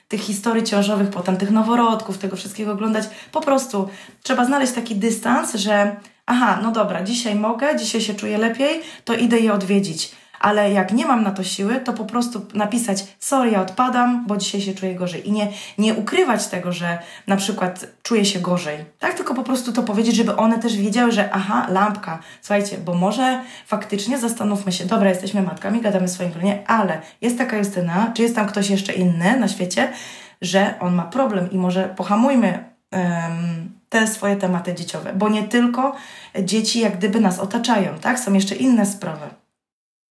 tych 0.08 0.22
historii 0.22 0.64
ciążowych, 0.64 1.10
potem 1.10 1.38
tych 1.38 1.52
noworodków, 1.52 2.18
tego 2.18 2.36
wszystkiego 2.36 2.72
oglądać. 2.72 3.06
Po 3.32 3.42
prostu 3.42 3.90
trzeba 4.24 4.46
znaleźć 4.46 4.74
taki 4.74 4.96
dystans, 4.96 5.56
że 5.56 5.96
aha, 6.26 6.60
no 6.64 6.72
dobra, 6.72 7.04
dzisiaj 7.04 7.36
mogę, 7.36 7.76
dzisiaj 7.76 8.02
się 8.02 8.14
czuję 8.14 8.38
lepiej, 8.38 8.82
to 9.06 9.14
idę 9.14 9.40
je 9.40 9.54
odwiedzić 9.54 10.12
ale 10.40 10.72
jak 10.72 10.94
nie 10.94 11.06
mam 11.06 11.24
na 11.24 11.32
to 11.32 11.44
siły, 11.44 11.80
to 11.80 11.94
po 11.94 12.06
prostu 12.06 12.46
napisać 12.54 13.04
sorry, 13.20 13.52
ja 13.52 13.62
odpadam, 13.62 14.28
bo 14.28 14.38
dzisiaj 14.38 14.62
się 14.62 14.74
czuję 14.74 14.96
gorzej. 14.96 15.28
I 15.28 15.32
nie, 15.32 15.48
nie 15.78 15.94
ukrywać 15.94 16.48
tego, 16.48 16.72
że 16.72 16.98
na 17.28 17.38
przykład 17.38 17.86
czuję 18.04 18.26
się 18.26 18.40
gorzej, 18.40 18.86
tak? 19.00 19.14
Tylko 19.14 19.34
po 19.34 19.44
prostu 19.44 19.74
to 19.74 19.84
powiedzieć, 19.84 20.16
żeby 20.16 20.36
one 20.36 20.60
też 20.60 20.78
wiedziały, 20.78 21.12
że 21.12 21.30
aha, 21.34 21.68
lampka, 21.70 22.20
słuchajcie, 22.42 22.78
bo 22.78 22.94
może 22.94 23.42
faktycznie 23.66 24.18
zastanówmy 24.18 24.72
się, 24.72 24.86
dobra, 24.86 25.10
jesteśmy 25.10 25.42
matkami, 25.42 25.82
gadamy 25.82 26.08
w 26.08 26.12
swoim 26.12 26.32
gronie, 26.32 26.64
ale 26.68 27.02
jest 27.22 27.38
taka 27.38 27.58
Justyna, 27.58 28.12
czy 28.14 28.22
jest 28.22 28.36
tam 28.36 28.48
ktoś 28.48 28.70
jeszcze 28.70 28.94
inny 28.94 29.40
na 29.40 29.48
świecie, 29.48 29.94
że 30.42 30.74
on 30.80 30.96
ma 30.96 31.04
problem 31.04 31.52
i 31.52 31.58
może 31.58 31.94
pohamujmy 31.98 32.64
um, 32.92 33.80
te 33.90 34.08
swoje 34.08 34.36
tematy 34.36 34.74
dzieciowe, 34.74 35.14
bo 35.14 35.30
nie 35.30 35.44
tylko 35.44 35.96
dzieci 36.44 36.80
jak 36.80 36.98
gdyby 36.98 37.20
nas 37.20 37.40
otaczają, 37.40 38.00
tak? 38.02 38.20
Są 38.20 38.34
jeszcze 38.34 38.56
inne 38.56 38.86
sprawy. 38.86 39.26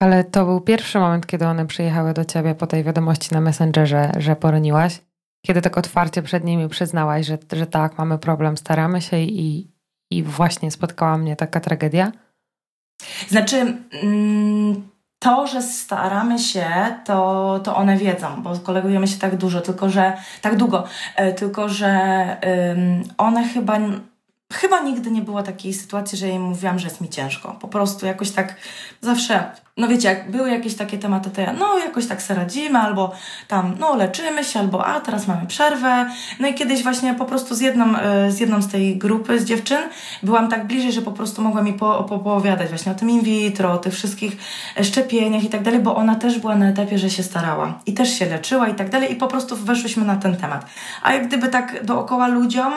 Ale 0.01 0.25
to 0.25 0.45
był 0.45 0.61
pierwszy 0.61 0.99
moment, 0.99 1.27
kiedy 1.27 1.47
one 1.47 1.67
przyjechały 1.67 2.15
do 2.15 2.25
ciebie 2.25 2.55
po 2.55 2.67
tej 2.67 2.85
wiadomości 2.85 3.35
na 3.35 3.41
Messengerze, 3.41 4.13
że 4.19 4.37
poroniłaś. 4.37 5.01
Kiedy 5.47 5.63
tak 5.63 5.79
otwarcie 5.79 6.23
przed 6.23 6.45
nimi 6.45 6.69
przyznałaś, 6.69 7.27
że, 7.27 7.39
że 7.53 7.67
tak, 7.67 7.99
mamy 7.99 8.19
problem, 8.19 8.57
staramy 8.57 9.03
się 9.03 9.19
i, 9.19 9.71
i 10.11 10.23
właśnie 10.23 10.71
spotkała 10.71 11.19
mnie 11.19 11.37
taka 11.37 11.61
tragedia? 11.61 12.13
Znaczy, 13.29 13.77
mm, 14.03 14.89
to, 15.19 15.47
że 15.47 15.63
staramy 15.63 16.39
się, 16.39 16.67
to, 17.05 17.61
to 17.65 17.77
one 17.77 17.97
wiedzą, 17.97 18.43
bo 18.43 18.59
kolegujemy 18.59 19.07
się 19.09 19.19
tak 19.19 19.37
dużo, 19.37 19.61
tylko 19.61 19.91
że 19.91 20.17
tak 20.43 20.57
długo, 20.57 20.85
e, 21.17 21.33
tylko 21.33 21.69
że 21.69 21.91
one 23.19 23.49
chyba 23.49 23.79
chyba 24.53 24.81
nigdy 24.81 25.11
nie 25.11 25.23
było 25.23 25.43
takiej 25.43 25.75
sytuacji, 25.75 26.19
że 26.19 26.29
jej 26.29 26.39
mówiłam, 26.39 26.79
że 26.79 26.89
jest 26.89 27.01
mi 27.01 27.09
ciężko. 27.09 27.57
Po 27.61 27.69
prostu 27.69 28.07
jakoś 28.07 28.31
tak 28.31 28.57
zawsze 29.01 29.53
no 29.79 29.89
wiecie, 29.89 30.09
jak 30.09 30.31
były 30.31 30.51
jakieś 30.51 30.75
takie 30.75 30.99
tematy, 30.99 31.31
to 31.31 31.41
ja, 31.41 31.53
no 31.53 31.79
jakoś 31.79 32.07
tak 32.07 32.23
sobie 32.23 32.41
radzimy, 32.41 32.79
albo 32.79 33.13
tam, 33.49 33.77
no 33.79 33.97
leczymy 33.97 34.45
się, 34.45 34.61
albo 34.61 34.87
a 34.87 35.01
teraz 35.01 35.29
mamy 35.29 35.47
przerwę. 35.47 36.11
No 36.41 36.49
i 36.49 36.55
kiedyś 36.55 36.83
właśnie 36.83 37.15
po 37.15 37.25
prostu 37.25 37.55
z 37.55 37.61
jedną, 37.61 37.97
e, 37.97 38.33
z 38.33 38.41
jedną 38.41 38.63
z 38.63 38.69
tej 38.69 38.97
grupy, 38.97 39.41
z 39.41 39.45
dziewczyn, 39.45 39.79
byłam 40.23 40.49
tak 40.49 40.67
bliżej, 40.67 40.93
że 40.93 41.03
po 41.03 41.13
prostu 41.13 41.43
mogła 41.43 41.63
mi 41.63 41.73
po, 41.73 41.99
opowiadać 41.99 42.69
właśnie 42.69 42.93
o 42.93 42.95
tym 42.95 43.11
in 43.11 43.21
vitro, 43.21 43.73
o 43.73 43.79
tych 43.79 43.95
wszystkich 43.95 44.37
e, 44.77 44.85
szczepieniach 44.85 45.45
i 45.45 45.49
tak 45.49 45.63
dalej, 45.63 45.81
bo 45.81 45.97
ona 45.97 46.15
też 46.15 46.39
była 46.39 46.57
na 46.57 46.69
etapie, 46.69 46.99
że 46.99 47.11
się 47.11 47.23
starała 47.23 47.79
i 47.87 47.95
też 47.95 48.19
się 48.19 48.27
leczyła 48.27 48.69
i 48.69 48.75
tak 48.75 48.91
dalej 48.91 49.13
i 49.13 49.17
po 49.17 49.27
prostu 49.27 49.57
weszłyśmy 49.57 50.05
na 50.05 50.17
ten 50.17 50.37
temat. 50.37 50.67
A 51.03 51.13
jak 51.13 51.29
gdyby 51.29 51.49
tak 51.49 51.85
dookoła 51.85 52.29
ludziom, 52.29 52.73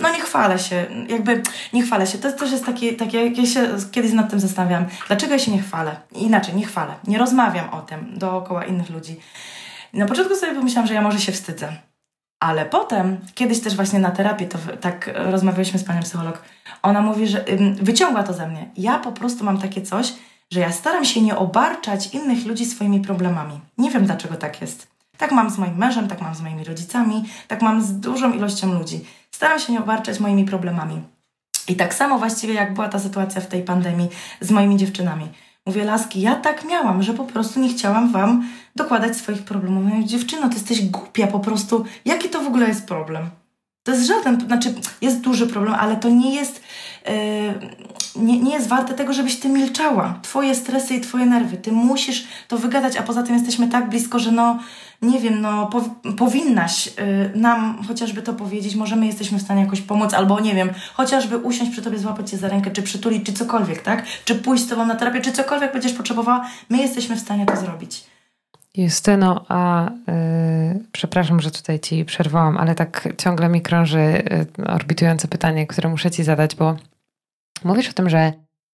no 0.00 0.12
nie 0.12 0.20
chwalę 0.32 0.58
się, 0.58 0.86
jakby 1.08 1.42
nie 1.72 1.82
chwalę 1.82 2.06
się. 2.06 2.18
To 2.18 2.32
też 2.32 2.52
jest 2.52 2.66
takie, 2.66 2.92
takie 2.92 3.26
ja 3.26 3.46
się 3.46 3.68
kiedyś 3.90 4.12
nad 4.12 4.30
tym 4.30 4.40
zastanawiałam, 4.40 4.86
dlaczego 5.06 5.32
ja 5.32 5.38
się 5.38 5.50
nie 5.50 5.62
chwalę. 5.62 5.96
Inaczej, 6.12 6.54
nie 6.54 6.66
chwalę. 6.66 6.94
Nie 7.06 7.18
rozmawiam 7.18 7.70
o 7.70 7.80
tym 7.80 8.18
dookoła 8.18 8.64
innych 8.64 8.90
ludzi. 8.90 9.16
Na 9.92 10.06
początku 10.06 10.36
sobie 10.36 10.54
pomyślałam, 10.54 10.86
że 10.86 10.94
ja 10.94 11.02
może 11.02 11.20
się 11.20 11.32
wstydzę. 11.32 11.72
Ale 12.40 12.66
potem, 12.66 13.18
kiedyś 13.34 13.60
też 13.60 13.76
właśnie 13.76 13.98
na 13.98 14.10
terapii, 14.10 14.48
to 14.48 14.58
tak 14.80 15.10
rozmawialiśmy 15.14 15.78
z 15.78 15.84
panią 15.84 16.02
psycholog, 16.02 16.42
ona 16.82 17.00
mówi, 17.00 17.26
że 17.28 17.44
wyciągła 17.82 18.22
to 18.22 18.32
ze 18.32 18.48
mnie. 18.48 18.70
Ja 18.76 18.98
po 18.98 19.12
prostu 19.12 19.44
mam 19.44 19.58
takie 19.58 19.82
coś, 19.82 20.12
że 20.50 20.60
ja 20.60 20.72
staram 20.72 21.04
się 21.04 21.20
nie 21.20 21.36
obarczać 21.36 22.14
innych 22.14 22.46
ludzi 22.46 22.66
swoimi 22.66 23.00
problemami. 23.00 23.60
Nie 23.78 23.90
wiem, 23.90 24.06
dlaczego 24.06 24.34
tak 24.34 24.60
jest. 24.60 24.86
Tak 25.18 25.32
mam 25.32 25.50
z 25.50 25.58
moim 25.58 25.76
mężem, 25.76 26.08
tak 26.08 26.20
mam 26.20 26.34
z 26.34 26.40
moimi 26.40 26.64
rodzicami, 26.64 27.24
tak 27.48 27.62
mam 27.62 27.82
z 27.82 28.00
dużą 28.00 28.32
ilością 28.32 28.72
ludzi. 28.78 29.04
Staram 29.34 29.58
się 29.58 29.72
nie 29.72 29.80
obarczać 29.80 30.20
moimi 30.20 30.44
problemami. 30.44 31.02
I 31.68 31.76
tak 31.76 31.94
samo 31.94 32.18
właściwie 32.18 32.54
jak 32.54 32.74
była 32.74 32.88
ta 32.88 32.98
sytuacja 32.98 33.40
w 33.40 33.46
tej 33.46 33.62
pandemii 33.62 34.08
z 34.40 34.50
moimi 34.50 34.76
dziewczynami. 34.76 35.28
Mówię, 35.66 35.84
laski, 35.84 36.20
ja 36.20 36.36
tak 36.36 36.64
miałam, 36.64 37.02
że 37.02 37.14
po 37.14 37.24
prostu 37.24 37.60
nie 37.60 37.68
chciałam 37.68 38.12
wam 38.12 38.48
dokładać 38.76 39.16
swoich 39.16 39.42
problemów. 39.42 39.84
Mówię, 39.84 40.04
dziewczyno, 40.04 40.48
ty 40.48 40.54
jesteś 40.54 40.82
głupia 40.88 41.26
po 41.26 41.40
prostu. 41.40 41.84
Jaki 42.04 42.28
to 42.28 42.40
w 42.40 42.46
ogóle 42.46 42.68
jest 42.68 42.86
problem? 42.86 43.30
To 43.84 43.92
jest 43.92 44.06
żaden, 44.06 44.40
znaczy 44.40 44.74
jest 45.00 45.20
duży 45.20 45.46
problem, 45.46 45.74
ale 45.74 45.96
to 45.96 46.10
nie 46.10 46.34
jest, 46.34 46.62
yy, 47.06 48.22
nie, 48.22 48.40
nie 48.40 48.52
jest 48.52 48.68
warte 48.68 48.94
tego, 48.94 49.12
żebyś 49.12 49.36
ty 49.40 49.48
milczała. 49.48 50.18
Twoje 50.22 50.54
stresy 50.54 50.94
i 50.94 51.00
twoje 51.00 51.26
nerwy. 51.26 51.56
Ty 51.56 51.72
musisz 51.72 52.24
to 52.48 52.58
wygadać, 52.58 52.96
a 52.96 53.02
poza 53.02 53.22
tym 53.22 53.34
jesteśmy 53.34 53.68
tak 53.68 53.88
blisko, 53.88 54.18
że 54.18 54.32
no, 54.32 54.58
nie 55.02 55.20
wiem, 55.20 55.40
no 55.40 55.66
po, 55.66 55.82
powinnaś 56.18 56.86
yy, 56.86 56.92
nam 57.34 57.84
chociażby 57.88 58.22
to 58.22 58.32
powiedzieć, 58.32 58.74
może 58.74 58.96
my 58.96 59.06
jesteśmy 59.06 59.38
w 59.38 59.42
stanie 59.42 59.60
jakoś 59.60 59.80
pomóc, 59.80 60.14
albo 60.14 60.40
nie 60.40 60.54
wiem, 60.54 60.70
chociażby 60.94 61.38
usiąść 61.38 61.72
przy 61.72 61.82
tobie, 61.82 61.98
złapać 61.98 62.30
cię 62.30 62.38
za 62.38 62.48
rękę, 62.48 62.70
czy 62.70 62.82
przytulić, 62.82 63.26
czy 63.26 63.32
cokolwiek, 63.32 63.82
tak? 63.82 64.04
Czy 64.24 64.34
pójść 64.34 64.64
z 64.64 64.68
tobą 64.68 64.86
na 64.86 64.94
terapię, 64.94 65.20
czy 65.20 65.32
cokolwiek 65.32 65.72
będziesz 65.72 65.92
potrzebowała, 65.92 66.46
my 66.68 66.78
jesteśmy 66.78 67.16
w 67.16 67.20
stanie 67.20 67.46
to 67.46 67.56
zrobić. 67.56 68.11
Justyno, 68.76 69.44
a 69.48 69.90
yy, 70.06 70.84
przepraszam, 70.92 71.40
że 71.40 71.50
tutaj 71.50 71.80
ci 71.80 72.04
przerwałam, 72.04 72.56
ale 72.56 72.74
tak 72.74 73.08
ciągle 73.18 73.48
mi 73.48 73.62
krąży 73.62 74.22
yy, 74.58 74.66
orbitujące 74.66 75.28
pytanie, 75.28 75.66
które 75.66 75.88
muszę 75.88 76.10
ci 76.10 76.24
zadać, 76.24 76.56
bo 76.56 76.76
mówisz 77.64 77.88
o 77.88 77.92
tym, 77.92 78.10
że 78.10 78.32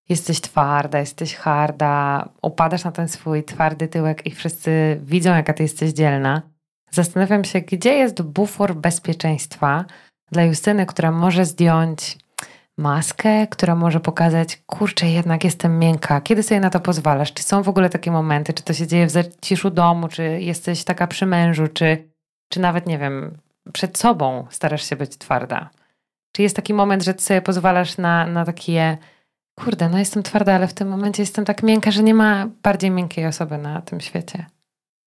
jesteś 0.09 0.41
twarda, 0.41 0.99
jesteś 0.99 1.37
harda, 1.37 2.29
upadasz 2.43 2.85
na 2.85 2.93
ten 2.93 3.09
swój 3.09 3.45
twardy 3.45 3.89
tyłek 3.89 4.27
i 4.27 4.31
wszyscy 4.31 5.01
widzą, 5.03 5.31
jaka 5.31 5.53
ty 5.53 5.63
jesteś 5.63 5.91
dzielna. 5.93 6.43
Zastanawiam 6.91 7.45
się, 7.45 7.61
gdzie 7.61 7.95
jest 7.95 8.23
bufor 8.23 8.77
bezpieczeństwa 8.77 9.85
dla 10.33 10.45
Justyny, 10.45 10.87
która 10.87 11.11
może 11.13 11.45
zdjąć 11.45 12.19
maskę, 12.79 13.47
która 13.47 13.75
może 13.75 14.01
pokazać, 14.01 14.63
kurczę, 14.67 15.07
jednak 15.07 15.45
jestem 15.45 15.79
miękka. 15.79 16.21
Kiedy 16.21 16.43
sobie 16.43 16.61
na 16.61 16.71
to 16.71 16.81
pozwalasz? 16.81 17.33
Czy 17.33 17.43
są 17.43 17.63
w 17.63 17.69
ogóle 17.69 17.91
takie 17.91 18.11
momenty? 18.11 18.53
Czy 18.53 18.63
to 18.63 18.73
się 18.73 18.87
dzieje 18.87 19.07
w 19.07 19.11
zaciszu 19.11 19.71
domu? 19.71 20.09
Czy 20.09 20.23
jesteś 20.41 20.85
taka 20.85 21.07
przy 21.07 21.27
mężu? 21.27 21.69
Czy, 21.69 22.09
czy 22.49 22.61
nawet, 22.61 22.87
nie 22.87 22.99
wiem, 22.99 23.39
przed 23.73 23.99
sobą 23.99 24.47
starasz 24.51 24.89
się 24.89 24.97
być 24.97 25.19
twarda? 25.19 25.71
Czy 26.33 26.43
jest 26.43 26.57
taki 26.57 26.75
moment, 26.75 27.03
że 27.03 27.15
ty 27.15 27.23
sobie 27.23 27.43
pozwalasz 27.43 27.99
na, 27.99 28.27
na 28.27 28.45
takie, 28.45 28.99
kurde, 29.61 29.89
no 29.89 29.99
jestem 29.99 30.23
twarda, 30.23 30.55
ale 30.55 30.69
w 30.69 30.75
tym 30.75 30.89
momencie 30.89 31.23
jestem 31.23 31.45
tak 31.45 31.63
miękka, 31.63 31.91
że 31.91 32.03
nie 32.03 32.15
ma 32.15 32.49
bardziej 32.63 32.91
miękkiej 32.91 33.27
osoby 33.27 33.59
na 33.59 33.83
tym 33.83 34.01
świecie? 34.01 34.47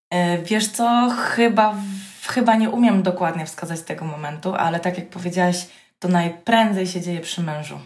E, 0.09 0.37
wiesz 0.37 0.67
co, 0.67 1.09
chyba, 1.09 1.75
chyba 2.27 2.55
nie 2.55 2.69
umiem 2.69 3.03
dokładnie 3.03 3.45
wskazać 3.45 3.81
tego 3.81 4.05
momentu, 4.05 4.55
ale 4.55 4.79
tak 4.79 4.97
jak 4.97 5.09
powiedziałaś, 5.09 5.67
to 6.01 6.07
najprędzej 6.07 6.87
się 6.87 7.01
dzieje 7.01 7.19
przy 7.19 7.41
mężu. 7.41 7.79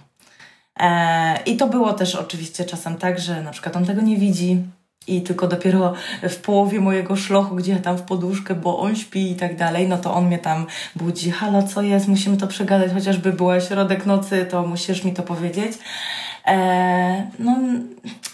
E, 0.80 1.43
I 1.45 1.58
to 1.58 1.67
było 1.67 1.93
też 1.93 2.15
oczywiście 2.15 2.65
czasem 2.65 2.97
tak, 2.97 3.19
że 3.19 3.41
na 3.41 3.51
przykład 3.51 3.75
on 3.75 3.86
tego 3.86 4.01
nie 4.01 4.17
widzi 4.17 4.63
i 5.08 5.21
tylko 5.21 5.47
dopiero 5.47 5.93
w 6.30 6.36
połowie 6.36 6.80
mojego 6.80 7.15
szlochu, 7.15 7.56
gdzie 7.56 7.71
ja 7.71 7.80
tam 7.80 7.97
w 7.97 8.01
poduszkę, 8.01 8.56
bo 8.56 8.80
on 8.80 8.95
śpi 8.95 9.32
i 9.32 9.36
tak 9.36 9.56
dalej, 9.56 9.88
no 9.88 9.97
to 9.97 10.13
on 10.13 10.25
mnie 10.25 10.39
tam 10.39 10.65
budzi. 10.95 11.32
Halo, 11.32 11.63
co 11.63 11.82
jest? 11.82 12.08
Musimy 12.08 12.38
to 12.38 12.47
przegadać, 12.47 12.93
chociażby 12.93 13.34
była 13.34 13.62
środek 13.62 14.06
nocy, 14.06 14.45
to 14.49 14.67
musisz 14.67 15.04
mi 15.04 15.13
to 15.13 15.23
powiedzieć. 15.23 15.73
E, 16.48 17.28
no, 17.40 17.58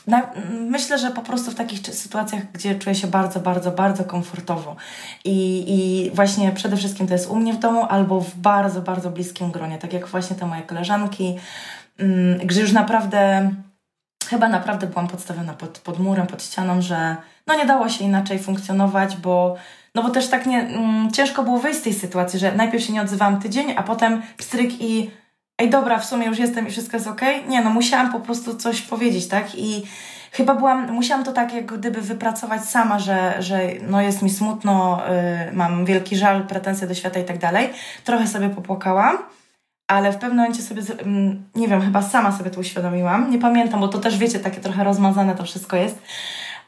na, 0.08 0.22
myślę, 0.52 0.98
że 0.98 1.12
po 1.12 1.22
prostu 1.22 1.52
w 1.52 1.56
takich 1.56 1.80
sytuacjach, 1.80 2.52
gdzie 2.52 2.76
czuję 2.76 2.96
się 2.96 3.08
bardzo, 3.08 3.40
bardzo, 3.40 3.72
bardzo 3.72 4.04
komfortowo 4.04 4.76
i, 5.26 5.66
i 5.68 6.12
właśnie 6.16 6.52
przede 6.52 6.78
wszystkim 6.78 7.08
to 7.08 7.14
jest 7.14 7.30
u 7.30 7.36
mnie 7.36 7.54
w 7.54 7.60
domu 7.60 7.86
albo 7.90 8.22
w 8.22 8.36
bardzo, 8.36 8.82
bardzo 8.82 9.10
bliskim 9.10 9.52
gronie, 9.52 9.78
tak 9.78 9.94
jak 9.94 10.08
właśnie 10.08 10.36
te 10.36 10.46
moje 10.46 10.62
koleżanki, 10.62 11.38
mm, 11.98 12.38
gdzie 12.38 12.62
już 12.62 12.72
naprawdę, 12.72 13.52
chyba 14.26 14.50
naprawdę 14.50 14.88
byłam 14.88 15.08
podstawiona 15.08 15.54
pod, 15.54 15.80
pod 15.80 16.00
murem, 16.00 16.28
pod 16.28 16.44
ścianą, 16.44 16.82
że 16.82 17.16
no 17.48 17.56
nie 17.56 17.66
dało 17.66 17.90
się 17.90 18.06
inaczej 18.06 18.40
funkcjonować, 18.40 19.18
bo 19.18 19.56
no 19.96 20.04
bo 20.04 20.10
też 20.10 20.28
tak 20.28 20.46
nie, 20.46 20.60
mm, 20.60 21.12
ciężko 21.12 21.44
było 21.44 21.60
wyjść 21.60 21.80
z 21.80 21.84
tej 21.84 21.94
sytuacji, 21.94 22.40
że 22.40 22.56
najpierw 22.56 22.84
się 22.84 22.94
nie 22.94 23.02
odzywałam 23.02 23.40
tydzień, 23.42 23.74
a 23.78 23.84
potem 23.84 24.22
pstryk 24.38 24.82
i 24.82 25.12
ej 25.58 25.70
dobra, 25.70 26.00
w 26.00 26.06
sumie 26.06 26.28
już 26.28 26.40
jestem 26.40 26.68
i 26.68 26.72
wszystko 26.72 26.98
jest 26.98 27.08
ok. 27.08 27.22
Nie, 27.48 27.62
no 27.62 27.70
musiałam 27.70 28.12
po 28.12 28.20
prostu 28.20 28.56
coś 28.56 28.82
powiedzieć, 28.82 29.28
tak? 29.28 29.56
I 29.56 29.84
chyba 30.32 30.56
byłam, 30.56 30.92
musiałam 30.92 31.24
to 31.26 31.32
tak 31.32 31.54
jak 31.54 31.66
gdyby 31.66 32.02
wypracować 32.02 32.66
sama, 32.66 33.00
że, 33.00 33.36
że 33.40 33.60
no 33.88 34.02
jest 34.02 34.22
mi 34.22 34.30
smutno, 34.30 35.02
yy, 35.46 35.54
mam 35.54 35.86
wielki 35.86 36.16
żal, 36.16 36.48
pretensje 36.48 36.88
do 36.88 36.94
świata 36.94 37.20
i 37.20 37.24
tak 37.24 37.38
dalej. 37.38 37.70
Trochę 38.04 38.28
sobie 38.28 38.50
popłakałam, 38.50 39.18
ale 39.88 40.12
w 40.12 40.18
pewnym 40.18 40.38
momencie 40.38 40.62
sobie, 40.62 40.82
mm, 41.04 41.44
nie 41.56 41.68
wiem, 41.68 41.82
chyba 41.82 42.02
sama 42.02 42.32
sobie 42.32 42.50
to 42.50 42.60
uświadomiłam. 42.60 43.32
Nie 43.32 43.40
pamiętam, 43.40 43.80
bo 43.80 43.88
to 43.88 44.00
też 44.00 44.18
wiecie, 44.18 44.40
takie 44.40 44.62
trochę 44.62 44.84
rozmazane 44.84 45.36
to 45.36 45.44
wszystko 45.44 45.78
jest. 45.78 46.02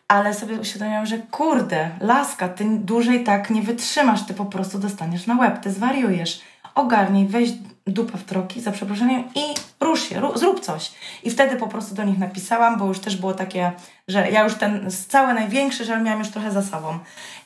Ale 0.08 0.34
sobie 0.34 0.56
uświadomiłam, 0.60 1.06
że 1.06 1.18
kurde, 1.18 1.90
laska, 2.02 2.50
ty 2.50 2.66
dłużej 2.70 3.24
tak 3.24 3.50
nie 3.50 3.62
wytrzymasz, 3.62 4.26
ty 4.26 4.34
po 4.34 4.46
prostu 4.46 4.80
dostaniesz 4.80 5.28
na 5.28 5.38
łeb, 5.38 5.60
ty 5.60 5.72
zwariujesz. 5.72 6.42
Ogarnij, 6.76 7.28
weź 7.28 7.50
dupę 7.88 8.18
w 8.18 8.24
troki, 8.24 8.62
za 8.62 8.72
przeproszeniem 8.72 9.24
i 9.36 9.42
rusz 9.80 10.10
się, 10.10 10.22
zrób 10.36 10.60
coś. 10.60 10.92
I 11.24 11.32
wtedy 11.32 11.56
po 11.56 11.68
prostu 11.68 11.96
do 11.96 12.04
nich 12.04 12.18
napisałam, 12.18 12.80
bo 12.80 12.86
już 12.86 13.00
też 13.00 13.16
było 13.16 13.34
takie, 13.34 13.72
że 14.08 14.32
ja 14.32 14.44
już 14.44 14.56
ten 14.56 14.92
cały 14.92 15.34
największy 15.34 15.86
żal 15.86 16.04
miałam 16.04 16.20
już 16.20 16.30
trochę 16.30 16.52
za 16.52 16.62
sobą. 16.62 17.00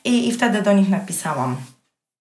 I, 0.04 0.28
i 0.28 0.32
wtedy 0.32 0.62
do 0.62 0.72
nich 0.72 0.88
napisałam. 0.88 1.56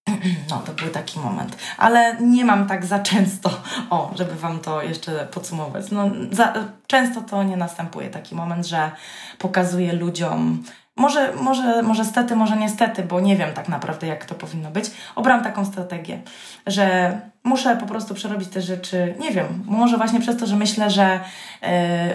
No, 0.50 0.58
to 0.65 0.74
był 0.74 0.89
taki 0.89 1.20
moment. 1.20 1.58
Ale 1.78 2.17
nie 2.22 2.46
mam 2.46 2.67
tak 2.67 2.86
za 2.86 3.00
często, 3.00 3.50
o, 3.89 4.12
żeby 4.15 4.36
Wam 4.36 4.60
to 4.60 4.82
jeszcze 4.82 5.28
podsumować. 5.32 5.91
No, 5.91 6.10
za, 6.32 6.54
często 6.88 7.22
to 7.22 7.43
nie 7.43 7.58
następuje 7.58 8.10
taki 8.10 8.36
moment, 8.36 8.67
że 8.67 8.91
pokazuję 9.38 9.93
ludziom 9.93 10.63
może, 10.97 11.33
może, 11.33 11.81
może 11.83 12.05
stety, 12.05 12.36
może 12.36 12.57
niestety, 12.57 13.03
bo 13.03 13.19
nie 13.19 13.36
wiem 13.36 13.53
tak 13.53 13.69
naprawdę, 13.69 14.07
jak 14.07 14.25
to 14.25 14.36
powinno 14.36 14.71
być. 14.71 14.91
Obrałam 15.15 15.43
taką 15.43 15.65
strategię, 15.65 16.19
że 16.67 17.19
muszę 17.43 17.77
po 17.77 17.86
prostu 17.86 18.13
przerobić 18.13 18.49
te 18.49 18.62
rzeczy, 18.62 19.15
nie 19.19 19.31
wiem, 19.31 19.63
może 19.65 19.97
właśnie 19.97 20.19
przez 20.19 20.38
to, 20.38 20.45
że 20.45 20.55
myślę, 20.55 20.89
że 20.89 21.19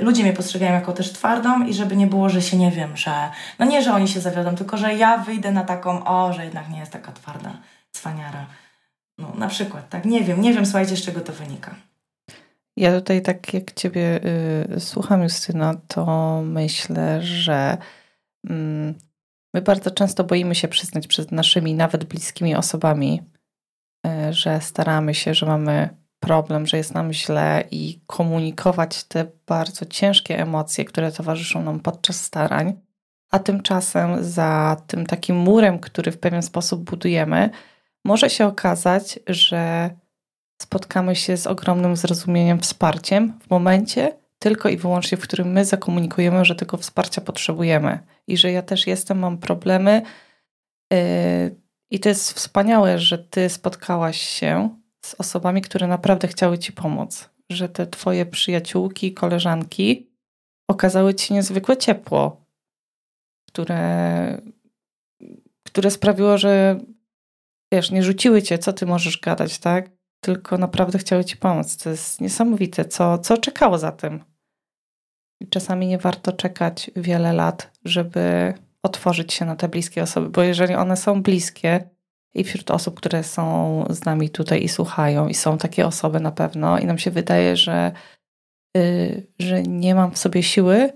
y, 0.00 0.04
ludzie 0.04 0.22
mnie 0.22 0.32
postrzegają 0.32 0.72
jako 0.72 0.92
też 0.92 1.12
twardą 1.12 1.62
i 1.64 1.74
żeby 1.74 1.96
nie 1.96 2.06
było, 2.06 2.28
że 2.28 2.42
się 2.42 2.56
nie 2.56 2.70
wiem, 2.70 2.96
że 2.96 3.30
no 3.58 3.66
nie, 3.66 3.82
że 3.82 3.92
oni 3.92 4.08
się 4.08 4.20
zawiodą, 4.20 4.54
tylko 4.54 4.76
że 4.76 4.94
ja 4.94 5.18
wyjdę 5.18 5.52
na 5.52 5.64
taką, 5.64 6.04
o, 6.04 6.32
że 6.32 6.44
jednak 6.44 6.68
nie 6.70 6.78
jest 6.78 6.92
taka 6.92 7.12
twarda 7.12 7.50
cwaniara. 7.90 8.46
No 9.18 9.32
na 9.38 9.48
przykład, 9.48 9.88
tak, 9.88 10.04
nie 10.04 10.24
wiem, 10.24 10.40
nie 10.40 10.54
wiem, 10.54 10.66
słuchajcie, 10.66 10.96
z 10.96 11.02
czego 11.02 11.20
to 11.20 11.32
wynika. 11.32 11.74
Ja 12.76 12.92
tutaj 12.92 13.22
tak 13.22 13.54
jak 13.54 13.72
Ciebie 13.72 14.20
y, 14.76 14.80
słucham 14.80 15.22
Justyna, 15.22 15.74
to 15.88 16.40
myślę, 16.44 17.22
że 17.22 17.78
my 19.54 19.62
bardzo 19.62 19.90
często 19.90 20.24
boimy 20.24 20.54
się 20.54 20.68
przyznać 20.68 21.06
przed 21.06 21.32
naszymi 21.32 21.74
nawet 21.74 22.04
bliskimi 22.04 22.54
osobami, 22.54 23.22
e, 24.06 24.32
że 24.32 24.60
staramy 24.60 25.14
się, 25.14 25.34
że 25.34 25.46
mamy 25.46 25.88
problem, 26.20 26.66
że 26.66 26.76
jest 26.76 26.94
nam 26.94 27.12
źle 27.12 27.64
i 27.70 28.00
komunikować 28.06 29.04
te 29.04 29.26
bardzo 29.46 29.86
ciężkie 29.86 30.38
emocje, 30.38 30.84
które 30.84 31.12
towarzyszą 31.12 31.62
nam 31.62 31.80
podczas 31.80 32.20
starań. 32.20 32.72
A 33.30 33.38
tymczasem 33.38 34.24
za 34.24 34.76
tym 34.86 35.06
takim 35.06 35.36
murem, 35.36 35.78
który 35.78 36.12
w 36.12 36.18
pewien 36.18 36.42
sposób 36.42 36.90
budujemy, 36.90 37.50
może 38.04 38.30
się 38.30 38.46
okazać, 38.46 39.18
że 39.26 39.90
spotkamy 40.62 41.16
się 41.16 41.36
z 41.36 41.46
ogromnym 41.46 41.96
zrozumieniem, 41.96 42.60
wsparciem 42.60 43.38
w 43.46 43.50
momencie 43.50 44.21
tylko 44.42 44.68
i 44.68 44.76
wyłącznie, 44.76 45.18
w 45.18 45.20
którym 45.20 45.52
my 45.52 45.64
zakomunikujemy, 45.64 46.44
że 46.44 46.54
tego 46.54 46.76
wsparcia 46.76 47.20
potrzebujemy 47.20 47.98
i 48.26 48.36
że 48.36 48.52
ja 48.52 48.62
też 48.62 48.86
jestem, 48.86 49.18
mam 49.18 49.38
problemy. 49.38 50.02
Y, 50.92 51.56
I 51.90 52.00
to 52.00 52.08
jest 52.08 52.32
wspaniałe, 52.32 52.98
że 52.98 53.18
ty 53.18 53.48
spotkałaś 53.48 54.20
się 54.20 54.78
z 55.04 55.14
osobami, 55.14 55.62
które 55.62 55.86
naprawdę 55.86 56.28
chciały 56.28 56.58
ci 56.58 56.72
pomóc, 56.72 57.30
że 57.50 57.68
te 57.68 57.86
twoje 57.86 58.26
przyjaciółki, 58.26 59.14
koleżanki 59.14 60.10
okazały 60.68 61.14
ci 61.14 61.34
niezwykłe 61.34 61.76
ciepło, 61.76 62.46
które, 63.48 64.42
które 65.66 65.90
sprawiło, 65.90 66.38
że 66.38 66.80
wiesz, 67.72 67.90
nie 67.90 68.02
rzuciły 68.02 68.42
cię, 68.42 68.58
co 68.58 68.72
ty 68.72 68.86
możesz 68.86 69.20
gadać, 69.20 69.58
tak? 69.58 69.90
Tylko 70.20 70.58
naprawdę 70.58 70.98
chciały 70.98 71.24
ci 71.24 71.36
pomóc. 71.36 71.76
To 71.76 71.90
jest 71.90 72.20
niesamowite, 72.20 72.84
co, 72.84 73.18
co 73.18 73.38
czekało 73.38 73.78
za 73.78 73.92
tym. 73.92 74.31
Czasami 75.50 75.86
nie 75.86 75.98
warto 75.98 76.32
czekać 76.32 76.90
wiele 76.96 77.32
lat, 77.32 77.70
żeby 77.84 78.54
otworzyć 78.82 79.32
się 79.32 79.44
na 79.44 79.56
te 79.56 79.68
bliskie 79.68 80.02
osoby, 80.02 80.28
bo 80.28 80.42
jeżeli 80.42 80.74
one 80.74 80.96
są 80.96 81.22
bliskie 81.22 81.90
i 82.34 82.44
wśród 82.44 82.70
osób, 82.70 82.96
które 82.96 83.24
są 83.24 83.84
z 83.90 84.04
nami 84.04 84.30
tutaj 84.30 84.64
i 84.64 84.68
słuchają, 84.68 85.28
i 85.28 85.34
są 85.34 85.58
takie 85.58 85.86
osoby 85.86 86.20
na 86.20 86.32
pewno, 86.32 86.78
i 86.78 86.86
nam 86.86 86.98
się 86.98 87.10
wydaje, 87.10 87.56
że, 87.56 87.92
yy, 88.76 89.26
że 89.38 89.62
nie 89.62 89.94
mam 89.94 90.10
w 90.10 90.18
sobie 90.18 90.42
siły 90.42 90.92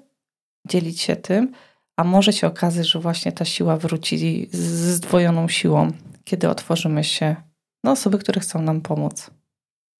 dzielić 0.68 1.00
się 1.00 1.16
tym, 1.16 1.52
a 1.96 2.04
może 2.04 2.32
się 2.32 2.46
okazać, 2.46 2.88
że 2.88 2.98
właśnie 2.98 3.32
ta 3.32 3.44
siła 3.44 3.76
wróci 3.76 4.48
z 4.52 4.58
zdwojoną 4.94 5.48
siłą, 5.48 5.90
kiedy 6.24 6.48
otworzymy 6.48 7.04
się 7.04 7.36
na 7.84 7.92
osoby, 7.92 8.18
które 8.18 8.40
chcą 8.40 8.62
nam 8.62 8.80
pomóc. 8.80 9.30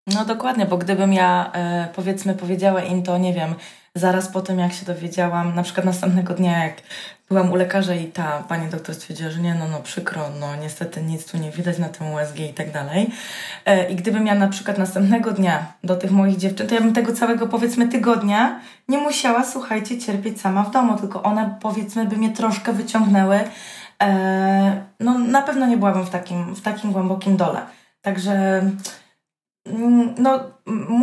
No 0.07 0.25
dokładnie, 0.25 0.67
bo 0.67 0.79
gdybym 0.79 1.13
ja 1.13 1.53
e, 1.53 1.89
powiedzmy 1.95 2.35
powiedziała 2.35 2.83
im 2.83 3.03
to, 3.03 3.19
nie 3.19 3.35
wiem, 3.35 3.55
zaraz 3.97 4.29
po 4.29 4.41
tym 4.41 4.59
jak 4.59 4.73
się 4.73 4.87
dowiedziałam, 4.87 5.55
na 5.55 5.63
przykład 5.63 5.87
następnego 5.87 6.35
dnia 6.35 6.65
jak 6.65 6.83
byłam 7.29 7.53
u 7.53 7.57
lekarza 7.57 7.95
i 7.95 8.07
ta 8.07 8.45
pani 8.49 8.69
doktor 8.71 8.95
stwierdziła, 8.95 9.31
że 9.31 9.41
nie, 9.41 9.55
no 9.55 9.69
no 9.69 9.81
przykro, 9.81 10.23
no 10.41 10.57
niestety 10.57 11.03
nic 11.03 11.31
tu 11.31 11.39
nie 11.39 11.51
widać 11.51 11.79
na 11.79 11.89
tym 11.89 12.13
USG 12.13 12.41
i 12.41 12.55
tak 12.55 12.73
dalej. 12.73 13.11
E, 13.65 13.91
I 13.91 13.97
gdybym 13.97 14.27
ja 14.27 14.35
na 14.35 14.49
przykład 14.49 14.79
następnego 14.79 15.33
dnia 15.33 15.73
do 15.85 15.97
tych 15.97 16.11
moich 16.11 16.37
dziewczyn, 16.37 16.67
to 16.67 16.75
ja 16.75 16.81
bym 16.81 16.93
tego 16.93 17.13
całego 17.13 17.47
powiedzmy 17.47 17.89
tygodnia 17.89 18.61
nie 18.89 18.99
musiała, 18.99 19.45
słuchajcie, 19.45 19.99
cierpieć 19.99 20.41
sama 20.41 20.63
w 20.63 20.71
domu, 20.71 20.99
tylko 20.99 21.23
one 21.23 21.59
powiedzmy 21.61 22.07
by 22.07 22.17
mnie 22.17 22.31
troszkę 22.31 22.73
wyciągnęły. 22.73 23.41
E, 24.03 24.83
no 25.01 25.19
na 25.19 25.43
pewno 25.43 25.67
nie 25.67 25.77
byłabym 25.77 26.07
w 26.07 26.11
takim, 26.11 26.55
w 26.55 26.61
takim 26.61 26.93
głębokim 26.93 27.37
dole. 27.37 27.61
Także 28.03 28.63
no, 30.19 30.41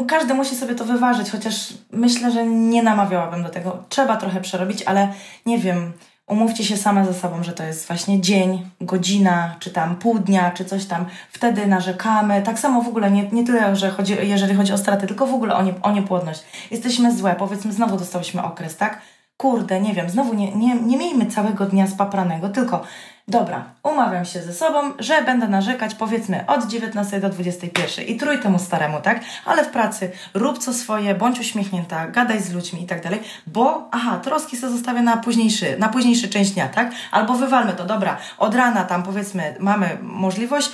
każdy 0.08 0.34
musi 0.34 0.56
sobie 0.56 0.76
to 0.76 0.86
wyważyć, 0.86 1.32
chociaż 1.32 1.74
myślę, 1.92 2.32
że 2.32 2.46
nie 2.46 2.84
namawiałabym 2.84 3.44
do 3.44 3.50
tego. 3.50 3.84
Trzeba 3.90 4.18
trochę 4.18 4.42
przerobić, 4.42 4.84
ale 4.84 5.08
nie 5.46 5.58
wiem, 5.58 5.94
umówcie 6.28 6.64
się 6.64 6.78
same 6.78 7.06
ze 7.06 7.14
sobą, 7.14 7.44
że 7.44 7.52
to 7.52 7.64
jest 7.64 7.88
właśnie 7.88 8.22
dzień, 8.22 8.70
godzina, 8.82 9.56
czy 9.60 9.72
tam 9.72 9.96
pół 9.96 10.20
dnia, 10.20 10.52
czy 10.52 10.66
coś 10.66 10.86
tam. 10.86 11.06
Wtedy 11.32 11.68
narzekamy. 11.68 12.42
Tak 12.42 12.60
samo 12.60 12.82
w 12.82 12.88
ogóle, 12.88 13.12
nie, 13.12 13.30
nie 13.32 13.44
tyle, 13.44 13.76
że 13.76 13.90
chodzi, 13.90 14.18
jeżeli 14.22 14.56
chodzi 14.56 14.74
o 14.74 14.78
straty, 14.78 15.08
tylko 15.08 15.28
w 15.28 15.34
ogóle 15.34 15.56
o, 15.56 15.64
nie, 15.64 15.74
o 15.82 15.92
niepłodność. 15.92 16.44
Jesteśmy 16.72 17.18
złe, 17.18 17.36
powiedzmy, 17.40 17.74
znowu 17.74 17.98
dostałyśmy 17.98 18.44
okres, 18.44 18.78
tak? 18.78 19.02
Kurde, 19.38 19.82
nie 19.82 19.94
wiem, 19.94 20.10
znowu 20.10 20.34
nie, 20.34 20.56
nie, 20.56 20.76
nie 20.76 20.98
miejmy 20.98 21.26
całego 21.26 21.66
dnia 21.66 21.88
spapranego, 21.88 22.50
tylko 22.50 22.84
Dobra, 23.28 23.64
umawiam 23.84 24.26
się 24.26 24.42
ze 24.42 24.54
sobą, 24.54 24.80
że 25.00 25.22
będę 25.22 25.48
narzekać 25.48 25.96
powiedzmy 25.96 26.46
od 26.48 26.68
19 26.68 27.20
do 27.20 27.30
21 27.30 28.06
i 28.06 28.16
trój 28.16 28.40
temu 28.40 28.60
staremu, 28.60 29.02
tak? 29.02 29.20
Ale 29.46 29.64
w 29.64 29.68
pracy 29.68 30.12
rób 30.34 30.58
co 30.58 30.74
swoje, 30.74 31.16
bądź 31.16 31.40
uśmiechnięta, 31.40 32.08
gadaj 32.08 32.42
z 32.42 32.54
ludźmi 32.54 32.84
i 32.84 32.86
tak 32.86 33.04
dalej, 33.04 33.20
bo 33.48 33.88
aha, 33.92 34.20
troski 34.24 34.58
sobie 34.58 34.74
zostawię 34.74 35.02
na 35.02 35.18
późniejszy, 35.18 35.76
na 35.80 35.90
późniejszy 35.90 36.28
część 36.28 36.52
dnia, 36.52 36.68
tak? 36.68 36.92
Albo 37.12 37.34
wywalmy 37.34 37.74
to, 37.74 37.86
dobra, 37.86 38.18
od 38.38 38.56
rana 38.56 38.84
tam 38.84 39.04
powiedzmy 39.04 39.56
mamy 39.60 39.98
możliwość, 40.02 40.72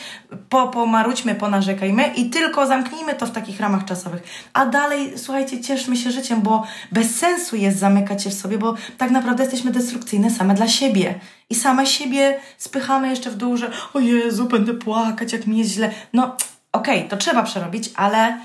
po, 0.50 0.68
pomarudźmy, 0.68 1.36
ponarzekajmy 1.36 2.08
i 2.08 2.30
tylko 2.30 2.68
zamknijmy 2.68 3.14
to 3.14 3.26
w 3.26 3.32
takich 3.32 3.60
ramach 3.60 3.86
czasowych. 3.86 4.24
A 4.54 4.66
dalej, 4.66 5.14
słuchajcie, 5.18 5.62
cieszmy 5.62 5.98
się 5.98 6.12
życiem, 6.12 6.42
bo 6.42 6.64
bez 6.92 7.16
sensu 7.16 7.56
jest 7.56 7.80
zamykać 7.80 8.24
się 8.24 8.30
w 8.30 8.34
sobie, 8.34 8.58
bo 8.58 8.76
tak 8.98 9.12
naprawdę 9.12 9.44
jesteśmy 9.44 9.72
destrukcyjne 9.72 10.30
same 10.30 10.54
dla 10.54 10.68
siebie 10.68 11.20
i 11.50 11.56
same 11.56 11.86
siebie 11.86 12.40
spychamy 12.58 13.10
jeszcze 13.10 13.32
w 13.32 13.36
dół, 13.36 13.58
że 13.58 13.72
o 13.94 14.00
Jezu, 14.00 14.46
będę 14.46 14.74
płakać, 14.74 15.34
jak 15.34 15.48
mi 15.48 15.58
jest 15.58 15.72
źle. 15.72 15.92
No, 16.14 16.24
okej, 16.72 16.98
okay, 16.98 17.10
to 17.10 17.18
trzeba 17.18 17.44
przerobić, 17.44 17.90
ale 17.96 18.38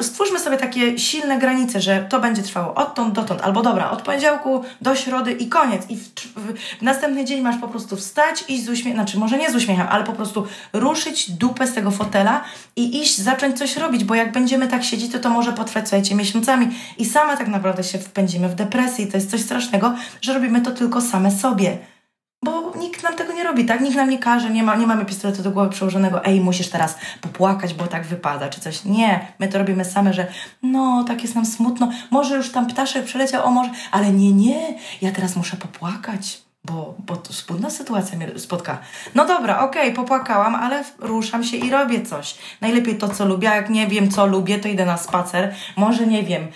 stwórzmy 0.00 0.38
sobie 0.38 0.56
takie 0.56 0.98
silne 0.98 1.38
granice, 1.38 1.80
że 1.80 2.06
to 2.10 2.20
będzie 2.20 2.42
trwało 2.42 2.74
odtąd 2.74 3.14
dotąd, 3.14 3.40
albo 3.40 3.62
dobra, 3.62 3.90
od 3.90 4.02
poniedziałku 4.02 4.64
do 4.80 4.96
środy 4.96 5.32
i 5.32 5.48
koniec. 5.48 5.90
I 5.90 5.96
w, 5.96 6.08
w, 6.08 6.54
w 6.78 6.82
następny 6.82 7.24
dzień 7.24 7.40
masz 7.40 7.56
po 7.60 7.68
prostu 7.68 7.96
wstać, 7.96 8.44
iść 8.48 8.64
z 8.64 8.68
uśmiechem, 8.68 8.94
znaczy 8.94 9.18
może 9.18 9.38
nie 9.38 9.50
z 9.50 9.54
uśmiechem, 9.54 9.86
ale 9.90 10.04
po 10.04 10.12
prostu 10.12 10.46
ruszyć 10.72 11.30
dupę 11.30 11.66
z 11.66 11.74
tego 11.74 11.90
fotela 11.90 12.44
i 12.76 13.02
iść, 13.02 13.18
zacząć 13.18 13.58
coś 13.58 13.76
robić, 13.76 14.04
bo 14.04 14.14
jak 14.14 14.32
będziemy 14.32 14.68
tak 14.68 14.84
siedzieć, 14.84 15.12
to 15.12 15.18
to 15.18 15.30
może 15.30 15.52
potrwać, 15.52 15.88
słuchajcie, 15.88 16.14
miesiącami 16.14 16.68
i 16.98 17.04
same 17.04 17.36
tak 17.36 17.48
naprawdę 17.48 17.84
się 17.84 17.98
wpędzimy 17.98 18.48
w 18.48 18.54
depresję. 18.54 19.06
To 19.06 19.16
jest 19.16 19.30
coś 19.30 19.40
strasznego, 19.40 19.94
że 20.20 20.34
robimy 20.34 20.60
to 20.60 20.70
tylko 20.70 21.00
same 21.00 21.30
sobie 21.30 21.78
nikt 22.96 23.08
nam 23.08 23.16
tego 23.16 23.32
nie 23.32 23.44
robi, 23.44 23.64
tak? 23.64 23.80
Nikt 23.80 23.96
nam 23.96 24.10
nie 24.10 24.18
każe, 24.18 24.50
nie, 24.50 24.62
ma, 24.62 24.76
nie 24.76 24.86
mamy 24.86 25.04
pistoletu 25.04 25.42
do 25.42 25.50
głowy 25.50 25.70
przełożonego, 25.70 26.24
ej, 26.24 26.40
musisz 26.40 26.68
teraz 26.68 26.98
popłakać, 27.20 27.74
bo 27.74 27.86
tak 27.86 28.06
wypada, 28.06 28.48
czy 28.48 28.60
coś. 28.60 28.84
Nie, 28.84 29.32
my 29.38 29.48
to 29.48 29.58
robimy 29.58 29.84
same, 29.84 30.12
że 30.12 30.26
no, 30.62 31.04
tak 31.08 31.22
jest 31.22 31.34
nam 31.34 31.46
smutno, 31.46 31.90
może 32.10 32.36
już 32.36 32.52
tam 32.52 32.66
ptaszek 32.66 33.04
przeleciał, 33.04 33.46
o 33.46 33.50
może, 33.50 33.70
ale 33.90 34.12
nie, 34.12 34.32
nie, 34.32 34.74
ja 35.02 35.12
teraz 35.12 35.36
muszę 35.36 35.56
popłakać 35.56 36.45
bo, 36.66 36.94
bo 36.98 37.16
to 37.16 37.32
wspólna 37.32 37.70
sytuacja 37.70 38.18
mnie 38.18 38.38
spotka. 38.38 38.78
No 39.14 39.26
dobra, 39.26 39.58
okej, 39.58 39.82
okay, 39.82 39.94
popłakałam, 39.94 40.54
ale 40.54 40.84
ruszam 40.98 41.44
się 41.44 41.56
i 41.56 41.70
robię 41.70 42.02
coś. 42.02 42.34
Najlepiej 42.60 42.98
to, 42.98 43.08
co 43.08 43.24
lubię, 43.24 43.50
a 43.50 43.56
jak 43.56 43.70
nie 43.70 43.86
wiem, 43.86 44.10
co 44.10 44.26
lubię, 44.26 44.58
to 44.58 44.68
idę 44.68 44.86
na 44.86 44.96
spacer. 44.96 45.54
Może, 45.76 46.06
nie 46.06 46.22
wiem, 46.22 46.46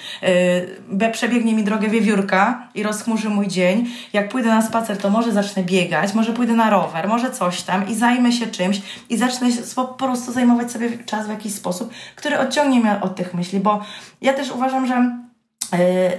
yy, 1.01 1.11
przebiegnie 1.11 1.55
mi 1.55 1.65
drogę 1.65 1.89
wiewiórka 1.89 2.69
i 2.75 2.83
rozchmurzy 2.83 3.29
mój 3.29 3.49
dzień. 3.49 3.89
Jak 4.13 4.29
pójdę 4.29 4.49
na 4.49 4.63
spacer, 4.63 4.99
to 4.99 5.11
może 5.11 5.33
zacznę 5.33 5.63
biegać, 5.63 6.15
może 6.15 6.33
pójdę 6.33 6.53
na 6.53 6.71
rower, 6.71 7.09
może 7.09 7.31
coś 7.31 7.63
tam 7.63 7.89
i 7.89 7.95
zajmę 7.95 8.33
się 8.33 8.47
czymś 8.47 8.83
i 9.09 9.17
zacznę 9.17 9.49
po 9.77 9.85
prostu 9.85 10.33
zajmować 10.33 10.73
sobie 10.73 10.99
czas 10.99 11.27
w 11.27 11.31
jakiś 11.31 11.55
sposób, 11.55 11.91
który 12.17 12.39
odciągnie 12.39 12.81
mnie 12.81 13.01
od 13.01 13.17
tych 13.17 13.35
myśli, 13.35 13.61
bo 13.61 13.85
ja 14.21 14.33
też 14.33 14.51
uważam, 14.51 14.87
że 14.87 15.30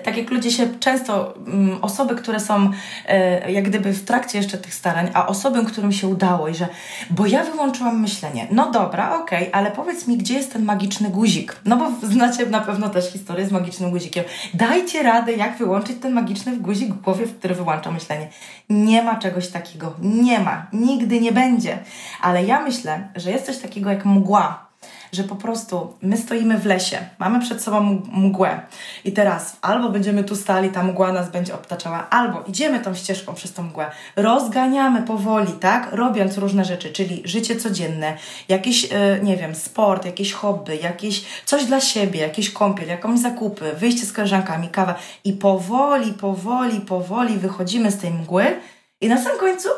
tak 0.04 0.18
jak 0.18 0.32
ludzie 0.32 0.52
się 0.52 0.80
często, 0.80 1.34
mm, 1.48 1.78
osoby, 1.82 2.16
które 2.16 2.40
są 2.40 2.72
e, 3.08 3.52
jak 3.52 3.70
gdyby 3.70 3.94
w 3.94 4.06
trakcie 4.06 4.38
jeszcze 4.38 4.58
tych 4.58 4.74
starań, 4.74 5.12
a 5.14 5.28
osoby, 5.28 5.66
którym 5.66 5.92
się 5.92 6.08
udało 6.08 6.48
i 6.48 6.56
że, 6.56 6.68
bo 7.10 7.26
ja 7.26 7.44
wyłączyłam 7.44 8.02
myślenie, 8.02 8.48
no 8.52 8.72
dobra, 8.72 9.16
okej, 9.16 9.48
okay, 9.48 9.54
ale 9.54 9.72
powiedz 9.72 10.08
mi, 10.08 10.18
gdzie 10.18 10.34
jest 10.34 10.54
ten 10.54 10.66
magiczny 10.66 11.10
guzik? 11.10 11.56
No 11.66 11.78
bo 11.78 11.92
znacie 12.14 12.46
na 12.46 12.60
pewno 12.60 12.90
też 12.90 13.12
historię 13.12 13.48
z 13.48 13.52
magicznym 13.52 13.92
guzikiem. 13.92 14.24
Dajcie 14.54 15.04
radę, 15.04 15.34
jak 15.34 15.58
wyłączyć 15.58 15.98
ten 16.02 16.14
magiczny 16.14 16.58
guzik 16.58 16.94
w 16.94 17.02
głowie, 17.02 17.26
który 17.40 17.56
wyłącza 17.56 17.92
myślenie. 17.92 18.30
Nie 18.70 19.04
ma 19.04 19.16
czegoś 19.16 19.48
takiego, 19.48 19.94
nie 20.02 20.40
ma, 20.40 20.68
nigdy 20.74 21.22
nie 21.22 21.32
będzie. 21.32 21.80
Ale 22.22 22.46
ja 22.46 22.62
myślę, 22.62 23.08
że 23.16 23.32
jest 23.32 23.46
coś 23.46 23.58
takiego 23.58 23.90
jak 23.90 24.06
mgła, 24.06 24.71
że 25.12 25.24
po 25.24 25.36
prostu 25.36 25.98
my 26.02 26.18
stoimy 26.18 26.58
w 26.58 26.66
lesie, 26.66 26.98
mamy 27.20 27.40
przed 27.40 27.64
sobą 27.64 28.02
mgłę 28.12 28.62
i 29.06 29.12
teraz 29.12 29.58
albo 29.62 29.90
będziemy 29.90 30.24
tu 30.24 30.36
stali, 30.36 30.70
ta 30.70 30.84
mgła 30.84 31.12
nas 31.12 31.30
będzie 31.30 31.56
obtaczała, 31.56 32.10
albo 32.10 32.44
idziemy 32.48 32.80
tą 32.80 32.96
ścieżką 32.96 33.34
przez 33.34 33.54
tą 33.54 33.64
mgłę, 33.64 33.92
rozganiamy 34.16 35.02
powoli, 35.02 35.54
tak, 35.54 35.88
robiąc 35.92 36.38
różne 36.38 36.66
rzeczy, 36.66 36.94
czyli 36.94 37.22
życie 37.26 37.56
codzienne, 37.56 38.18
jakiś, 38.50 38.88
e, 38.92 39.20
nie 39.24 39.38
wiem, 39.38 39.56
sport, 39.56 40.06
jakieś 40.06 40.34
hobby, 40.34 40.80
jakieś 40.84 41.24
coś 41.46 41.66
dla 41.66 41.82
siebie, 41.82 42.20
jakieś 42.20 42.52
kąpiel, 42.52 42.88
jakąś 42.88 43.20
zakupy, 43.20 43.74
wyjście 43.74 44.06
z 44.06 44.14
koleżankami, 44.14 44.70
kawa 44.70 44.96
i 45.24 45.34
powoli, 45.34 46.14
powoli, 46.14 46.80
powoli 46.80 47.38
wychodzimy 47.38 47.92
z 47.92 47.98
tej 47.98 48.12
mgły 48.12 48.60
i 49.02 49.08
na 49.08 49.24
samym 49.24 49.40
końcu, 49.40 49.70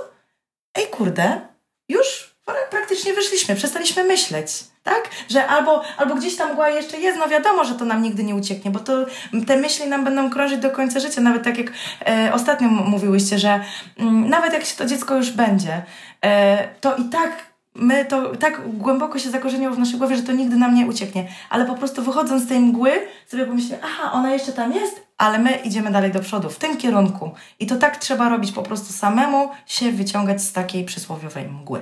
ej 0.75 0.87
kurde, 0.87 1.41
już 1.89 2.35
praktycznie 2.69 3.13
wyszliśmy, 3.13 3.55
przestaliśmy 3.55 4.03
myśleć 4.03 4.72
tak? 4.83 5.09
Że 5.29 5.47
albo, 5.47 5.81
albo 5.97 6.15
gdzieś 6.15 6.35
tam 6.35 6.51
mgła 6.51 6.69
jeszcze 6.69 6.97
jest, 6.97 7.19
no 7.19 7.27
wiadomo, 7.27 7.65
że 7.65 7.75
to 7.75 7.85
nam 7.85 8.01
nigdy 8.01 8.23
nie 8.23 8.35
ucieknie, 8.35 8.71
bo 8.71 8.79
to 8.79 9.05
te 9.47 9.57
myśli 9.57 9.87
nam 9.87 10.03
będą 10.03 10.29
krążyć 10.29 10.59
do 10.59 10.71
końca 10.71 10.99
życia. 10.99 11.21
Nawet 11.21 11.43
tak 11.43 11.57
jak 11.57 11.71
e, 12.07 12.33
ostatnio 12.33 12.67
mówiłyście, 12.67 13.39
że 13.39 13.49
m, 13.49 13.61
mm, 13.99 14.29
nawet 14.29 14.53
jak 14.53 14.65
się 14.65 14.77
to 14.77 14.85
dziecko 14.85 15.15
już 15.15 15.31
będzie, 15.31 15.83
e, 16.25 16.67
to 16.81 16.95
i 16.95 17.03
tak 17.03 17.53
my 17.75 18.05
to 18.05 18.35
tak 18.35 18.77
głęboko 18.77 19.19
się 19.19 19.29
zakorzeniło 19.29 19.73
w 19.73 19.79
naszej 19.79 19.97
głowie, 19.97 20.15
że 20.15 20.23
to 20.23 20.31
nigdy 20.31 20.55
nam 20.55 20.75
nie 20.75 20.85
ucieknie. 20.85 21.27
Ale 21.49 21.65
po 21.65 21.75
prostu 21.75 22.03
wychodząc 22.03 22.43
z 22.43 22.47
tej 22.47 22.59
mgły, 22.59 22.91
sobie 23.27 23.45
pomyślimy, 23.45 23.79
aha, 23.83 24.11
ona 24.11 24.33
jeszcze 24.33 24.51
tam 24.51 24.73
jest, 24.73 25.07
ale 25.17 25.39
my 25.39 25.55
idziemy 25.55 25.91
dalej 25.91 26.11
do 26.11 26.19
przodu, 26.19 26.49
w 26.49 26.57
tym 26.57 26.77
kierunku. 26.77 27.31
I 27.59 27.67
to 27.67 27.75
tak 27.75 27.97
trzeba 27.97 28.29
robić 28.29 28.51
po 28.51 28.63
prostu 28.63 28.93
samemu, 28.93 29.49
się 29.65 29.91
wyciągać 29.91 30.41
z 30.41 30.53
takiej 30.53 30.85
przysłowiowej 30.85 31.47
mgły. 31.47 31.81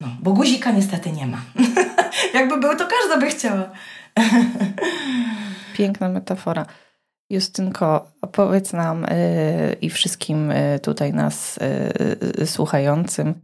No, 0.00 0.08
bo 0.20 0.32
guzika 0.32 0.70
niestety 0.70 1.12
nie 1.12 1.26
ma. 1.26 1.38
Jakby 2.34 2.60
był, 2.60 2.76
to 2.76 2.86
każda 2.86 3.16
by 3.20 3.26
chciała. 3.26 3.70
Piękna 5.76 6.08
metafora. 6.08 6.66
Justynko, 7.30 8.12
opowiedz 8.20 8.72
nam 8.72 9.00
yy, 9.00 9.72
i 9.80 9.90
wszystkim 9.90 10.50
yy, 10.50 10.78
tutaj 10.78 11.12
nas 11.12 11.58
yy, 12.38 12.46
słuchającym, 12.46 13.34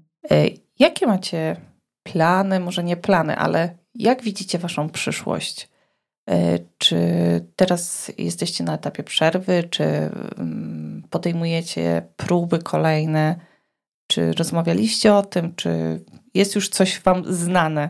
jakie 0.78 1.06
macie 1.06 1.56
plany, 2.02 2.60
może 2.60 2.84
nie 2.84 2.96
plany, 2.96 3.36
ale 3.36 3.78
jak 3.94 4.22
widzicie 4.22 4.58
Waszą 4.58 4.88
przyszłość? 4.88 5.68
Czy 6.78 6.96
teraz 7.56 8.12
jesteście 8.18 8.64
na 8.64 8.74
etapie 8.74 9.02
przerwy, 9.02 9.64
czy 9.70 9.84
mm, 9.84 11.02
podejmujecie 11.10 12.02
próby 12.16 12.58
kolejne? 12.58 13.36
Czy 14.06 14.32
rozmawialiście 14.32 15.14
o 15.14 15.22
tym, 15.22 15.54
czy 15.54 16.00
jest 16.34 16.54
już 16.54 16.68
coś 16.68 17.00
Wam 17.00 17.34
znane? 17.34 17.88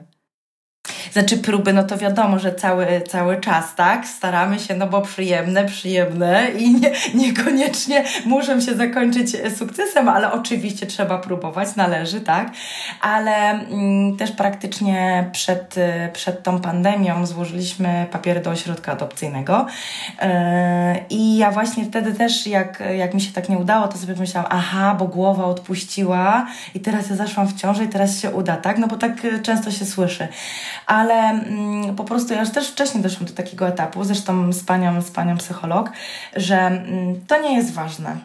Znaczy 1.13 1.39
próby, 1.39 1.73
no 1.73 1.83
to 1.83 1.99
wiadomo, 1.99 2.39
że 2.39 2.55
cały, 2.55 2.87
cały 3.09 3.41
czas, 3.41 3.75
tak? 3.75 4.07
Staramy 4.07 4.59
się, 4.59 4.75
no 4.75 4.87
bo 4.87 5.03
przyjemne, 5.03 5.65
przyjemne 5.65 6.51
i 6.51 6.75
nie, 6.75 6.91
niekoniecznie 7.15 8.05
muszą 8.25 8.61
się 8.61 8.75
zakończyć 8.75 9.37
sukcesem, 9.57 10.09
ale 10.09 10.33
oczywiście 10.33 10.87
trzeba 10.87 11.19
próbować, 11.19 11.77
należy, 11.77 12.21
tak? 12.21 12.51
Ale 13.01 13.51
mm, 13.51 14.17
też 14.17 14.33
praktycznie 14.33 15.29
przed, 15.33 15.75
przed 16.13 16.43
tą 16.43 16.61
pandemią 16.61 17.27
złożyliśmy 17.27 18.07
papiery 18.11 18.41
do 18.41 18.51
ośrodka 18.51 18.93
adopcyjnego 18.93 19.67
yy, 20.23 20.29
i 21.11 21.37
ja 21.37 21.51
właśnie 21.51 21.85
wtedy 21.85 22.15
też, 22.15 22.47
jak, 22.47 22.83
jak 22.97 23.15
mi 23.15 23.21
się 23.21 23.33
tak 23.33 23.49
nie 23.49 23.59
udało, 23.59 23.89
to 23.89 23.99
sobie 23.99 24.15
myślałam, 24.15 24.51
aha, 24.53 24.97
bo 24.99 25.07
głowa 25.07 25.45
odpuściła 25.45 26.47
i 26.75 26.81
teraz 26.81 27.11
ja 27.11 27.17
zaszłam 27.17 27.49
w 27.49 27.61
ciąży 27.61 27.85
i 27.85 27.89
teraz 27.89 28.21
się 28.21 28.31
uda, 28.31 28.57
tak? 28.57 28.79
No 28.79 28.87
bo 28.87 28.97
tak 28.97 29.13
często 29.43 29.71
się 29.71 29.85
słyszy 29.85 30.29
ale 30.88 31.14
mm, 31.14 31.96
po 31.96 32.05
prostu 32.05 32.35
ja 32.35 32.40
już 32.40 32.51
też 32.51 32.68
wcześniej 32.68 33.03
doszłam 33.03 33.27
do 33.27 33.33
takiego 33.33 33.68
etapu, 33.68 34.05
zresztą 34.05 34.53
z 34.53 34.62
panią, 34.62 35.03
z 35.03 35.11
panią 35.11 35.37
psycholog, 35.37 35.90
że 36.37 36.57
mm, 36.57 37.20
to 37.27 37.42
nie 37.42 37.57
jest 37.57 37.72
ważne 37.72 38.16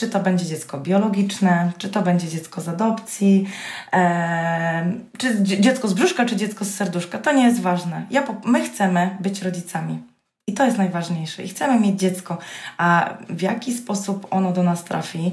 czy 0.00 0.08
to 0.08 0.20
będzie 0.20 0.46
dziecko 0.46 0.80
biologiczne, 0.80 1.72
czy 1.78 1.88
to 1.88 2.02
będzie 2.02 2.28
dziecko 2.28 2.60
z 2.60 2.68
adopcji, 2.68 3.46
e, 3.92 4.92
czy 5.18 5.42
dziecko 5.42 5.88
z 5.88 5.94
brzuszka, 5.94 6.24
czy 6.24 6.36
dziecko 6.36 6.64
z 6.64 6.74
serduszka. 6.74 7.18
To 7.18 7.32
nie 7.32 7.44
jest 7.44 7.60
ważne. 7.60 8.06
Ja, 8.10 8.22
my 8.44 8.64
chcemy 8.64 9.16
być 9.20 9.42
rodzicami. 9.42 10.02
I 10.46 10.54
to 10.54 10.64
jest 10.64 10.78
najważniejsze. 10.78 11.42
I 11.42 11.48
chcemy 11.48 11.80
mieć 11.80 12.00
dziecko. 12.00 12.38
A 12.78 13.14
w 13.28 13.42
jaki 13.42 13.74
sposób 13.74 14.26
ono 14.30 14.52
do 14.52 14.62
nas 14.62 14.84
trafi, 14.84 15.32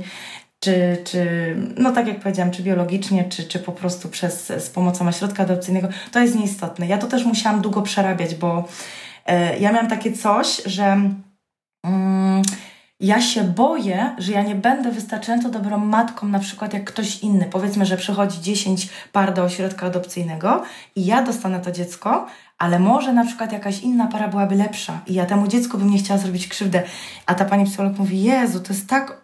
czy, 0.59 0.97
czy 1.03 1.55
no 1.77 1.91
tak 1.91 2.07
jak 2.07 2.19
powiedziałam, 2.19 2.51
czy 2.51 2.63
biologicznie, 2.63 3.29
czy, 3.29 3.43
czy 3.43 3.59
po 3.59 3.71
prostu 3.71 4.09
przez, 4.09 4.45
z 4.47 4.69
pomocą 4.69 5.07
ośrodka 5.07 5.43
adopcyjnego, 5.43 5.87
to 6.11 6.19
jest 6.19 6.35
nieistotne. 6.35 6.87
Ja 6.87 6.97
to 6.97 7.07
też 7.07 7.25
musiałam 7.25 7.61
długo 7.61 7.81
przerabiać, 7.81 8.35
bo 8.35 8.67
e, 9.25 9.59
ja 9.59 9.71
miałam 9.71 9.89
takie 9.89 10.13
coś, 10.13 10.61
że 10.65 11.01
mm, 11.83 12.41
ja 12.99 13.21
się 13.21 13.43
boję, 13.43 14.15
że 14.17 14.31
ja 14.31 14.43
nie 14.43 14.55
będę 14.55 14.91
wystarczająco 14.91 15.49
dobrą 15.49 15.77
matką, 15.77 16.27
na 16.27 16.39
przykład 16.39 16.73
jak 16.73 16.83
ktoś 16.83 17.19
inny. 17.19 17.47
Powiedzmy, 17.51 17.85
że 17.85 17.97
przychodzi 17.97 18.41
10 18.41 18.89
par 19.11 19.33
do 19.33 19.43
ośrodka 19.43 19.87
adopcyjnego 19.87 20.63
i 20.95 21.05
ja 21.05 21.23
dostanę 21.23 21.59
to 21.59 21.71
dziecko, 21.71 22.27
ale 22.57 22.79
może 22.79 23.13
na 23.13 23.25
przykład 23.25 23.51
jakaś 23.51 23.79
inna 23.79 24.07
para 24.07 24.27
byłaby 24.27 24.55
lepsza 24.55 25.01
i 25.07 25.13
ja 25.13 25.25
temu 25.25 25.47
dziecku 25.47 25.77
bym 25.77 25.89
nie 25.89 25.97
chciała 25.97 26.19
zrobić 26.19 26.47
krzywdę. 26.47 26.83
A 27.25 27.35
ta 27.35 27.45
pani 27.45 27.65
psycholog 27.65 27.97
mówi, 27.97 28.23
Jezu, 28.23 28.59
to 28.59 28.73
jest 28.73 28.89
tak... 28.89 29.21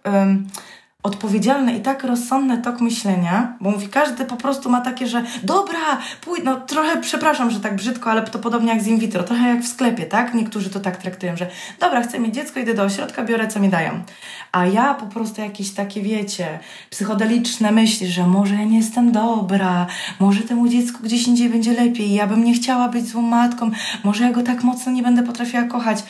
odpowiedzialny 1.04 1.78
i 1.78 1.82
tak 1.82 2.04
rozsądny 2.04 2.58
tok 2.58 2.82
myślenia, 2.82 3.58
bo 3.62 3.72
mówi, 3.72 3.88
każdy 3.88 4.26
po 4.26 4.36
prostu 4.36 4.70
ma 4.70 4.82
takie, 4.82 5.08
że 5.08 5.24
dobra, 5.44 5.98
pójdź, 6.22 6.44
no 6.44 6.62
trochę 6.62 7.02
przepraszam, 7.02 7.52
że 7.52 7.60
tak 7.60 7.76
brzydko, 7.76 8.12
ale 8.12 8.22
to 8.22 8.40
podobnie 8.40 8.74
jak 8.74 8.84
z 8.84 8.88
in 8.88 9.00
vitro, 9.00 9.24
trochę 9.24 9.48
jak 9.48 9.62
w 9.62 9.68
sklepie, 9.68 10.06
tak? 10.06 10.34
Niektórzy 10.34 10.70
to 10.70 10.80
tak 10.80 10.98
traktują, 10.98 11.38
że 11.38 11.50
dobra, 11.80 12.02
chcę 12.02 12.20
mieć 12.20 12.36
dziecko, 12.36 12.60
idę 12.60 12.74
do 12.74 12.84
ośrodka, 12.84 13.24
biorę 13.24 13.48
co 13.48 13.60
mi 13.60 13.70
dają. 13.70 14.04
A 14.52 14.66
ja 14.66 14.94
po 14.94 15.06
prostu 15.06 15.42
jakieś 15.42 15.72
takie, 15.72 16.02
wiecie, 16.02 16.60
psychodeliczne 16.90 17.72
myśli, 17.72 18.08
że 18.08 18.28
może 18.28 18.56
ja 18.56 18.64
nie 18.64 18.78
jestem 18.78 19.12
dobra, 19.12 19.88
może 20.20 20.42
temu 20.42 20.68
dziecku 20.68 21.04
gdzieś 21.04 21.28
indziej 21.28 21.50
będzie 21.50 21.74
lepiej, 21.74 22.14
ja 22.14 22.28
bym 22.28 22.44
nie 22.44 22.54
chciała 22.54 22.90
być 22.90 23.08
złą 23.08 23.22
matką, 23.22 23.72
może 24.04 24.24
ja 24.24 24.32
go 24.32 24.44
tak 24.44 24.64
mocno 24.64 24.92
nie 24.92 25.04
będę 25.04 25.24
potrafiła 25.24 25.64
kochać. 25.64 26.04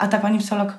A 0.00 0.08
ta 0.08 0.18
pani 0.18 0.38
psycholog 0.38 0.74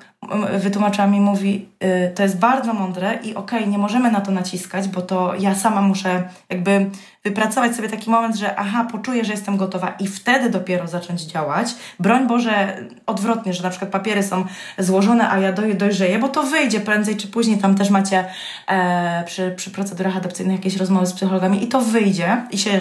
wytłumaczyła 0.58 1.06
mi, 1.06 1.20
mówi, 1.20 1.68
y, 1.84 2.12
to 2.14 2.22
jest 2.22 2.38
bardzo 2.38 2.74
mądre 2.74 3.14
i 3.14 3.34
okej, 3.34 3.58
okay, 3.58 3.66
nie 3.66 3.78
możemy 3.78 4.10
na 4.10 4.20
to 4.20 4.30
naciskać, 4.32 4.88
bo 4.88 5.02
to 5.02 5.34
ja 5.38 5.54
sama 5.54 5.82
muszę 5.82 6.22
jakby 6.48 6.90
wypracować 7.24 7.76
sobie 7.76 7.88
taki 7.88 8.10
moment, 8.10 8.36
że 8.36 8.56
aha, 8.56 8.88
poczuję, 8.92 9.24
że 9.24 9.32
jestem 9.32 9.56
gotowa 9.56 9.94
i 9.98 10.06
wtedy 10.06 10.50
dopiero 10.50 10.88
zacząć 10.88 11.20
działać. 11.20 11.74
Broń 12.00 12.26
Boże, 12.26 12.76
odwrotnie, 13.06 13.54
że 13.54 13.62
na 13.62 13.70
przykład 13.70 13.90
papiery 13.90 14.22
są 14.22 14.44
złożone, 14.78 15.30
a 15.30 15.38
ja 15.38 15.52
doj, 15.52 15.74
dojrzeję, 15.74 16.18
bo 16.18 16.28
to 16.28 16.42
wyjdzie 16.42 16.80
prędzej 16.80 17.16
czy 17.16 17.28
później. 17.28 17.58
Tam 17.58 17.74
też 17.74 17.90
macie 17.90 18.24
e, 18.68 19.24
przy, 19.26 19.50
przy 19.56 19.70
procedurach 19.70 20.16
adopcyjnych 20.16 20.56
jakieś 20.56 20.76
rozmowy 20.76 21.06
z 21.06 21.12
psychologami 21.12 21.64
i 21.64 21.68
to 21.68 21.80
wyjdzie 21.80 22.42
i 22.50 22.58
się 22.58 22.80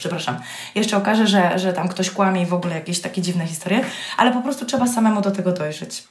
przepraszam, 0.00 0.40
jeszcze 0.74 0.96
okaże, 0.96 1.26
że, 1.26 1.58
że 1.58 1.72
tam 1.72 1.88
ktoś 1.88 2.10
kłamie 2.10 2.42
i 2.42 2.46
w 2.46 2.54
ogóle 2.54 2.74
jakieś 2.74 3.00
takie 3.00 3.22
dziwne 3.22 3.46
historie, 3.46 3.84
ale 4.16 4.32
po 4.32 4.42
prostu 4.42 4.66
trzeba 4.66 4.86
samemu 4.86 5.20
do 5.20 5.30
tego 5.30 5.52
dojrzeć. 5.52 6.08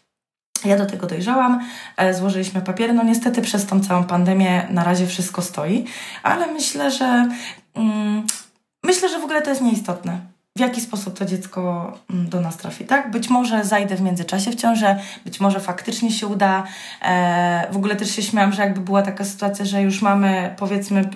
Ja 0.65 0.77
do 0.77 0.85
tego 0.85 1.07
dojrzałam, 1.07 1.65
e, 1.97 2.13
złożyliśmy 2.13 2.61
papiery. 2.61 2.93
No 2.93 3.03
niestety 3.03 3.41
przez 3.41 3.65
tą 3.65 3.83
całą 3.83 4.03
pandemię 4.03 4.67
na 4.69 4.83
razie 4.83 5.07
wszystko 5.07 5.41
stoi, 5.41 5.85
ale 6.23 6.47
myślę, 6.47 6.91
że 6.91 7.29
mm, 7.75 8.27
myślę, 8.83 9.09
że 9.09 9.19
w 9.19 9.23
ogóle 9.23 9.41
to 9.41 9.49
jest 9.49 9.61
nieistotne 9.61 10.19
w 10.59 10.61
jaki 10.61 10.81
sposób 10.81 11.19
to 11.19 11.25
dziecko 11.25 11.91
mm, 12.09 12.29
do 12.29 12.41
nas 12.41 12.57
trafi, 12.57 12.85
tak? 12.85 13.11
Być 13.11 13.29
może 13.29 13.65
zajdę 13.65 13.95
w 13.95 14.01
międzyczasie 14.01 14.51
w 14.51 14.55
ciążę, 14.55 14.99
być 15.25 15.39
może 15.39 15.59
faktycznie 15.59 16.11
się 16.11 16.27
uda. 16.27 16.63
E, 17.01 17.67
w 17.71 17.77
ogóle 17.77 17.95
też 17.95 18.15
się 18.15 18.21
śmiałam, 18.21 18.53
że 18.53 18.61
jakby 18.61 18.81
była 18.81 19.01
taka 19.01 19.25
sytuacja, 19.25 19.65
że 19.65 19.81
już 19.81 20.01
mamy, 20.01 20.55
powiedzmy, 20.57 21.09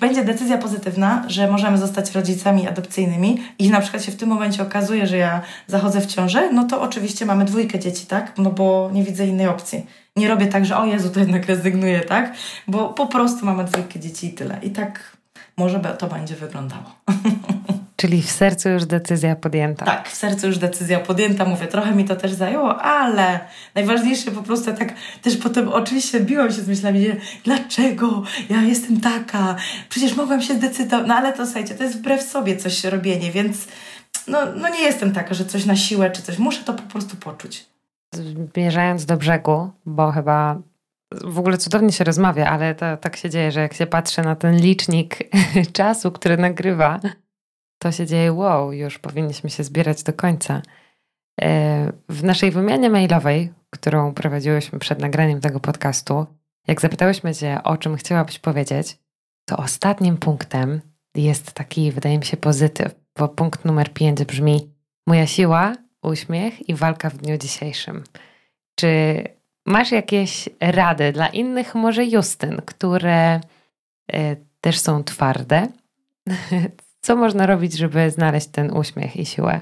będzie 0.00 0.24
decyzja 0.24 0.58
pozytywna, 0.58 1.24
że 1.26 1.50
możemy 1.50 1.78
zostać 1.78 2.12
rodzicami 2.12 2.68
adopcyjnymi 2.68 3.42
i 3.58 3.70
na 3.70 3.80
przykład 3.80 4.04
się 4.04 4.12
w 4.12 4.16
tym 4.16 4.28
momencie 4.28 4.62
okazuje, 4.62 5.06
że 5.06 5.16
ja 5.16 5.40
zachodzę 5.66 6.00
w 6.00 6.06
ciążę, 6.06 6.52
no 6.52 6.64
to 6.64 6.82
oczywiście 6.82 7.26
mamy 7.26 7.44
dwójkę 7.44 7.78
dzieci, 7.78 8.06
tak? 8.06 8.32
No 8.38 8.50
bo 8.50 8.90
nie 8.92 9.04
widzę 9.04 9.26
innej 9.26 9.48
opcji. 9.48 9.86
Nie 10.16 10.28
robię 10.28 10.46
tak, 10.46 10.64
że 10.64 10.76
o 10.76 10.86
Jezu, 10.86 11.10
to 11.10 11.20
jednak 11.20 11.46
rezygnuję, 11.46 12.00
tak? 12.00 12.32
Bo 12.68 12.88
po 12.88 13.06
prostu 13.06 13.46
mamy 13.46 13.64
dwójkę 13.64 14.00
dzieci 14.00 14.26
i 14.26 14.32
tyle. 14.32 14.58
I 14.62 14.70
tak 14.70 15.16
może 15.56 15.80
to 15.80 16.06
będzie 16.06 16.34
wyglądało. 16.34 16.84
Czyli 18.00 18.22
w 18.22 18.30
sercu 18.30 18.68
już 18.68 18.84
decyzja 18.84 19.36
podjęta. 19.36 19.84
Tak, 19.84 20.08
w 20.08 20.14
sercu 20.14 20.46
już 20.46 20.58
decyzja 20.58 21.00
podjęta. 21.00 21.44
Mówię, 21.44 21.66
trochę 21.66 21.94
mi 21.94 22.04
to 22.04 22.16
też 22.16 22.32
zajęło, 22.32 22.82
ale 22.82 23.40
najważniejsze 23.74 24.30
po 24.30 24.42
prostu 24.42 24.72
tak 24.72 24.94
też 25.22 25.36
potem 25.36 25.68
oczywiście 25.68 26.20
biłam 26.20 26.52
się 26.52 26.62
z 26.62 26.68
myślami, 26.68 27.06
że 27.06 27.16
dlaczego 27.44 28.22
ja 28.50 28.62
jestem 28.62 29.00
taka? 29.00 29.56
Przecież 29.88 30.16
mogłam 30.16 30.42
się 30.42 30.54
zdecydować. 30.54 31.06
No 31.06 31.14
ale 31.14 31.32
to 31.32 31.46
słuchajcie, 31.46 31.74
to 31.74 31.84
jest 31.84 31.98
wbrew 31.98 32.22
sobie 32.22 32.56
coś 32.56 32.84
robienie, 32.84 33.30
więc 33.30 33.68
no, 34.28 34.38
no 34.56 34.68
nie 34.68 34.80
jestem 34.80 35.12
taka, 35.12 35.34
że 35.34 35.44
coś 35.44 35.64
na 35.64 35.76
siłę 35.76 36.10
czy 36.10 36.22
coś. 36.22 36.38
Muszę 36.38 36.64
to 36.64 36.74
po 36.74 36.82
prostu 36.82 37.16
poczuć. 37.16 37.66
Zmierzając 38.54 39.04
do 39.04 39.16
brzegu, 39.16 39.70
bo 39.86 40.12
chyba 40.12 40.58
w 41.24 41.38
ogóle 41.38 41.58
cudownie 41.58 41.92
się 41.92 42.04
rozmawia, 42.04 42.46
ale 42.50 42.74
to, 42.74 42.96
tak 42.96 43.16
się 43.16 43.30
dzieje, 43.30 43.52
że 43.52 43.60
jak 43.60 43.74
się 43.74 43.86
patrzy 43.86 44.22
na 44.22 44.36
ten 44.36 44.56
licznik 44.56 45.18
czasu, 45.72 46.12
który 46.12 46.36
nagrywa, 46.36 47.00
to 47.78 47.92
się 47.92 48.06
dzieje, 48.06 48.32
wow, 48.32 48.72
już 48.72 48.98
powinniśmy 48.98 49.50
się 49.50 49.64
zbierać 49.64 50.02
do 50.02 50.12
końca. 50.12 50.62
E, 51.40 51.92
w 52.08 52.24
naszej 52.24 52.50
wymianie 52.50 52.90
mailowej, 52.90 53.52
którą 53.70 54.14
prowadziłyśmy 54.14 54.78
przed 54.78 55.00
nagraniem 55.00 55.40
tego 55.40 55.60
podcastu, 55.60 56.26
jak 56.66 56.80
zapytałyśmy 56.80 57.34
Cię, 57.34 57.60
o 57.64 57.76
czym 57.76 57.96
chciałabyś 57.96 58.38
powiedzieć, 58.38 58.98
to 59.48 59.56
ostatnim 59.56 60.16
punktem 60.16 60.80
jest 61.14 61.52
taki, 61.52 61.92
wydaje 61.92 62.18
mi 62.18 62.24
się, 62.24 62.36
pozytyw, 62.36 62.94
bo 63.18 63.28
punkt 63.28 63.64
numer 63.64 63.92
5 63.92 64.24
brzmi: 64.24 64.70
Moja 65.06 65.26
siła, 65.26 65.72
uśmiech 66.02 66.68
i 66.68 66.74
walka 66.74 67.10
w 67.10 67.16
dniu 67.16 67.38
dzisiejszym. 67.38 68.04
Czy 68.74 69.22
masz 69.66 69.92
jakieś 69.92 70.48
rady 70.60 71.12
dla 71.12 71.26
innych, 71.28 71.74
może 71.74 72.04
Justyn, 72.04 72.62
które 72.66 73.40
y, 74.14 74.36
też 74.60 74.78
są 74.78 75.04
twarde, 75.04 75.68
Co 77.08 77.16
można 77.16 77.46
robić, 77.46 77.76
żeby 77.76 78.10
znaleźć 78.10 78.46
ten 78.46 78.76
uśmiech 78.76 79.16
i 79.16 79.26
siłę? 79.26 79.60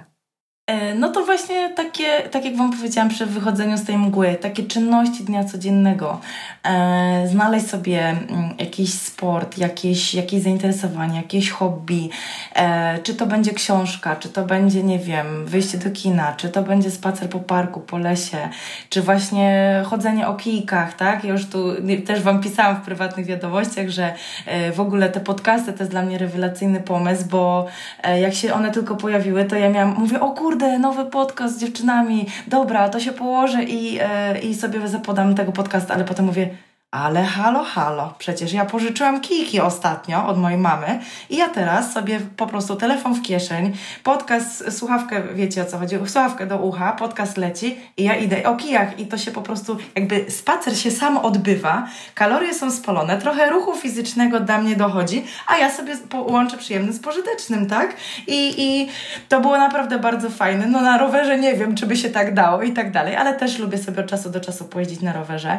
E, 0.67 0.95
no 0.95 1.09
to 1.09 1.25
właśnie 1.25 1.71
takie, 1.75 2.23
tak 2.31 2.45
jak 2.45 2.57
Wam 2.57 2.73
powiedziałam 2.73 3.09
przy 3.09 3.27
wychodzeniu 3.27 3.77
z 3.77 3.85
tej 3.85 3.99
mgły, 3.99 4.35
takie 4.35 4.63
czynności 4.63 5.25
dnia 5.25 5.45
codziennego. 5.45 6.21
E, 6.65 7.29
znaleźć 7.29 7.67
sobie 7.67 8.09
mm, 8.09 8.55
jakiś 8.59 8.95
sport, 8.95 9.59
jakieś, 9.59 10.15
jakieś 10.15 10.43
zainteresowanie, 10.43 11.17
jakieś 11.17 11.51
hobby. 11.51 12.09
E, 12.55 12.99
czy 13.03 13.15
to 13.15 13.27
będzie 13.27 13.53
książka, 13.53 14.17
czy 14.17 14.29
to 14.29 14.45
będzie, 14.45 14.83
nie 14.83 14.99
wiem, 14.99 15.47
wyjście 15.47 15.79
do 15.79 15.91
kina, 15.91 16.35
czy 16.37 16.49
to 16.49 16.63
będzie 16.63 16.91
spacer 16.91 17.29
po 17.29 17.39
parku, 17.39 17.81
po 17.81 17.99
lesie, 17.99 18.49
czy 18.89 19.03
właśnie 19.03 19.83
chodzenie 19.85 20.29
o 20.29 20.35
kijkach, 20.35 20.95
tak? 20.95 21.25
Ja 21.25 21.33
już 21.33 21.47
tu 21.47 21.69
też 22.07 22.23
Wam 22.23 22.41
pisałam 22.41 22.77
w 22.77 22.85
prywatnych 22.85 23.27
wiadomościach, 23.27 23.89
że 23.89 24.15
e, 24.47 24.73
w 24.73 24.81
ogóle 24.81 25.09
te 25.09 25.21
podcasty 25.21 25.73
to 25.73 25.79
jest 25.79 25.91
dla 25.91 26.03
mnie 26.03 26.19
rewelacyjny 26.19 26.81
pomysł, 26.81 27.25
bo 27.31 27.67
e, 28.03 28.21
jak 28.21 28.35
się 28.35 28.55
one 28.55 28.71
tylko 28.71 28.97
pojawiły, 28.97 29.45
to 29.45 29.57
ja 29.57 29.71
miałam, 29.71 29.95
mówię, 29.99 30.21
o 30.21 30.31
kurde, 30.31 30.56
kurde, 30.57 30.79
nowy 30.79 31.05
podcast 31.05 31.57
z 31.57 31.61
dziewczynami, 31.61 32.27
dobra, 32.47 32.89
to 32.89 33.01
się 33.01 33.13
położę 33.13 33.65
i, 33.65 33.99
e, 34.01 34.39
i 34.39 34.55
sobie 34.55 34.89
zapodam 34.89 35.35
tego 35.35 35.53
podcastu, 35.53 35.93
ale 35.93 36.05
potem 36.05 36.25
mówię, 36.25 36.49
ale 36.91 37.25
halo, 37.25 37.65
halo, 37.65 38.15
przecież 38.19 38.53
ja 38.53 38.65
pożyczyłam 38.65 39.21
kijki 39.21 39.61
ostatnio 39.61 40.27
od 40.27 40.39
mojej 40.39 40.59
mamy 40.59 41.01
i 41.31 41.37
ja 41.37 41.49
teraz 41.49 41.93
sobie 41.93 42.21
po 42.37 42.47
prostu 42.47 42.77
telefon 42.77 43.15
w 43.15 43.23
kieszeń, 43.23 43.73
podcast, 44.03 44.79
słuchawkę, 44.79 45.23
wiecie 45.35 45.63
o 45.63 45.65
co 45.65 45.79
chodzi, 45.79 45.97
słuchawkę 46.07 46.47
do 46.47 46.59
ucha, 46.59 46.93
podcast 46.93 47.37
leci 47.37 47.77
i 47.97 48.05
ja 48.05 48.17
idę 48.17 48.49
o 48.49 48.57
kijach 48.57 48.99
i 48.99 49.07
to 49.07 49.19
się 49.19 49.31
po 49.31 49.43
prostu 49.43 49.77
jakby 49.95 50.31
spacer 50.31 50.79
się 50.79 50.91
sam 50.91 51.17
odbywa, 51.17 51.89
kalorie 52.15 52.55
są 52.55 52.71
spalone, 52.71 53.19
trochę 53.19 53.51
ruchu 53.51 53.77
fizycznego 53.77 54.41
dla 54.41 54.59
mnie 54.59 54.77
dochodzi, 54.77 55.25
a 55.47 55.57
ja 55.57 55.71
sobie 55.71 55.97
połączę 55.97 56.57
przyjemny 56.57 56.93
z 56.93 57.01
pożytecznym, 57.01 57.67
tak? 57.67 57.97
I, 58.27 58.55
I 58.59 58.89
to 59.29 59.41
było 59.41 59.59
naprawdę 59.59 59.99
bardzo 59.99 60.31
fajne. 60.31 60.67
No 60.67 60.81
na 60.81 60.99
rowerze 60.99 61.39
nie 61.39 61.55
wiem, 61.55 61.75
czy 61.75 61.87
by 61.87 61.97
się 61.97 62.11
tak 62.11 62.35
dało 62.35 62.63
i 62.63 62.73
tak 62.73 62.93
dalej, 62.93 63.17
ale 63.17 63.35
też 63.35 63.59
lubię 63.59 63.79
sobie 63.79 64.01
od 64.01 64.11
czasu 64.11 64.31
do 64.31 64.41
czasu 64.41 64.65
pojeździć 64.65 65.01
na 65.01 65.13
rowerze. 65.13 65.59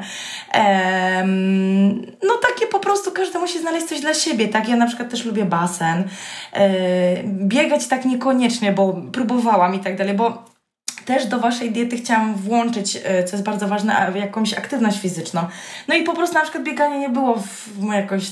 Eee, 0.54 1.27
no 2.24 2.34
takie 2.42 2.68
po 2.68 2.80
prostu 2.80 3.12
każdy 3.12 3.40
musi 3.40 3.60
znaleźć 3.60 3.88
coś 3.88 4.00
dla 4.00 4.14
siebie, 4.14 4.48
tak? 4.48 4.70
Ja 4.70 4.76
na 4.76 4.88
przykład 4.88 5.10
też 5.10 5.26
lubię 5.26 5.46
basen. 5.46 6.04
E, 6.54 6.70
biegać 7.24 7.88
tak 7.88 8.06
niekoniecznie, 8.06 8.72
bo 8.72 9.02
próbowałam 9.12 9.76
i 9.76 9.80
tak 9.80 9.98
dalej, 9.98 10.14
bo 10.14 10.46
też 11.08 11.26
do 11.26 11.40
waszej 11.40 11.72
diety 11.72 11.98
chciałam 11.98 12.36
włączyć, 12.36 12.98
e, 13.04 13.24
co 13.24 13.36
jest 13.36 13.44
bardzo 13.44 13.68
ważne, 13.68 14.12
jakąś 14.16 14.54
aktywność 14.54 15.00
fizyczną. 15.00 15.42
No 15.88 15.96
i 15.96 16.04
po 16.04 16.14
prostu 16.14 16.36
na 16.36 16.42
przykład 16.42 16.64
bieganie 16.64 17.00
nie 17.00 17.10
było 17.10 17.36
w, 17.36 17.94
jakoś, 17.94 18.24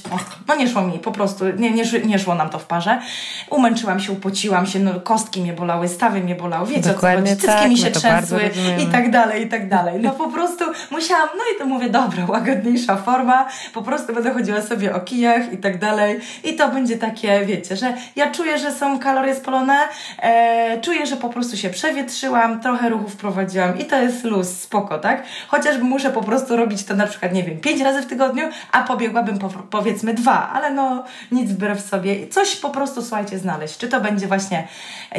no 0.47 0.55
nie 0.55 0.67
szło 0.67 0.81
mi, 0.81 0.99
po 0.99 1.11
prostu 1.11 1.45
nie, 1.57 1.71
nie, 1.71 1.83
nie 2.05 2.19
szło 2.19 2.35
nam 2.35 2.49
to 2.49 2.59
w 2.59 2.65
parze. 2.65 3.01
Umęczyłam 3.49 3.99
się, 3.99 4.11
upociłam 4.11 4.65
się, 4.65 4.79
no 4.79 4.99
kostki 4.99 5.41
mnie 5.41 5.53
bolały, 5.53 5.87
stawy 5.87 6.19
mnie 6.19 6.35
bolały, 6.35 6.67
wiecie 6.67 6.89
Dokładnie 6.89 7.33
o 7.33 7.35
co 7.35 7.41
chodzi, 7.41 7.59
tak, 7.59 7.69
mi 7.69 7.77
się 7.77 7.91
trzęsły 7.91 8.41
i 8.83 8.85
tak 8.85 9.11
dalej, 9.11 9.45
i 9.45 9.49
tak 9.49 9.69
dalej. 9.69 10.01
No 10.01 10.11
po 10.11 10.27
prostu 10.27 10.65
musiałam, 10.91 11.29
no 11.37 11.43
i 11.55 11.59
to 11.59 11.65
mówię, 11.65 11.89
dobra, 11.89 12.25
łagodniejsza 12.27 12.95
forma, 12.95 13.47
po 13.73 13.81
prostu 13.81 14.13
będę 14.13 14.33
chodziła 14.33 14.61
sobie 14.61 14.95
o 14.95 14.99
kijach 14.99 15.53
i 15.53 15.57
tak 15.57 15.79
dalej 15.79 16.19
i 16.43 16.55
to 16.55 16.69
będzie 16.69 16.97
takie, 16.97 17.45
wiecie, 17.45 17.75
że 17.75 17.93
ja 18.15 18.31
czuję, 18.31 18.59
że 18.59 18.71
są 18.71 18.99
kalorie 18.99 19.35
spalone, 19.35 19.77
e, 20.21 20.81
czuję, 20.81 21.05
że 21.05 21.17
po 21.17 21.29
prostu 21.29 21.57
się 21.57 21.69
przewietrzyłam, 21.69 22.59
trochę 22.65 22.89
ruchów 22.89 23.15
prowadziłam 23.15 23.79
i 23.79 23.85
to 23.85 24.01
jest 24.01 24.23
luz, 24.23 24.59
spoko, 24.59 24.99
tak? 24.99 25.23
Chociażby 25.47 25.83
muszę 25.83 26.09
po 26.09 26.23
prostu 26.23 26.55
robić 26.55 26.83
to 26.83 26.95
na 26.95 27.07
przykład, 27.07 27.33
nie 27.33 27.43
wiem, 27.43 27.59
pięć 27.59 27.81
razy 27.81 28.01
w 28.01 28.05
tygodniu, 28.05 28.43
a 28.71 28.83
pobiegłabym 28.83 29.39
po, 29.39 29.49
powiedzmy 29.49 30.13
dwa, 30.13 30.49
ale 30.49 30.71
no 30.71 31.03
nic 31.31 31.51
wbrew 31.51 31.81
sobie. 31.81 32.27
Coś 32.27 32.55
po 32.55 32.69
prostu, 32.69 33.01
słuchajcie, 33.01 33.39
znaleźć. 33.39 33.77
Czy 33.77 33.87
to 33.87 34.01
będzie 34.01 34.27
właśnie, 34.27 34.67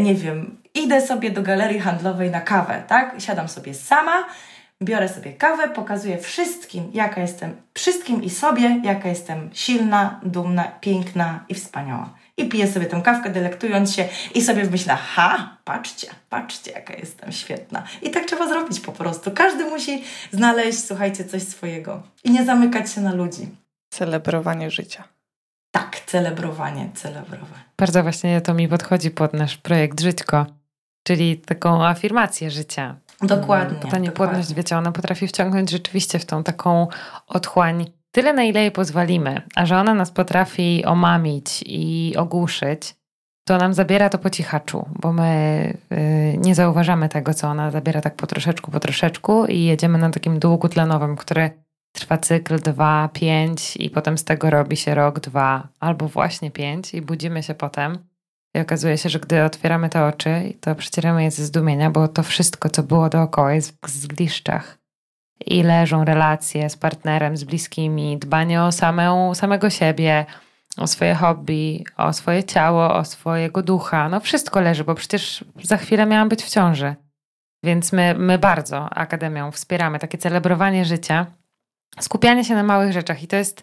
nie 0.00 0.14
wiem, 0.14 0.56
idę 0.74 1.00
sobie 1.00 1.30
do 1.30 1.42
galerii 1.42 1.80
handlowej 1.80 2.30
na 2.30 2.40
kawę, 2.40 2.82
tak? 2.88 3.14
Siadam 3.18 3.48
sobie 3.48 3.74
sama, 3.74 4.24
biorę 4.82 5.08
sobie 5.08 5.32
kawę, 5.32 5.68
pokazuję 5.68 6.18
wszystkim, 6.18 6.90
jaka 6.94 7.20
jestem, 7.20 7.56
wszystkim 7.74 8.22
i 8.22 8.30
sobie, 8.30 8.80
jaka 8.84 9.08
jestem 9.08 9.50
silna, 9.52 10.20
dumna, 10.22 10.64
piękna 10.80 11.44
i 11.48 11.54
wspaniała. 11.54 12.10
I 12.36 12.48
piję 12.48 12.72
sobie 12.72 12.86
tę 12.86 13.02
kawkę, 13.02 13.30
delektując 13.30 13.94
się 13.94 14.08
i 14.34 14.42
sobie 14.42 14.64
myślę, 14.70 14.96
ha, 14.96 15.56
patrzcie, 15.64 16.08
patrzcie, 16.28 16.70
jaka 16.70 16.94
jestem 16.94 17.32
świetna. 17.32 17.84
I 18.02 18.10
tak 18.10 18.24
trzeba 18.24 18.48
zrobić 18.48 18.80
po 18.80 18.92
prostu. 18.92 19.30
Każdy 19.30 19.64
musi 19.64 20.02
znaleźć, 20.32 20.84
słuchajcie, 20.84 21.24
coś 21.24 21.42
swojego 21.42 22.02
i 22.24 22.30
nie 22.30 22.44
zamykać 22.44 22.92
się 22.92 23.00
na 23.00 23.14
ludzi. 23.14 23.48
Celebrowanie 23.90 24.70
życia. 24.70 25.04
Tak, 25.70 26.00
celebrowanie, 26.06 26.90
celebrowanie. 26.94 27.64
Bardzo 27.78 28.02
właśnie 28.02 28.40
to 28.40 28.54
mi 28.54 28.68
podchodzi 28.68 29.10
pod 29.10 29.32
nasz 29.32 29.56
projekt 29.56 30.00
Żyćko, 30.00 30.46
czyli 31.06 31.36
taką 31.38 31.86
afirmację 31.86 32.50
życia. 32.50 32.96
Dokładnie. 33.22 33.78
Bo 33.82 33.88
ta 33.88 33.98
niepłodność, 33.98 34.54
wiecie, 34.54 34.76
ona 34.76 34.92
potrafi 34.92 35.28
wciągnąć 35.28 35.70
rzeczywiście 35.70 36.18
w 36.18 36.24
tą 36.24 36.44
taką 36.44 36.88
otchłań 37.26 37.86
tyle, 38.16 38.32
na 38.32 38.44
ile 38.44 38.60
jej 38.60 38.70
pozwolimy, 38.70 39.42
a 39.54 39.66
że 39.66 39.78
ona 39.78 39.94
nas 39.94 40.10
potrafi 40.10 40.84
omamić 40.84 41.64
i 41.66 42.14
ogłuszyć, 42.16 42.94
to 43.48 43.58
nam 43.58 43.74
zabiera 43.74 44.08
to 44.08 44.18
po 44.18 44.30
cichaczu, 44.30 44.84
bo 45.02 45.12
my 45.12 45.74
y, 45.92 46.38
nie 46.38 46.54
zauważamy 46.54 47.08
tego, 47.08 47.34
co 47.34 47.48
ona 47.48 47.70
zabiera 47.70 48.00
tak 48.00 48.14
po 48.14 48.26
troszeczku, 48.26 48.70
po 48.70 48.80
troszeczku 48.80 49.46
i 49.46 49.64
jedziemy 49.64 49.98
na 49.98 50.10
takim 50.10 50.38
długu 50.38 50.68
tlenowym, 50.68 51.16
który 51.16 51.50
trwa 51.92 52.18
cykl 52.18 52.58
2, 52.58 53.08
5 53.12 53.76
i 53.76 53.90
potem 53.90 54.18
z 54.18 54.24
tego 54.24 54.50
robi 54.50 54.76
się 54.76 54.94
rok, 54.94 55.20
dwa 55.20 55.68
albo 55.80 56.08
właśnie 56.08 56.50
5 56.50 56.94
i 56.94 57.02
budzimy 57.02 57.42
się 57.42 57.54
potem 57.54 57.98
i 58.54 58.60
okazuje 58.60 58.98
się, 58.98 59.08
że 59.08 59.20
gdy 59.20 59.44
otwieramy 59.44 59.88
te 59.88 60.04
oczy, 60.04 60.52
to 60.60 60.74
przecieramy 60.74 61.22
je 61.22 61.30
ze 61.30 61.44
zdumienia, 61.44 61.90
bo 61.90 62.08
to 62.08 62.22
wszystko, 62.22 62.68
co 62.68 62.82
było 62.82 63.08
dookoła 63.08 63.52
jest 63.52 63.76
w 63.86 63.90
zgliszczach. 63.90 64.85
I 65.46 65.62
leżą 65.62 66.04
relacje 66.04 66.70
z 66.70 66.76
partnerem, 66.76 67.36
z 67.36 67.44
bliskimi, 67.44 68.18
dbanie 68.18 68.62
o 68.62 68.72
samą, 68.72 69.34
samego 69.34 69.70
siebie, 69.70 70.26
o 70.76 70.86
swoje 70.86 71.14
hobby, 71.14 71.84
o 71.96 72.12
swoje 72.12 72.44
ciało, 72.44 72.94
o 72.94 73.04
swojego 73.04 73.62
ducha. 73.62 74.08
No 74.08 74.20
wszystko 74.20 74.60
leży, 74.60 74.84
bo 74.84 74.94
przecież 74.94 75.44
za 75.62 75.76
chwilę 75.76 76.06
miałam 76.06 76.28
być 76.28 76.42
w 76.42 76.50
ciąży. 76.50 76.94
Więc 77.62 77.92
my, 77.92 78.14
my 78.18 78.38
bardzo 78.38 78.90
Akademią 78.90 79.50
wspieramy 79.50 79.98
takie 79.98 80.18
celebrowanie 80.18 80.84
życia, 80.84 81.26
skupianie 82.00 82.44
się 82.44 82.54
na 82.54 82.62
małych 82.62 82.92
rzeczach 82.92 83.22
i 83.22 83.26
to 83.26 83.36
jest 83.36 83.60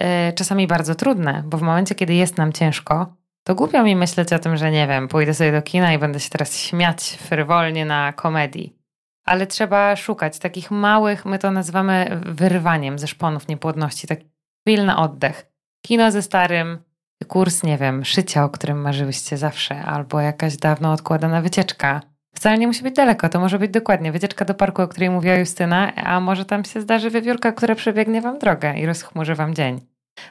y, 0.00 0.32
czasami 0.32 0.66
bardzo 0.66 0.94
trudne, 0.94 1.42
bo 1.46 1.58
w 1.58 1.62
momencie, 1.62 1.94
kiedy 1.94 2.14
jest 2.14 2.38
nam 2.38 2.52
ciężko, 2.52 3.14
to 3.44 3.54
głupio 3.54 3.82
mi 3.82 3.96
myśleć 3.96 4.32
o 4.32 4.38
tym, 4.38 4.56
że 4.56 4.70
nie 4.70 4.86
wiem, 4.86 5.08
pójdę 5.08 5.34
sobie 5.34 5.52
do 5.52 5.62
kina 5.62 5.92
i 5.92 5.98
będę 5.98 6.20
się 6.20 6.30
teraz 6.30 6.56
śmiać 6.56 7.18
frywolnie 7.20 7.84
na 7.84 8.12
komedii. 8.12 8.83
Ale 9.24 9.46
trzeba 9.46 9.96
szukać 9.96 10.38
takich 10.38 10.70
małych, 10.70 11.24
my 11.24 11.38
to 11.38 11.50
nazywamy 11.50 12.20
wyrwaniem 12.26 12.98
ze 12.98 13.06
szponów 13.06 13.48
niepłodności, 13.48 14.06
taki 14.06 14.26
na 14.66 14.98
oddech. 14.98 15.46
Kino 15.86 16.10
ze 16.10 16.22
starym, 16.22 16.78
kurs, 17.28 17.62
nie 17.62 17.78
wiem, 17.78 18.04
szycia, 18.04 18.44
o 18.44 18.48
którym 18.48 18.80
marzyłyście 18.80 19.36
zawsze, 19.36 19.82
albo 19.82 20.20
jakaś 20.20 20.56
dawno 20.56 20.92
odkładana 20.92 21.40
wycieczka. 21.40 22.00
Wcale 22.34 22.58
nie 22.58 22.66
musi 22.66 22.82
być 22.82 22.94
daleko, 22.94 23.28
to 23.28 23.40
może 23.40 23.58
być 23.58 23.70
dokładnie 23.70 24.12
wycieczka 24.12 24.44
do 24.44 24.54
parku, 24.54 24.82
o 24.82 24.88
której 24.88 25.10
mówiła 25.10 25.34
Justyna, 25.34 25.94
a 25.94 26.20
może 26.20 26.44
tam 26.44 26.64
się 26.64 26.80
zdarzy 26.80 27.10
wiewiórka, 27.10 27.52
która 27.52 27.74
przebiegnie 27.74 28.20
wam 28.20 28.38
drogę 28.38 28.78
i 28.78 28.86
rozchmurzy 28.86 29.34
wam 29.34 29.54
dzień. 29.54 29.80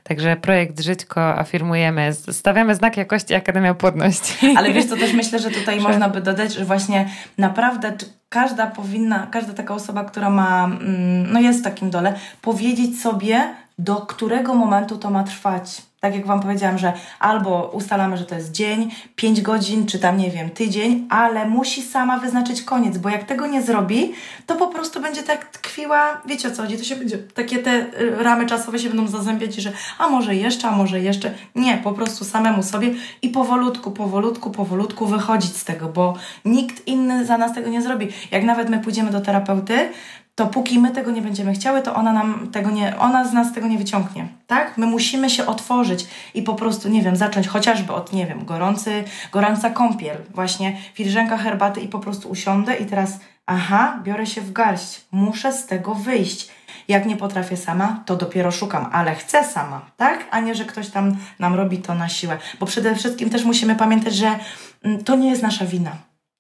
Także 0.04 0.36
projekt 0.36 0.80
Żyćko 0.80 1.40
afirmujemy, 1.40 2.14
stawiamy 2.14 2.76
znak 2.76 2.98
jakości 2.98 3.36
Akademia 3.36 3.74
Płodności. 3.74 4.56
Ale 4.58 4.74
wiesz 4.74 4.86
co, 4.86 4.98
też 4.98 5.14
myślę, 5.14 5.40
że 5.40 5.52
tutaj 5.52 5.80
można 5.90 6.10
by 6.10 6.22
dodać, 6.22 6.54
że 6.54 6.66
właśnie 6.66 7.10
naprawdę 7.38 7.92
każda 8.34 8.68
powinna, 8.68 9.28
każda 9.32 9.54
taka 9.54 9.74
osoba, 9.74 10.04
która 10.04 10.30
ma, 10.30 10.66
mm, 10.66 11.34
no 11.34 11.40
jest 11.40 11.60
w 11.60 11.64
takim 11.64 11.90
dole, 11.90 12.16
powiedzieć 12.42 13.02
sobie, 13.02 13.56
do 13.80 13.96
którego 13.96 14.54
momentu 14.54 14.98
to 14.98 15.10
ma 15.10 15.24
trwać 15.24 15.82
tak 16.04 16.16
jak 16.16 16.26
Wam 16.26 16.40
powiedziałam, 16.40 16.78
że 16.78 16.94
albo 17.20 17.72
ustalamy, 17.74 18.18
że 18.18 18.26
to 18.26 18.36
jest 18.36 18.52
dzień, 18.52 18.92
5 19.16 19.42
godzin, 19.42 19.86
czy 19.86 20.00
tam 20.00 20.18
nie 20.18 20.32
wiem, 20.32 20.50
tydzień, 20.50 21.08
ale 21.10 21.50
musi 21.50 21.82
sama 21.82 22.20
wyznaczyć 22.20 22.62
koniec, 22.62 22.98
bo 22.98 23.10
jak 23.10 23.24
tego 23.24 23.48
nie 23.48 23.62
zrobi, 23.62 24.14
to 24.46 24.56
po 24.56 24.68
prostu 24.68 25.02
będzie 25.02 25.24
tak 25.24 25.46
tkwiła, 25.46 26.22
wiecie 26.26 26.48
o 26.48 26.52
co 26.52 26.62
chodzi, 26.62 26.78
to 26.78 26.84
się 26.84 26.96
będzie, 26.96 27.18
takie 27.18 27.60
te 27.60 27.72
y, 28.02 28.24
ramy 28.24 28.46
czasowe 28.46 28.80
się 28.80 28.88
będą 28.88 29.08
zazębiać, 29.08 29.56
że 29.56 29.72
a 29.98 30.10
może 30.10 30.36
jeszcze, 30.36 30.68
a 30.68 30.72
może 30.72 31.00
jeszcze. 31.00 31.34
Nie, 31.56 31.78
po 31.78 31.92
prostu 31.92 32.26
samemu 32.26 32.64
sobie 32.64 32.94
i 33.22 33.30
powolutku, 33.30 33.92
powolutku, 33.92 34.52
powolutku 34.52 35.06
wychodzić 35.06 35.58
z 35.58 35.64
tego, 35.64 35.90
bo 35.90 36.14
nikt 36.46 36.88
inny 36.88 37.26
za 37.26 37.38
nas 37.38 37.54
tego 37.54 37.70
nie 37.70 37.82
zrobi. 37.82 38.08
Jak 38.32 38.44
nawet 38.44 38.70
my 38.70 38.80
pójdziemy 38.80 39.12
do 39.12 39.22
terapeuty, 39.22 39.90
to 40.36 40.48
póki 40.48 40.80
my 40.80 40.92
tego 40.92 41.12
nie 41.12 41.22
będziemy 41.22 41.54
chciały, 41.54 41.82
to 41.82 41.96
ona 41.96 42.14
nam 42.14 42.50
tego 42.52 42.72
nie, 42.72 42.98
ona 43.00 43.26
z 43.26 43.34
nas 43.34 43.54
tego 43.54 43.68
nie 43.68 43.78
wyciągnie, 43.78 44.28
tak? 44.48 44.78
My 44.78 44.86
musimy 44.86 45.30
się 45.30 45.46
otworzyć 45.46 46.08
i 46.34 46.44
po 46.44 46.56
prostu, 46.56 46.90
nie 46.90 47.02
wiem, 47.02 47.16
zacząć 47.16 47.48
chociażby 47.48 47.94
od, 47.94 48.14
nie 48.14 48.26
wiem, 48.26 48.46
gorący, 48.46 49.04
gorąca 49.32 49.70
kąpiel, 49.70 50.18
właśnie 50.34 50.78
filiżanka 50.94 51.38
herbaty 51.38 51.82
i 51.82 51.88
po 51.88 52.00
prostu 52.00 52.30
usiądę 52.30 52.76
i 52.76 52.86
teraz, 52.86 53.20
aha, 53.46 54.00
biorę 54.04 54.26
się 54.26 54.42
w 54.42 54.52
garść, 54.52 55.02
muszę 55.12 55.54
z 55.54 55.66
tego 55.66 55.96
wyjść. 55.96 56.52
Jak 56.88 57.06
nie 57.06 57.18
potrafię 57.18 57.58
sama, 57.58 58.04
to 58.06 58.16
dopiero 58.16 58.52
szukam, 58.52 58.90
ale 58.92 59.16
chcę 59.16 59.44
sama, 59.44 59.82
tak? 59.98 60.28
A 60.32 60.40
nie, 60.40 60.56
że 60.56 60.66
ktoś 60.66 60.90
tam 60.90 61.16
nam 61.40 61.56
robi 61.56 61.78
to 61.78 61.96
na 61.96 62.10
siłę. 62.10 62.38
Bo 62.60 62.66
przede 62.66 62.96
wszystkim 62.96 63.30
też 63.30 63.44
musimy 63.44 63.76
pamiętać, 63.76 64.16
że 64.16 64.40
mm, 64.84 65.04
to 65.04 65.16
nie 65.16 65.30
jest 65.30 65.44
nasza 65.44 65.66
wina 65.66 65.92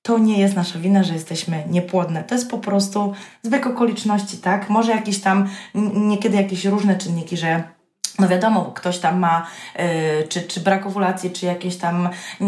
to 0.03 0.17
nie 0.17 0.39
jest 0.39 0.55
nasza 0.55 0.79
wina, 0.79 1.03
że 1.03 1.13
jesteśmy 1.13 1.63
niepłodne. 1.69 2.23
To 2.23 2.35
jest 2.35 2.49
po 2.49 2.57
prostu 2.57 3.13
zbieg 3.41 3.67
okoliczności, 3.67 4.37
tak? 4.37 4.69
Może 4.69 4.91
jakieś 4.91 5.21
tam, 5.21 5.49
niekiedy 5.93 6.37
jakieś 6.37 6.65
różne 6.65 6.95
czynniki, 6.95 7.37
że 7.37 7.63
no 8.19 8.27
wiadomo, 8.27 8.71
ktoś 8.75 8.99
tam 8.99 9.19
ma 9.19 9.47
yy, 9.75 10.27
czy, 10.27 10.41
czy 10.41 10.59
brak 10.59 10.85
owulacji, 10.85 11.31
czy 11.31 11.45
jakieś 11.45 11.77
tam 11.77 12.09
yy, 12.39 12.47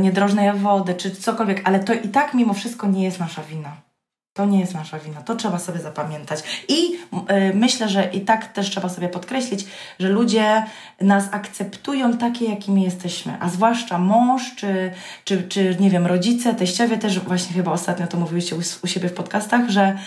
niedrożne 0.00 0.54
wody, 0.54 0.94
czy 0.94 1.10
cokolwiek, 1.10 1.60
ale 1.64 1.80
to 1.80 1.94
i 1.94 2.08
tak 2.08 2.34
mimo 2.34 2.54
wszystko 2.54 2.86
nie 2.86 3.04
jest 3.04 3.20
nasza 3.20 3.42
wina. 3.42 3.76
To 4.34 4.46
nie 4.46 4.60
jest 4.60 4.74
nasza 4.74 4.98
wina, 4.98 5.22
to 5.22 5.34
trzeba 5.34 5.58
sobie 5.58 5.80
zapamiętać. 5.80 6.42
I 6.68 6.92
y, 6.92 7.54
myślę, 7.54 7.88
że 7.88 8.04
i 8.12 8.20
tak 8.20 8.52
też 8.52 8.70
trzeba 8.70 8.88
sobie 8.88 9.08
podkreślić, 9.08 9.66
że 10.00 10.08
ludzie 10.08 10.62
nas 11.00 11.24
akceptują 11.30 12.16
takie, 12.18 12.44
jakimi 12.44 12.82
jesteśmy, 12.82 13.36
a 13.40 13.48
zwłaszcza 13.48 13.98
mąż, 13.98 14.54
czy, 14.56 14.92
czy, 15.24 15.42
czy 15.42 15.76
nie 15.80 15.90
wiem, 15.90 16.06
rodzice, 16.06 16.54
teściowie 16.54 16.98
też, 16.98 17.20
właśnie 17.20 17.54
chyba 17.54 17.72
ostatnio 17.72 18.06
to 18.06 18.16
mówiłyście 18.16 18.56
u, 18.56 18.58
u 18.84 18.86
siebie 18.86 19.08
w 19.08 19.14
podcastach, 19.14 19.70
że 19.70 19.98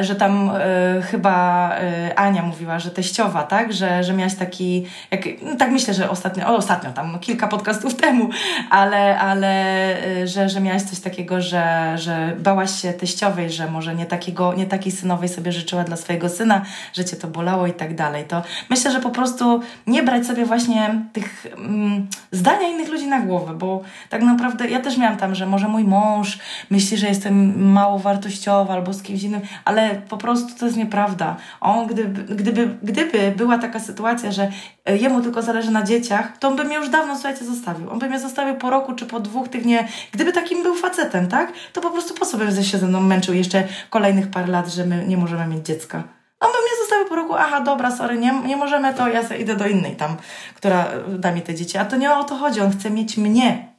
że 0.00 0.14
tam 0.14 0.50
e, 0.54 1.02
chyba 1.02 1.70
e, 1.76 2.18
Ania 2.18 2.42
mówiła, 2.42 2.78
że 2.78 2.90
teściowa, 2.90 3.42
tak? 3.42 3.72
Że, 3.72 4.04
że 4.04 4.12
miałaś 4.12 4.34
taki, 4.34 4.86
jak, 5.10 5.20
no 5.42 5.56
tak 5.56 5.70
myślę, 5.70 5.94
że 5.94 6.10
ostatnio, 6.10 6.48
o, 6.48 6.56
ostatnio, 6.56 6.92
tam 6.92 7.18
kilka 7.18 7.48
podcastów 7.48 7.94
temu, 8.02 8.30
ale, 8.70 9.18
ale 9.18 9.96
że, 10.24 10.48
że 10.48 10.60
miałaś 10.60 10.82
coś 10.82 11.00
takiego, 11.00 11.40
że, 11.40 11.92
że 11.98 12.36
bałaś 12.38 12.82
się 12.82 12.92
teściowej, 12.92 13.50
że 13.50 13.70
może 13.70 13.94
nie, 13.94 14.06
takiego, 14.06 14.54
nie 14.54 14.66
takiej 14.66 14.92
synowej 14.92 15.28
sobie 15.28 15.52
życzyła 15.52 15.84
dla 15.84 15.96
swojego 15.96 16.28
syna, 16.28 16.62
że 16.92 17.04
cię 17.04 17.16
to 17.16 17.28
bolało 17.28 17.66
i 17.66 17.72
tak 17.72 17.94
dalej, 17.94 18.24
to 18.24 18.42
myślę, 18.70 18.92
że 18.92 19.00
po 19.00 19.10
prostu 19.10 19.60
nie 19.86 20.02
brać 20.02 20.26
sobie 20.26 20.44
właśnie 20.44 21.02
tych 21.12 21.46
mm, 21.56 22.06
zdania 22.32 22.68
innych 22.68 22.88
ludzi 22.88 23.06
na 23.06 23.20
głowę, 23.20 23.54
bo 23.54 23.82
tak 24.08 24.22
naprawdę 24.22 24.68
ja 24.68 24.80
też 24.80 24.96
miałam 24.96 25.16
tam, 25.16 25.34
że 25.34 25.46
może 25.46 25.68
mój 25.68 25.84
mąż 25.84 26.38
myśli, 26.70 26.96
że 26.96 27.06
jestem 27.06 27.64
mało 27.72 27.98
wartościowa 27.98 28.74
albo 28.74 28.92
z 28.92 29.02
kimś 29.02 29.22
innym, 29.22 29.40
ale 29.64 30.02
po 30.08 30.16
prostu 30.16 30.58
to 30.58 30.66
jest 30.66 30.78
nieprawda. 30.78 31.36
On, 31.60 31.86
gdyby, 31.86 32.34
gdyby, 32.34 32.78
gdyby 32.82 33.32
była 33.36 33.58
taka 33.58 33.80
sytuacja, 33.80 34.32
że 34.32 34.50
e, 34.86 34.96
jemu 34.96 35.20
tylko 35.20 35.42
zależy 35.42 35.70
na 35.70 35.82
dzieciach, 35.82 36.38
to 36.38 36.48
on 36.48 36.56
by 36.56 36.64
mnie 36.64 36.76
już 36.76 36.88
dawno, 36.88 37.14
słuchajcie, 37.14 37.44
zostawił. 37.44 37.90
On 37.90 37.98
by 37.98 38.08
mnie 38.08 38.18
zostawił 38.18 38.54
po 38.54 38.70
roku 38.70 38.94
czy 38.94 39.06
po 39.06 39.20
dwóch 39.20 39.48
tych 39.48 39.64
nie. 39.64 39.88
Gdyby 40.12 40.32
takim 40.32 40.62
był 40.62 40.74
facetem, 40.74 41.28
tak? 41.28 41.52
To 41.72 41.80
po 41.80 41.90
prostu 41.90 42.14
po 42.14 42.24
sobie 42.24 42.64
się 42.64 42.78
ze 42.78 42.86
mną 42.86 43.00
męczył 43.00 43.34
jeszcze 43.34 43.64
kolejnych 43.90 44.30
parę 44.30 44.46
lat, 44.46 44.68
że 44.68 44.86
my 44.86 45.04
nie 45.06 45.16
możemy 45.16 45.46
mieć 45.46 45.66
dziecka. 45.66 46.02
On 46.40 46.52
by 46.52 46.58
mnie 46.58 46.80
zostawił 46.80 47.08
po 47.08 47.16
roku, 47.16 47.34
aha, 47.34 47.60
dobra, 47.60 47.90
sorry, 47.90 48.18
nie, 48.18 48.32
nie 48.46 48.56
możemy, 48.56 48.94
to 48.94 49.08
ja 49.08 49.22
idę 49.36 49.56
do 49.56 49.66
innej 49.66 49.96
tam, 49.96 50.16
która 50.54 50.86
da 51.08 51.32
mi 51.32 51.42
te 51.42 51.54
dzieci. 51.54 51.78
A 51.78 51.84
to 51.84 51.96
nie 51.96 52.14
o 52.14 52.24
to 52.24 52.36
chodzi, 52.36 52.60
on 52.60 52.70
chce 52.70 52.90
mieć 52.90 53.16
mnie. 53.16 53.69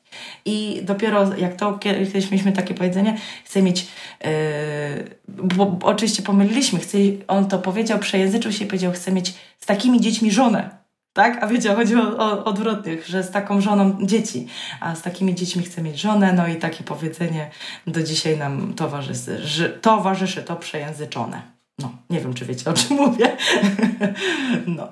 I 0.46 0.82
dopiero 0.84 1.36
jak 1.38 1.56
to, 1.56 1.74
kiedyś 1.74 2.32
mieliśmy 2.32 2.52
takie 2.52 2.74
powiedzenie, 2.74 3.18
chce 3.46 3.62
mieć, 3.62 3.88
yy, 4.24 4.30
bo, 5.28 5.66
bo, 5.66 5.88
oczywiście 5.88 6.24
pomyliliśmy, 6.24 6.80
chce, 6.80 6.98
on 7.28 7.48
to 7.48 7.60
powiedział, 7.60 8.00
przejęzyczył 8.00 8.52
się 8.52 8.66
i 8.66 8.68
powiedział, 8.68 8.92
chce 8.92 9.12
mieć 9.12 9.34
z 9.60 9.66
takimi 9.66 10.02
dziećmi 10.02 10.32
żonę. 10.32 10.82
Tak? 11.14 11.44
A 11.44 11.48
wiecie, 11.48 11.76
chodzi 11.76 11.96
o, 11.96 12.18
o 12.18 12.44
odwrotnych, 12.44 13.08
że 13.08 13.24
z 13.24 13.32
taką 13.32 13.62
żoną 13.62 13.98
dzieci, 14.02 14.48
a 14.80 14.96
z 14.96 15.02
takimi 15.02 15.36
dziećmi 15.36 15.64
chce 15.64 15.82
mieć 15.82 16.00
żonę, 16.00 16.34
no 16.34 16.48
i 16.48 16.56
takie 16.56 16.84
powiedzenie 16.84 17.50
do 17.88 18.04
dzisiaj 18.04 18.38
nam 18.38 18.74
towarzyszy, 18.74 19.48
że, 19.48 19.70
towarzyszy 19.70 20.44
to 20.44 20.56
przejęzyczone. 20.56 21.42
No, 21.80 21.92
nie 22.10 22.20
wiem, 22.20 22.34
czy 22.34 22.46
wiecie, 22.46 22.70
o 22.70 22.74
czym 22.74 22.98
mówię. 22.98 23.38
no. 24.78 24.88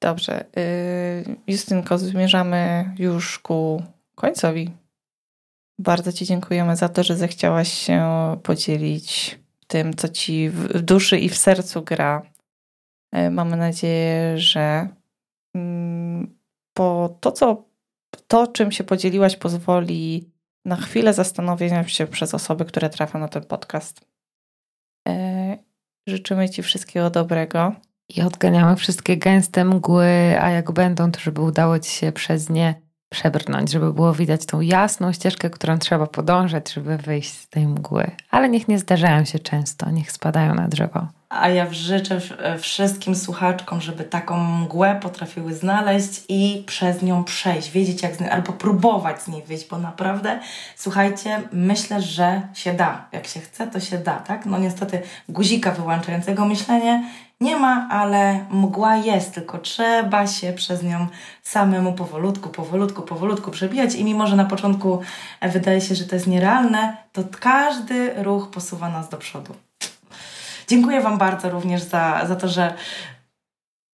Dobrze. 0.00 0.44
Y, 0.58 1.36
Justynko, 1.46 1.98
zmierzamy 1.98 2.90
już 2.98 3.38
ku 3.38 3.82
końcowi. 4.20 4.70
Bardzo 5.78 6.12
Ci 6.12 6.26
dziękujemy 6.26 6.76
za 6.76 6.88
to, 6.88 7.02
że 7.02 7.16
zechciałaś 7.16 7.72
się 7.72 8.02
podzielić 8.42 9.38
tym, 9.66 9.94
co 9.94 10.08
Ci 10.08 10.50
w 10.50 10.82
duszy 10.82 11.18
i 11.18 11.28
w 11.28 11.36
sercu 11.36 11.82
gra. 11.82 12.22
Y, 13.16 13.30
mamy 13.30 13.56
nadzieję, 13.56 14.38
że 14.38 14.88
mm, 15.54 16.38
to, 17.20 17.32
co, 17.32 17.64
to, 18.26 18.46
czym 18.46 18.72
się 18.72 18.84
podzieliłaś, 18.84 19.36
pozwoli 19.36 20.30
na 20.64 20.76
chwilę 20.76 21.14
zastanowienia 21.14 21.88
się 21.88 22.06
przez 22.06 22.34
osoby, 22.34 22.64
które 22.64 22.90
trafią 22.90 23.18
na 23.18 23.28
ten 23.28 23.44
podcast. 23.44 24.00
Y, 25.08 25.58
życzymy 26.06 26.50
Ci 26.50 26.62
wszystkiego 26.62 27.10
dobrego. 27.10 27.72
I 28.16 28.22
odganiamy 28.22 28.76
wszystkie 28.76 29.16
gęste 29.16 29.64
mgły, 29.64 30.36
a 30.40 30.50
jak 30.50 30.72
będą, 30.72 31.12
to 31.12 31.20
żeby 31.20 31.40
udało 31.40 31.78
Ci 31.78 31.90
się 31.90 32.12
przez 32.12 32.50
nie 32.50 32.89
przebrnąć, 33.10 33.70
żeby 33.70 33.92
było 33.92 34.14
widać 34.14 34.46
tą 34.46 34.60
jasną 34.60 35.12
ścieżkę, 35.12 35.50
którą 35.50 35.78
trzeba 35.78 36.06
podążać, 36.06 36.72
żeby 36.72 36.96
wyjść 36.96 37.32
z 37.32 37.48
tej 37.48 37.66
mgły. 37.66 38.10
Ale 38.30 38.48
niech 38.48 38.68
nie 38.68 38.78
zdarzają 38.78 39.24
się 39.24 39.38
często, 39.38 39.90
niech 39.90 40.12
spadają 40.12 40.54
na 40.54 40.68
drzewo. 40.68 41.06
A 41.30 41.48
ja 41.48 41.66
życzę 41.70 42.20
wszystkim 42.58 43.16
słuchaczkom, 43.16 43.80
żeby 43.80 44.04
taką 44.04 44.44
mgłę 44.44 44.98
potrafiły 45.02 45.54
znaleźć 45.54 46.22
i 46.28 46.64
przez 46.66 47.02
nią 47.02 47.24
przejść, 47.24 47.70
wiedzieć 47.70 48.02
jak 48.02 48.16
z 48.16 48.20
niej, 48.20 48.30
albo 48.30 48.52
próbować 48.52 49.22
z 49.22 49.28
niej 49.28 49.42
wyjść, 49.42 49.68
bo 49.68 49.78
naprawdę, 49.78 50.40
słuchajcie, 50.76 51.42
myślę, 51.52 52.02
że 52.02 52.42
się 52.54 52.72
da. 52.72 53.08
Jak 53.12 53.26
się 53.26 53.40
chce, 53.40 53.66
to 53.66 53.80
się 53.80 53.98
da, 53.98 54.16
tak? 54.16 54.46
No 54.46 54.58
niestety 54.58 55.02
guzika 55.28 55.70
wyłączającego 55.70 56.44
myślenie 56.44 57.04
nie 57.40 57.56
ma, 57.56 57.88
ale 57.90 58.46
mgła 58.50 58.96
jest, 58.96 59.34
tylko 59.34 59.58
trzeba 59.58 60.26
się 60.26 60.52
przez 60.52 60.82
nią 60.82 61.06
samemu 61.42 61.92
powolutku, 61.92 62.48
powolutku, 62.48 63.02
powolutku 63.02 63.50
przebijać 63.50 63.94
i 63.94 64.04
mimo, 64.04 64.26
że 64.26 64.36
na 64.36 64.44
początku 64.44 65.00
wydaje 65.42 65.80
się, 65.80 65.94
że 65.94 66.04
to 66.04 66.16
jest 66.16 66.26
nierealne, 66.26 66.96
to 67.12 67.22
każdy 67.40 68.22
ruch 68.22 68.50
posuwa 68.50 68.88
nas 68.88 69.08
do 69.08 69.16
przodu. 69.16 69.69
Dziękuję 70.70 71.00
Wam 71.00 71.18
bardzo 71.18 71.50
również 71.50 71.82
za, 71.82 72.26
za 72.26 72.36
to, 72.36 72.48
że 72.48 72.74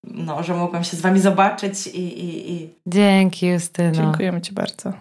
no, 0.04 0.42
że 0.42 0.54
mogłam 0.54 0.84
się 0.84 0.96
z 0.96 1.00
Wami 1.00 1.20
zobaczyć 1.20 1.86
i... 1.86 2.24
i, 2.24 2.52
i... 2.52 2.74
Dzięki 2.86 3.46
Justyno. 3.46 3.92
Dziękujemy 3.92 4.40
Ci 4.40 4.52
bardzo. 4.52 4.92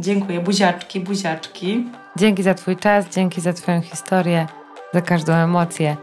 Dziękuję. 0.00 0.40
Buziaczki, 0.40 1.00
buziaczki. 1.00 1.86
Dzięki 2.16 2.42
za 2.42 2.54
Twój 2.54 2.76
czas, 2.76 3.08
dzięki 3.08 3.40
za 3.40 3.52
Twoją 3.52 3.80
historię, 3.80 4.46
za 4.94 5.00
każdą 5.00 5.32
emocję. 5.32 5.96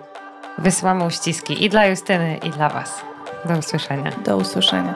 Wysyłamy 0.57 1.05
uściski 1.05 1.65
i 1.65 1.70
dla 1.70 1.86
Justyny, 1.86 2.38
i 2.38 2.49
dla 2.49 2.70
Was. 2.70 3.01
Do 3.45 3.57
usłyszenia. 3.57 4.11
Do 4.26 4.38
usłyszenia. 4.38 4.93